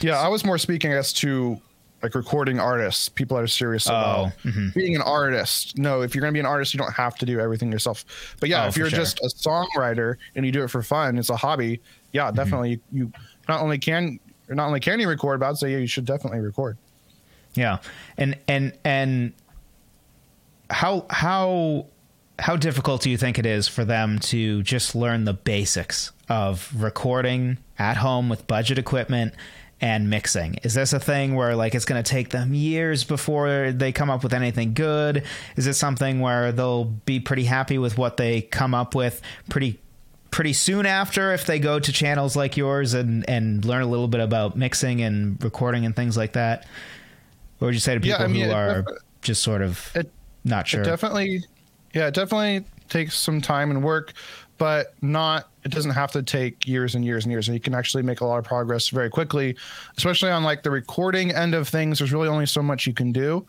yeah 0.00 0.18
I 0.18 0.28
was 0.28 0.44
more 0.44 0.58
speaking 0.58 0.92
as 0.92 1.14
to 1.14 1.62
like 2.02 2.14
recording 2.14 2.60
artists, 2.60 3.08
people 3.08 3.36
that 3.36 3.42
are 3.42 3.48
serious 3.48 3.88
oh, 3.88 3.90
about 3.90 4.26
mm-hmm. 4.44 4.68
being 4.74 4.94
an 4.94 5.02
artist. 5.02 5.76
No, 5.78 6.02
if 6.02 6.14
you're 6.14 6.20
going 6.20 6.32
to 6.32 6.36
be 6.36 6.40
an 6.40 6.46
artist, 6.46 6.72
you 6.72 6.78
don't 6.78 6.92
have 6.92 7.16
to 7.16 7.26
do 7.26 7.40
everything 7.40 7.72
yourself. 7.72 8.04
But 8.40 8.48
yeah, 8.48 8.64
oh, 8.64 8.68
if 8.68 8.76
you're 8.76 8.88
sure. 8.88 8.98
just 8.98 9.18
a 9.20 9.28
songwriter 9.28 10.16
and 10.34 10.46
you 10.46 10.52
do 10.52 10.62
it 10.62 10.68
for 10.68 10.82
fun, 10.82 11.18
it's 11.18 11.30
a 11.30 11.36
hobby. 11.36 11.80
Yeah, 12.12 12.26
mm-hmm. 12.26 12.36
definitely. 12.36 12.70
You, 12.70 12.80
you, 12.92 13.12
not 13.48 13.60
only 13.60 13.78
can 13.78 14.20
not 14.48 14.66
only 14.66 14.80
can 14.80 15.00
you 15.00 15.08
record, 15.08 15.40
but 15.40 15.50
I'd 15.50 15.58
say 15.58 15.72
yeah, 15.72 15.78
you 15.78 15.86
should 15.86 16.04
definitely 16.04 16.40
record. 16.40 16.76
Yeah, 17.54 17.78
and 18.16 18.38
and 18.46 18.72
and 18.84 19.32
how 20.70 21.06
how 21.10 21.86
how 22.38 22.56
difficult 22.56 23.02
do 23.02 23.10
you 23.10 23.16
think 23.16 23.38
it 23.38 23.46
is 23.46 23.66
for 23.66 23.84
them 23.84 24.18
to 24.20 24.62
just 24.62 24.94
learn 24.94 25.24
the 25.24 25.32
basics 25.32 26.12
of 26.28 26.70
recording 26.76 27.58
at 27.78 27.96
home 27.96 28.28
with 28.28 28.46
budget 28.46 28.78
equipment 28.78 29.34
and 29.80 30.10
mixing? 30.10 30.54
Is 30.62 30.74
this 30.74 30.92
a 30.92 31.00
thing 31.00 31.34
where 31.34 31.54
like 31.54 31.74
it's 31.74 31.84
going 31.84 32.02
to 32.02 32.08
take 32.08 32.30
them 32.30 32.54
years 32.54 33.04
before 33.04 33.72
they 33.72 33.92
come 33.92 34.10
up 34.10 34.22
with 34.22 34.34
anything 34.34 34.74
good? 34.74 35.24
Is 35.56 35.66
it 35.66 35.74
something 35.74 36.20
where 36.20 36.52
they'll 36.52 36.84
be 36.84 37.20
pretty 37.20 37.44
happy 37.44 37.78
with 37.78 37.96
what 37.96 38.16
they 38.16 38.42
come 38.42 38.74
up 38.74 38.94
with 38.94 39.20
pretty 39.48 39.78
pretty 40.30 40.52
soon 40.52 40.84
after 40.84 41.32
if 41.32 41.46
they 41.46 41.58
go 41.58 41.78
to 41.80 41.92
channels 41.92 42.36
like 42.36 42.56
yours 42.56 42.94
and 42.94 43.28
and 43.28 43.64
learn 43.64 43.82
a 43.82 43.86
little 43.86 44.08
bit 44.08 44.20
about 44.20 44.56
mixing 44.56 45.00
and 45.00 45.42
recording 45.42 45.84
and 45.84 45.94
things 45.94 46.16
like 46.16 46.32
that? 46.32 46.66
What 47.58 47.66
would 47.66 47.74
you 47.74 47.80
say 47.80 47.94
to 47.94 48.00
people 48.00 48.18
yeah, 48.20 48.24
I 48.24 48.28
mean, 48.28 48.44
who 48.46 48.52
are 48.52 48.84
just 49.22 49.42
sort 49.42 49.62
of 49.62 49.90
it, 49.94 50.10
not 50.44 50.68
sure? 50.68 50.82
definitely, 50.84 51.44
yeah, 51.92 52.06
it 52.06 52.14
definitely 52.14 52.64
takes 52.88 53.16
some 53.16 53.40
time 53.40 53.70
and 53.70 53.82
work 53.82 54.12
but 54.58 54.94
not 55.00 55.48
it 55.64 55.70
doesn't 55.70 55.92
have 55.92 56.12
to 56.12 56.22
take 56.22 56.66
years 56.66 56.94
and 56.94 57.04
years 57.04 57.24
and 57.24 57.32
years. 57.32 57.48
And 57.48 57.54
you 57.54 57.60
can 57.60 57.74
actually 57.74 58.02
make 58.02 58.20
a 58.20 58.24
lot 58.24 58.38
of 58.38 58.44
progress 58.44 58.88
very 58.88 59.10
quickly 59.10 59.56
especially 59.96 60.30
on 60.30 60.42
like 60.44 60.62
the 60.62 60.70
recording 60.70 61.32
end 61.32 61.54
of 61.54 61.68
things. 61.68 61.98
There's 61.98 62.12
really 62.12 62.28
only 62.28 62.46
so 62.46 62.62
much 62.62 62.86
you 62.86 62.92
can 62.94 63.12
do. 63.12 63.46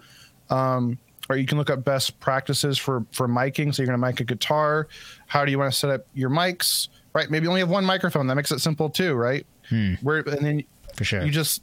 Um, 0.50 0.98
or 1.30 1.38
you 1.38 1.46
can 1.46 1.58
look 1.60 1.70
up 1.70 1.84
best 1.84 2.20
practices 2.20 2.78
for 2.78 3.06
for 3.12 3.28
miking. 3.28 3.74
So 3.74 3.82
you're 3.82 3.88
going 3.88 4.00
to 4.00 4.06
mic 4.06 4.20
a 4.20 4.24
guitar. 4.24 4.88
How 5.28 5.46
do 5.46 5.52
you 5.52 5.60
want 5.60 5.72
to 5.72 5.78
set 5.78 5.90
up 5.92 6.08
your 6.14 6.30
mics? 6.30 6.90
Right 7.14 7.30
maybe 7.30 7.46
you 7.46 7.50
only 7.50 7.62
have 7.62 7.70
one 7.70 7.86
microphone. 7.86 8.28
That 8.28 8.36
makes 8.36 8.52
it 8.52 8.60
simple 8.60 8.90
too 8.90 9.14
right? 9.16 9.46
Hmm. 9.70 9.94
where 10.02 10.18
and 10.20 10.44
then 10.44 10.64
for 10.96 11.04
sure. 11.04 11.24
you 11.24 11.30
just 11.30 11.62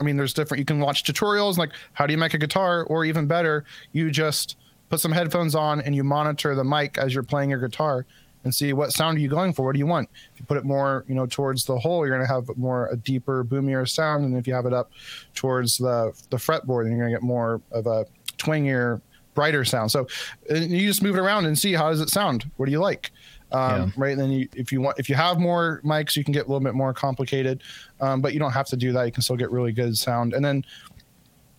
i 0.00 0.04
mean 0.04 0.16
there's 0.16 0.32
different 0.32 0.60
you 0.60 0.64
can 0.64 0.80
watch 0.80 1.04
tutorials 1.04 1.58
like 1.58 1.72
how 1.92 2.06
do 2.06 2.12
you 2.12 2.18
make 2.18 2.32
a 2.34 2.38
guitar? 2.38 2.84
Or 2.84 3.04
even 3.04 3.26
better 3.26 3.64
you 3.92 4.10
just 4.10 4.56
put 4.88 5.00
some 5.00 5.12
headphones 5.12 5.54
on 5.54 5.80
and 5.82 5.94
you 5.94 6.04
monitor 6.04 6.54
the 6.54 6.64
mic 6.64 6.96
as 6.96 7.12
you're 7.12 7.22
playing 7.22 7.50
your 7.50 7.60
guitar 7.60 8.06
and 8.44 8.54
see 8.54 8.72
what 8.72 8.92
sound 8.92 9.16
are 9.16 9.20
you 9.20 9.28
going 9.28 9.52
for. 9.52 9.64
What 9.64 9.72
do 9.72 9.78
you 9.78 9.86
want? 9.86 10.08
If 10.32 10.40
you 10.40 10.46
put 10.46 10.56
it 10.56 10.64
more, 10.64 11.04
you 11.08 11.14
know, 11.14 11.26
towards 11.26 11.64
the 11.64 11.78
hole, 11.78 12.06
you're 12.06 12.14
going 12.14 12.26
to 12.26 12.32
have 12.32 12.56
more 12.56 12.88
a 12.88 12.96
deeper, 12.96 13.42
boomier 13.42 13.86
sound, 13.86 14.24
and 14.24 14.36
if 14.36 14.46
you 14.46 14.54
have 14.54 14.66
it 14.66 14.72
up 14.72 14.92
towards 15.34 15.78
the 15.78 16.12
the 16.30 16.36
fretboard, 16.36 16.84
then 16.84 16.92
you're 16.92 17.00
going 17.00 17.12
to 17.12 17.16
get 17.16 17.22
more 17.22 17.60
of 17.72 17.86
a 17.86 18.06
twangier, 18.38 19.00
brighter 19.34 19.64
sound. 19.64 19.90
So 19.90 20.06
you 20.50 20.86
just 20.86 21.02
move 21.02 21.16
it 21.16 21.20
around 21.20 21.46
and 21.46 21.58
see 21.58 21.72
how 21.72 21.90
does 21.90 22.00
it 22.00 22.10
sound. 22.10 22.50
What 22.56 22.66
do 22.66 22.72
you 22.72 22.80
like? 22.80 23.10
Um, 23.52 23.70
yeah. 23.70 23.90
Right. 23.96 24.12
And 24.12 24.20
then 24.20 24.30
you, 24.30 24.48
if 24.54 24.72
you 24.72 24.80
want, 24.80 24.98
if 24.98 25.08
you 25.08 25.14
have 25.14 25.38
more 25.38 25.80
mics, 25.84 26.16
you 26.16 26.24
can 26.24 26.32
get 26.32 26.46
a 26.46 26.48
little 26.48 26.60
bit 26.60 26.74
more 26.74 26.92
complicated, 26.92 27.62
um, 28.00 28.20
but 28.20 28.32
you 28.32 28.40
don't 28.40 28.52
have 28.52 28.66
to 28.66 28.76
do 28.76 28.92
that. 28.92 29.04
You 29.04 29.12
can 29.12 29.22
still 29.22 29.36
get 29.36 29.50
really 29.50 29.72
good 29.72 29.96
sound. 29.96 30.34
And 30.34 30.44
then 30.44 30.64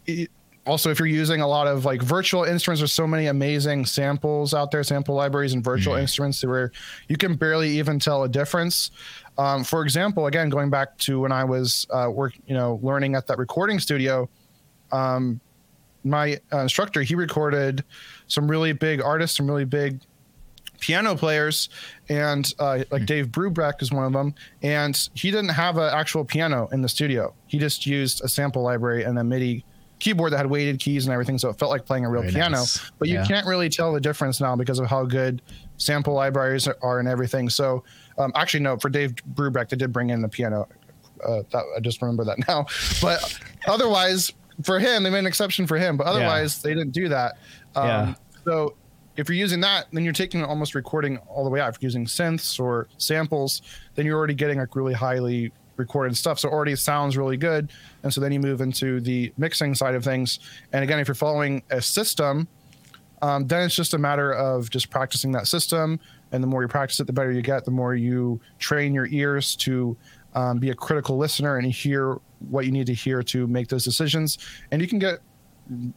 it, 0.06 0.30
also 0.65 0.89
if 0.89 0.99
you're 0.99 1.08
using 1.08 1.41
a 1.41 1.47
lot 1.47 1.67
of 1.67 1.86
like 1.86 2.01
virtual 2.01 2.43
instruments 2.43 2.82
there's 2.82 2.93
so 2.93 3.08
many 3.08 3.28
amazing 3.28 3.86
samples 3.86 4.54
out 4.54 4.71
there 4.71 4.84
sample 4.84 5.15
libraries 5.15 5.54
and 5.54 5.63
virtual 5.63 5.93
mm-hmm. 5.93 6.01
instruments 6.01 6.43
where 6.43 6.71
you 7.08 7.17
can 7.17 7.36
barely 7.36 7.69
even 7.69 7.99
tell 7.99 8.23
a 8.23 8.30
difference 8.30 8.91
um, 9.38 9.63
for 9.63 9.84
example 9.84 10.28
again 10.28 10.49
going 10.49 10.69
back 10.69 10.97
to 10.97 11.19
when 11.19 11.32
i 11.32 11.43
was 11.43 11.86
uh, 11.91 12.10
work 12.10 12.34
you 12.47 12.54
know 12.54 12.80
learning 12.82 13.15
at 13.15 13.28
that 13.28 13.38
recording 13.38 13.80
studio 13.80 14.28
um, 14.91 15.39
my 16.04 16.39
uh, 16.51 16.60
instructor 16.60 17.01
he 17.01 17.15
recorded 17.15 17.84
some 18.28 18.49
really 18.49 18.73
big 18.73 19.01
artists 19.01 19.38
some 19.38 19.47
really 19.47 19.65
big 19.65 19.99
piano 20.80 21.15
players 21.15 21.69
and 22.10 22.54
uh, 22.60 22.84
like 22.91 23.04
mm. 23.04 23.06
dave 23.06 23.28
brubeck 23.28 23.82
is 23.82 23.91
one 23.91 24.04
of 24.04 24.13
them 24.13 24.34
and 24.62 25.10
he 25.13 25.32
didn't 25.32 25.49
have 25.49 25.78
an 25.78 25.89
actual 25.93 26.25
piano 26.25 26.67
in 26.71 26.82
the 26.82 26.89
studio 26.89 27.34
he 27.47 27.58
just 27.58 27.86
used 27.86 28.23
a 28.23 28.28
sample 28.28 28.62
library 28.62 29.04
and 29.04 29.17
a 29.17 29.23
midi 29.23 29.63
keyboard 29.99 30.34
that 30.34 30.38
had 30.38 30.47
weighted 30.47 30.79
keys 30.79 31.05
and 31.05 31.13
everything, 31.13 31.38
so 31.38 31.49
it 31.49 31.58
felt 31.58 31.71
like 31.71 31.86
playing 31.86 32.05
a 32.05 32.10
real 32.10 32.21
Very 32.21 32.34
piano. 32.34 32.58
Nice. 32.58 32.91
But 32.99 33.08
you 33.08 33.15
yeah. 33.15 33.25
can't 33.25 33.47
really 33.47 33.69
tell 33.69 33.93
the 33.93 34.01
difference 34.01 34.41
now 34.41 34.55
because 34.55 34.79
of 34.79 34.88
how 34.88 35.05
good 35.05 35.41
sample 35.77 36.13
libraries 36.13 36.67
are 36.67 36.99
and 36.99 37.08
everything. 37.08 37.49
So 37.49 37.84
um, 38.17 38.31
actually, 38.36 38.62
no, 38.62 38.77
for 38.77 38.89
Dave 38.89 39.15
Brubeck, 39.34 39.69
they 39.69 39.77
did 39.77 39.91
bring 39.91 40.10
in 40.10 40.21
the 40.21 40.29
piano. 40.29 40.67
Uh, 41.25 41.43
that, 41.51 41.63
I 41.75 41.79
just 41.79 42.01
remember 42.01 42.23
that 42.25 42.38
now. 42.47 42.65
But 43.01 43.39
otherwise, 43.67 44.31
for 44.63 44.79
him, 44.79 45.03
they 45.03 45.10
made 45.10 45.19
an 45.19 45.27
exception 45.27 45.67
for 45.67 45.77
him. 45.77 45.97
But 45.97 46.08
otherwise, 46.08 46.58
yeah. 46.58 46.69
they 46.69 46.75
didn't 46.75 46.93
do 46.93 47.10
that. 47.10 47.38
Um, 47.75 47.88
yeah. 47.88 48.13
So 48.43 48.75
if 49.17 49.29
you're 49.29 49.38
using 49.38 49.62
that, 49.62 49.88
then 49.91 50.03
you're 50.03 50.13
taking 50.13 50.43
almost 50.43 50.75
recording 50.75 51.17
all 51.29 51.43
the 51.43 51.49
way 51.49 51.60
out. 51.60 51.73
If 51.73 51.81
you're 51.81 51.88
using 51.88 52.05
synths 52.05 52.60
or 52.60 52.88
samples, 52.97 53.62
then 53.95 54.05
you're 54.05 54.17
already 54.17 54.34
getting 54.34 54.60
like 54.60 54.75
really 54.75 54.93
highly 54.93 55.51
recorded 55.78 56.16
stuff. 56.18 56.40
So 56.40 56.50
already 56.50 56.76
sounds 56.76 57.18
really 57.18 57.38
good. 57.38 57.72
And 58.04 58.14
so 58.14 58.22
then 58.22 58.32
you 58.32 58.40
move 58.40 58.62
into 58.62 59.00
the 59.00 59.34
mixing 59.38 59.76
side 59.76 59.96
of 59.96 60.04
things. 60.04 60.40
And 60.74 60.84
again, 60.84 61.00
if 61.00 61.08
you're 61.08 61.16
following 61.16 61.64
a 61.70 61.82
system, 61.82 62.48
um, 63.22 63.48
then 63.48 63.64
it's 63.64 63.76
just 63.76 63.94
a 63.94 63.98
matter 63.98 64.32
of 64.34 64.70
just 64.70 64.90
practicing 64.90 65.32
that 65.34 65.48
system. 65.48 66.00
And 66.32 66.44
the 66.44 66.48
more 66.48 66.62
you 66.62 66.68
practice 66.68 67.00
it, 67.00 67.08
the 67.08 67.14
better 67.14 67.32
you 67.32 67.42
get. 67.42 67.66
The 67.66 67.72
more 67.72 67.96
you 67.96 68.40
train 68.60 68.94
your 68.94 69.08
ears 69.08 69.56
to 69.58 69.96
um, 70.34 70.60
be 70.60 70.70
a 70.70 70.76
critical 70.76 71.18
listener 71.18 71.58
and 71.58 71.72
hear 71.72 72.18
what 72.50 72.66
you 72.66 72.72
need 72.72 72.88
to 72.88 72.94
hear 72.94 73.24
to 73.24 73.48
make 73.48 73.68
those 73.70 73.84
decisions. 73.84 74.38
And 74.72 74.82
you 74.82 74.88
can 74.88 75.00
get 75.00 75.20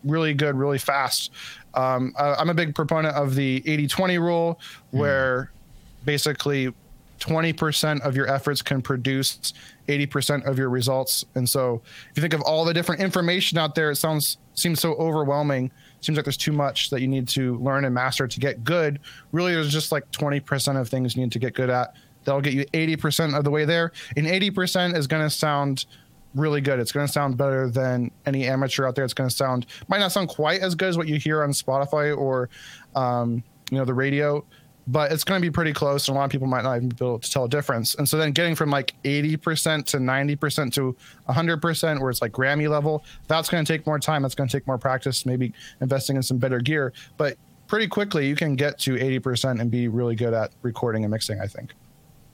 really 0.05 0.33
good 0.33 0.55
really 0.55 0.79
fast. 0.79 1.33
Um, 1.75 2.15
I'm 2.19 2.49
a 2.49 2.55
big 2.55 2.75
proponent 2.75 3.15
of 3.17 3.35
the 3.35 3.63
80 3.67 3.89
20 3.89 4.19
rule, 4.19 4.61
where 4.91 5.51
mm. 5.53 6.05
basically 6.07 6.73
20% 7.19 8.01
of 8.03 8.17
your 8.17 8.29
efforts 8.29 8.63
can 8.63 8.83
produce 8.83 9.53
80% 9.89 10.47
of 10.47 10.59
your 10.59 10.71
results. 10.71 11.25
And 11.35 11.49
so 11.49 11.83
if 12.11 12.17
you 12.17 12.21
think 12.21 12.35
of 12.35 12.43
all 12.43 12.65
the 12.65 12.75
different 12.75 13.01
information 13.01 13.59
out 13.59 13.75
there, 13.75 13.91
it 13.91 13.97
sounds 13.97 14.39
seems 14.55 14.81
so 14.81 14.95
overwhelming. 14.95 15.71
Seems 16.01 16.17
like 16.17 16.25
there's 16.25 16.37
too 16.37 16.53
much 16.53 16.91
that 16.91 17.01
you 17.01 17.09
need 17.09 17.29
to 17.29 17.57
learn 17.59 17.85
and 17.85 17.95
master 17.95 18.27
to 18.27 18.41
get 18.41 18.65
good. 18.65 19.01
Really, 19.33 19.55
there's 19.55 19.73
just 19.73 19.93
like 19.93 20.11
20% 20.13 20.81
of 20.81 20.89
things 20.89 21.17
you 21.17 21.23
need 21.23 21.33
to 21.33 21.39
get 21.39 21.55
good 21.55 21.71
at. 21.71 21.95
That'll 22.25 22.41
get 22.41 22.55
you 22.55 22.65
80% 22.67 23.37
of 23.37 23.45
the 23.45 23.51
way 23.51 23.65
there. 23.65 23.93
And 24.17 24.27
80% 24.27 24.97
is 24.97 25.07
going 25.07 25.23
to 25.23 25.31
sound 25.31 25.87
really 26.35 26.61
good. 26.61 26.79
It's 26.79 26.93
going 26.93 27.07
to 27.07 27.13
sound 27.13 27.37
better 27.37 27.71
than 27.71 28.11
any 28.27 28.47
amateur 28.47 28.87
out 28.87 28.95
there. 28.95 29.05
It's 29.05 29.15
going 29.15 29.31
to 29.31 29.35
sound 29.35 29.67
might 29.89 29.99
not 29.99 30.13
sound 30.13 30.29
quite 30.29 30.61
as 30.61 30.75
good 30.75 30.89
as 30.89 30.99
what 30.99 31.09
you 31.09 31.19
hear 31.19 31.43
on 31.43 31.51
Spotify 31.51 32.17
or 32.17 32.51
um, 32.95 33.43
you 33.71 33.79
know 33.79 33.85
the 33.85 33.95
radio, 33.95 34.45
but 34.89 35.13
it's 35.13 35.23
going 35.23 35.41
to 35.41 35.47
be 35.47 35.53
pretty 35.53 35.73
close, 35.73 36.09
and 36.09 36.17
a 36.17 36.19
lot 36.19 36.25
of 36.25 36.31
people 36.31 36.47
might 36.47 36.65
not 36.65 36.77
even 36.77 36.89
be 36.89 36.97
able 36.97 37.19
to 37.19 37.31
tell 37.31 37.45
a 37.45 37.49
difference. 37.49 37.95
And 37.95 38.09
so 38.09 38.17
then 38.17 38.33
getting 38.33 38.55
from 38.55 38.71
like 38.71 38.95
80% 39.05 39.85
to 39.87 39.99
90% 39.99 40.73
to 40.75 40.97
100%, 41.29 42.01
where 42.01 42.11
it's 42.11 42.23
like 42.23 42.33
Grammy 42.33 42.69
level, 42.69 43.05
that's 43.27 43.51
going 43.51 43.65
to 43.65 43.71
take 43.71 43.87
more 43.87 43.99
time. 43.99 44.23
That's 44.23 44.35
going 44.35 44.49
to 44.49 44.57
take 44.57 44.67
more 44.67 44.79
practice, 44.79 45.27
maybe 45.27 45.53
investing 45.83 46.17
in 46.17 46.23
some 46.23 46.39
better 46.39 46.59
gear. 46.59 46.95
But 47.19 47.37
pretty 47.67 47.87
quickly, 47.87 48.27
you 48.27 48.35
can 48.35 48.57
get 48.57 48.79
to 48.81 48.95
80% 48.97 49.61
and 49.61 49.71
be 49.71 49.89
really 49.89 50.15
good 50.15 50.33
at 50.33 50.53
recording 50.63 51.05
and 51.05 51.11
mixing, 51.11 51.39
I 51.39 51.47
think. 51.47 51.75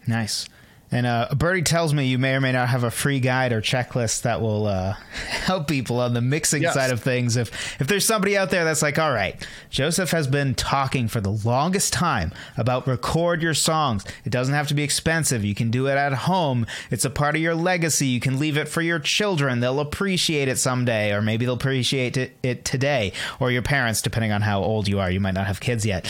Nice. 0.06 0.48
And 0.94 1.06
uh, 1.06 1.26
Birdie 1.36 1.62
tells 1.62 1.92
me 1.92 2.06
you 2.06 2.20
may 2.20 2.36
or 2.36 2.40
may 2.40 2.52
not 2.52 2.68
have 2.68 2.84
a 2.84 2.90
free 2.90 3.18
guide 3.18 3.52
or 3.52 3.60
checklist 3.60 4.22
that 4.22 4.40
will 4.40 4.68
uh, 4.68 4.92
help 5.28 5.66
people 5.66 5.98
on 5.98 6.14
the 6.14 6.20
mixing 6.20 6.62
yes. 6.62 6.72
side 6.72 6.92
of 6.92 7.02
things. 7.02 7.36
If 7.36 7.80
if 7.80 7.88
there's 7.88 8.04
somebody 8.06 8.36
out 8.38 8.50
there 8.50 8.64
that's 8.64 8.80
like, 8.80 8.96
all 8.96 9.10
right, 9.10 9.44
Joseph 9.70 10.12
has 10.12 10.28
been 10.28 10.54
talking 10.54 11.08
for 11.08 11.20
the 11.20 11.32
longest 11.32 11.92
time 11.92 12.30
about 12.56 12.86
record 12.86 13.42
your 13.42 13.54
songs. 13.54 14.04
It 14.24 14.30
doesn't 14.30 14.54
have 14.54 14.68
to 14.68 14.74
be 14.74 14.84
expensive. 14.84 15.44
You 15.44 15.56
can 15.56 15.72
do 15.72 15.88
it 15.88 15.96
at 15.96 16.12
home. 16.12 16.64
It's 16.92 17.04
a 17.04 17.10
part 17.10 17.34
of 17.34 17.42
your 17.42 17.56
legacy. 17.56 18.06
You 18.06 18.20
can 18.20 18.38
leave 18.38 18.56
it 18.56 18.68
for 18.68 18.80
your 18.80 19.00
children. 19.00 19.58
They'll 19.58 19.80
appreciate 19.80 20.46
it 20.46 20.58
someday, 20.58 21.12
or 21.12 21.20
maybe 21.20 21.44
they'll 21.44 21.56
appreciate 21.56 22.16
it, 22.16 22.36
it 22.44 22.64
today, 22.64 23.12
or 23.40 23.50
your 23.50 23.62
parents, 23.62 24.00
depending 24.00 24.30
on 24.30 24.42
how 24.42 24.62
old 24.62 24.86
you 24.86 25.00
are. 25.00 25.10
You 25.10 25.18
might 25.18 25.34
not 25.34 25.48
have 25.48 25.58
kids 25.58 25.84
yet. 25.84 26.08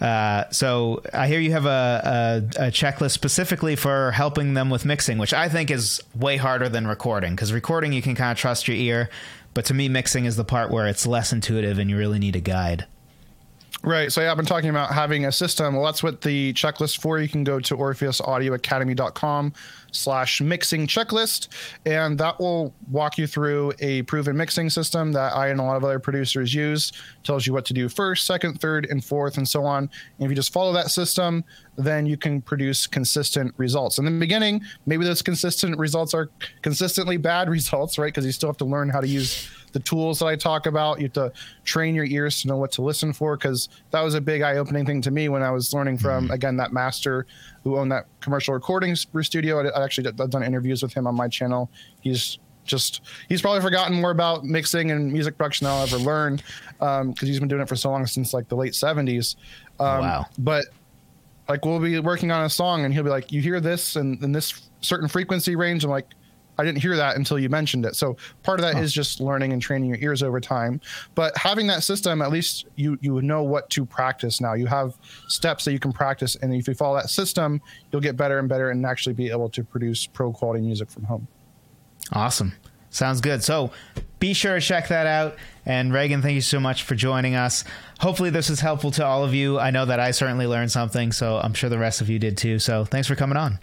Uh, 0.00 0.48
so 0.50 1.02
I 1.12 1.28
hear 1.28 1.40
you 1.40 1.52
have 1.52 1.66
a, 1.66 2.42
a, 2.58 2.68
a, 2.68 2.70
checklist 2.70 3.10
specifically 3.10 3.76
for 3.76 4.12
helping 4.12 4.54
them 4.54 4.70
with 4.70 4.86
mixing, 4.86 5.18
which 5.18 5.34
I 5.34 5.50
think 5.50 5.70
is 5.70 6.02
way 6.14 6.38
harder 6.38 6.70
than 6.70 6.86
recording 6.86 7.32
because 7.32 7.52
recording 7.52 7.92
you 7.92 8.00
can 8.00 8.14
kind 8.14 8.32
of 8.32 8.38
trust 8.38 8.66
your 8.66 8.78
ear, 8.78 9.10
but 9.52 9.66
to 9.66 9.74
me 9.74 9.90
mixing 9.90 10.24
is 10.24 10.36
the 10.36 10.44
part 10.44 10.70
where 10.70 10.86
it's 10.86 11.06
less 11.06 11.34
intuitive 11.34 11.78
and 11.78 11.90
you 11.90 11.98
really 11.98 12.18
need 12.18 12.34
a 12.34 12.40
guide. 12.40 12.86
Right. 13.82 14.12
So 14.12 14.20
yeah, 14.20 14.30
I've 14.30 14.36
been 14.36 14.46
talking 14.46 14.70
about 14.70 14.92
having 14.92 15.24
a 15.24 15.32
system. 15.32 15.74
Well, 15.74 15.84
that's 15.84 16.02
what 16.02 16.20
the 16.22 16.52
checklist 16.52 17.00
for. 17.00 17.18
You 17.18 17.28
can 17.28 17.44
go 17.44 17.60
to 17.60 17.76
orpheusaudioacademy.com 17.76 19.52
slash 19.92 20.40
mixing 20.40 20.86
checklist, 20.86 21.48
and 21.86 22.18
that 22.18 22.38
will 22.38 22.74
walk 22.90 23.18
you 23.18 23.26
through 23.26 23.72
a 23.80 24.02
proven 24.02 24.36
mixing 24.36 24.70
system 24.70 25.12
that 25.12 25.34
I 25.34 25.48
and 25.48 25.60
a 25.60 25.62
lot 25.62 25.76
of 25.76 25.84
other 25.84 25.98
producers 25.98 26.54
use. 26.54 26.92
Tells 27.24 27.46
you 27.46 27.52
what 27.52 27.64
to 27.66 27.74
do 27.74 27.88
first, 27.88 28.26
second, 28.26 28.60
third, 28.60 28.86
and 28.90 29.04
fourth, 29.04 29.36
and 29.36 29.48
so 29.48 29.64
on. 29.64 29.84
And 30.18 30.24
if 30.24 30.30
you 30.30 30.36
just 30.36 30.52
follow 30.52 30.72
that 30.72 30.90
system, 30.90 31.44
then 31.76 32.06
you 32.06 32.16
can 32.16 32.40
produce 32.40 32.86
consistent 32.86 33.54
results. 33.56 33.98
In 33.98 34.04
the 34.04 34.10
beginning, 34.10 34.62
maybe 34.86 35.04
those 35.04 35.22
consistent 35.22 35.78
results 35.78 36.14
are 36.14 36.30
consistently 36.62 37.16
bad 37.16 37.48
results, 37.50 37.98
right? 37.98 38.06
Because 38.06 38.26
you 38.26 38.32
still 38.32 38.48
have 38.48 38.56
to 38.58 38.64
learn 38.64 38.88
how 38.88 39.00
to 39.00 39.08
use 39.08 39.50
the 39.72 39.80
tools 39.80 40.18
that 40.20 40.26
I 40.26 40.36
talk 40.36 40.66
about. 40.66 40.98
You 40.98 41.04
have 41.04 41.12
to 41.14 41.32
train 41.64 41.94
your 41.94 42.04
ears 42.04 42.42
to 42.42 42.48
know 42.48 42.56
what 42.56 42.72
to 42.72 42.82
listen 42.82 43.12
for 43.12 43.36
because 43.36 43.68
that 43.90 44.00
was 44.02 44.14
a 44.14 44.20
big 44.20 44.42
eye 44.42 44.56
opening 44.56 44.86
thing 44.86 45.02
to 45.02 45.10
me 45.10 45.28
when 45.28 45.42
I 45.42 45.50
was 45.50 45.72
learning 45.72 45.98
from, 45.98 46.24
mm-hmm. 46.24 46.32
again, 46.32 46.56
that 46.56 46.72
master 46.72 47.26
who 47.64 47.76
owned 47.76 47.92
that 47.92 48.06
commercial 48.20 48.54
recording 48.54 48.94
studio. 48.96 49.60
I, 49.60 49.84
actually 49.84 50.08
I've 50.08 50.30
done 50.30 50.42
interviews 50.42 50.82
with 50.82 50.92
him 50.92 51.06
on 51.06 51.14
my 51.14 51.28
channel. 51.28 51.70
He's 52.00 52.38
just 52.64 53.00
he's 53.28 53.42
probably 53.42 53.60
forgotten 53.60 54.00
more 54.00 54.10
about 54.10 54.44
mixing 54.44 54.90
and 54.90 55.12
music 55.12 55.36
production 55.36 55.64
than 55.64 55.74
I'll 55.74 55.82
ever 55.82 55.98
learn 55.98 56.36
because 56.78 57.00
um, 57.00 57.14
he's 57.18 57.40
been 57.40 57.48
doing 57.48 57.62
it 57.62 57.68
for 57.68 57.76
so 57.76 57.90
long 57.90 58.06
since 58.06 58.32
like 58.32 58.48
the 58.48 58.56
late 58.56 58.74
70s. 58.74 59.36
Um, 59.78 60.00
wow. 60.00 60.26
But 60.38 60.66
like 61.48 61.64
we'll 61.64 61.80
be 61.80 61.98
working 61.98 62.30
on 62.30 62.44
a 62.44 62.50
song 62.50 62.84
and 62.84 62.94
he'll 62.94 63.02
be 63.02 63.10
like, 63.10 63.32
you 63.32 63.40
hear 63.40 63.60
this 63.60 63.96
and 63.96 64.22
in 64.22 64.32
this 64.32 64.70
certain 64.80 65.08
frequency 65.08 65.56
range. 65.56 65.84
I'm 65.84 65.90
like, 65.90 66.06
I 66.60 66.64
didn't 66.64 66.82
hear 66.82 66.96
that 66.96 67.16
until 67.16 67.38
you 67.38 67.48
mentioned 67.48 67.86
it. 67.86 67.96
So 67.96 68.16
part 68.42 68.60
of 68.60 68.64
that 68.66 68.82
is 68.82 68.92
just 68.92 69.20
learning 69.20 69.52
and 69.52 69.60
training 69.60 69.88
your 69.88 69.98
ears 69.98 70.22
over 70.22 70.40
time. 70.40 70.80
But 71.14 71.36
having 71.36 71.66
that 71.68 71.82
system, 71.82 72.20
at 72.22 72.30
least 72.30 72.66
you 72.76 72.98
you 73.00 73.20
know 73.22 73.42
what 73.42 73.70
to 73.70 73.84
practice 73.84 74.40
now. 74.40 74.54
You 74.54 74.66
have 74.66 74.96
steps 75.28 75.64
that 75.64 75.72
you 75.72 75.78
can 75.78 75.92
practice, 75.92 76.36
and 76.36 76.54
if 76.54 76.68
you 76.68 76.74
follow 76.74 76.96
that 76.96 77.10
system, 77.10 77.60
you'll 77.90 78.02
get 78.02 78.16
better 78.16 78.38
and 78.38 78.48
better, 78.48 78.70
and 78.70 78.84
actually 78.84 79.14
be 79.14 79.30
able 79.30 79.48
to 79.50 79.64
produce 79.64 80.06
pro 80.06 80.32
quality 80.32 80.60
music 80.60 80.90
from 80.90 81.04
home. 81.04 81.26
Awesome. 82.12 82.52
Sounds 82.90 83.20
good. 83.20 83.42
So 83.42 83.70
be 84.18 84.34
sure 84.34 84.56
to 84.56 84.60
check 84.60 84.88
that 84.88 85.06
out. 85.06 85.36
And 85.64 85.92
Reagan, 85.92 86.22
thank 86.22 86.34
you 86.34 86.40
so 86.40 86.58
much 86.58 86.82
for 86.82 86.94
joining 86.94 87.36
us. 87.36 87.64
Hopefully, 88.00 88.30
this 88.30 88.50
is 88.50 88.60
helpful 88.60 88.90
to 88.92 89.04
all 89.04 89.24
of 89.24 89.32
you. 89.32 89.58
I 89.58 89.70
know 89.70 89.86
that 89.86 90.00
I 90.00 90.10
certainly 90.10 90.46
learned 90.46 90.72
something, 90.72 91.12
so 91.12 91.38
I'm 91.38 91.54
sure 91.54 91.70
the 91.70 91.78
rest 91.78 92.00
of 92.00 92.10
you 92.10 92.18
did 92.18 92.36
too. 92.36 92.58
So 92.58 92.84
thanks 92.84 93.06
for 93.06 93.14
coming 93.14 93.36
on. 93.36 93.60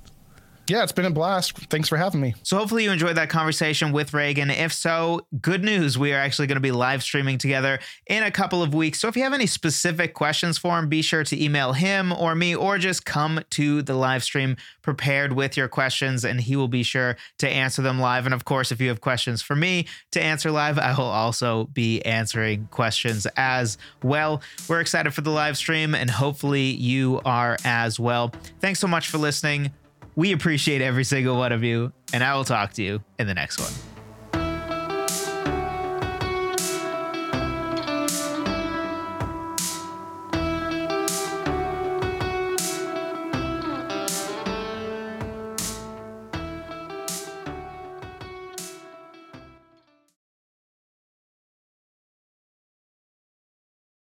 Yeah, 0.70 0.84
it's 0.84 0.92
been 0.92 1.06
a 1.06 1.10
blast. 1.10 1.58
Thanks 1.70 1.88
for 1.88 1.96
having 1.96 2.20
me. 2.20 2.36
So, 2.44 2.58
hopefully, 2.58 2.84
you 2.84 2.92
enjoyed 2.92 3.16
that 3.16 3.30
conversation 3.30 3.94
with 3.94 4.14
Reagan. 4.14 4.50
If 4.50 4.74
so, 4.74 5.26
good 5.40 5.64
news. 5.64 5.98
We 5.98 6.12
are 6.12 6.18
actually 6.18 6.48
going 6.48 6.58
to 6.58 6.62
be 6.62 6.72
live 6.72 7.02
streaming 7.04 7.38
together 7.38 7.80
in 8.08 8.24
a 8.24 8.32
couple 8.32 8.62
of 8.62 8.74
weeks. 8.74 9.00
So, 9.00 9.08
if 9.08 9.16
you 9.16 9.24
have 9.24 9.32
any 9.32 9.46
specific 9.46 10.14
questions 10.14 10.58
for 10.58 10.78
him, 10.78 10.90
be 10.90 11.02
sure 11.02 11.24
to 11.24 11.42
email 11.42 11.72
him 11.72 12.12
or 12.12 12.36
me, 12.36 12.54
or 12.54 12.78
just 12.78 13.06
come 13.06 13.40
to 13.52 13.82
the 13.82 13.94
live 13.94 14.26
stream 14.26 14.58
prepared 14.82 15.32
with 15.32 15.56
your 15.56 15.70
questions, 15.70 16.26
and 16.26 16.42
he 16.42 16.58
will 16.58 16.68
be 16.68 16.84
sure 16.84 17.16
to 17.38 17.48
answer 17.48 17.82
them 17.82 17.98
live. 17.98 18.26
And 18.26 18.34
of 18.34 18.44
course, 18.44 18.70
if 18.70 18.82
you 18.82 18.90
have 18.90 19.00
questions 19.00 19.42
for 19.42 19.56
me 19.56 19.88
to 20.12 20.22
answer 20.22 20.52
live, 20.52 20.78
I 20.78 20.94
will 20.98 21.06
also 21.06 21.66
be 21.66 22.02
answering 22.02 22.68
questions 22.72 23.26
as 23.38 23.78
well. 24.04 24.42
We're 24.68 24.82
excited 24.82 25.14
for 25.14 25.22
the 25.22 25.32
live 25.32 25.56
stream, 25.56 25.96
and 25.96 26.10
hopefully, 26.10 26.72
you 26.72 27.22
are 27.24 27.56
as 27.64 28.02
well. 28.02 28.34
Thanks 28.60 28.82
so 28.82 28.88
much 28.88 29.08
for 29.08 29.18
listening. 29.18 29.72
We 30.18 30.32
appreciate 30.32 30.82
every 30.82 31.04
single 31.04 31.38
one 31.38 31.52
of 31.52 31.64
you, 31.64 31.94
and 32.12 32.24
I 32.24 32.36
will 32.36 32.44
talk 32.44 32.74
to 32.74 32.82
you 32.82 33.04
in 33.20 33.28
the 33.28 33.36
next 33.36 33.60
one. 33.60 33.97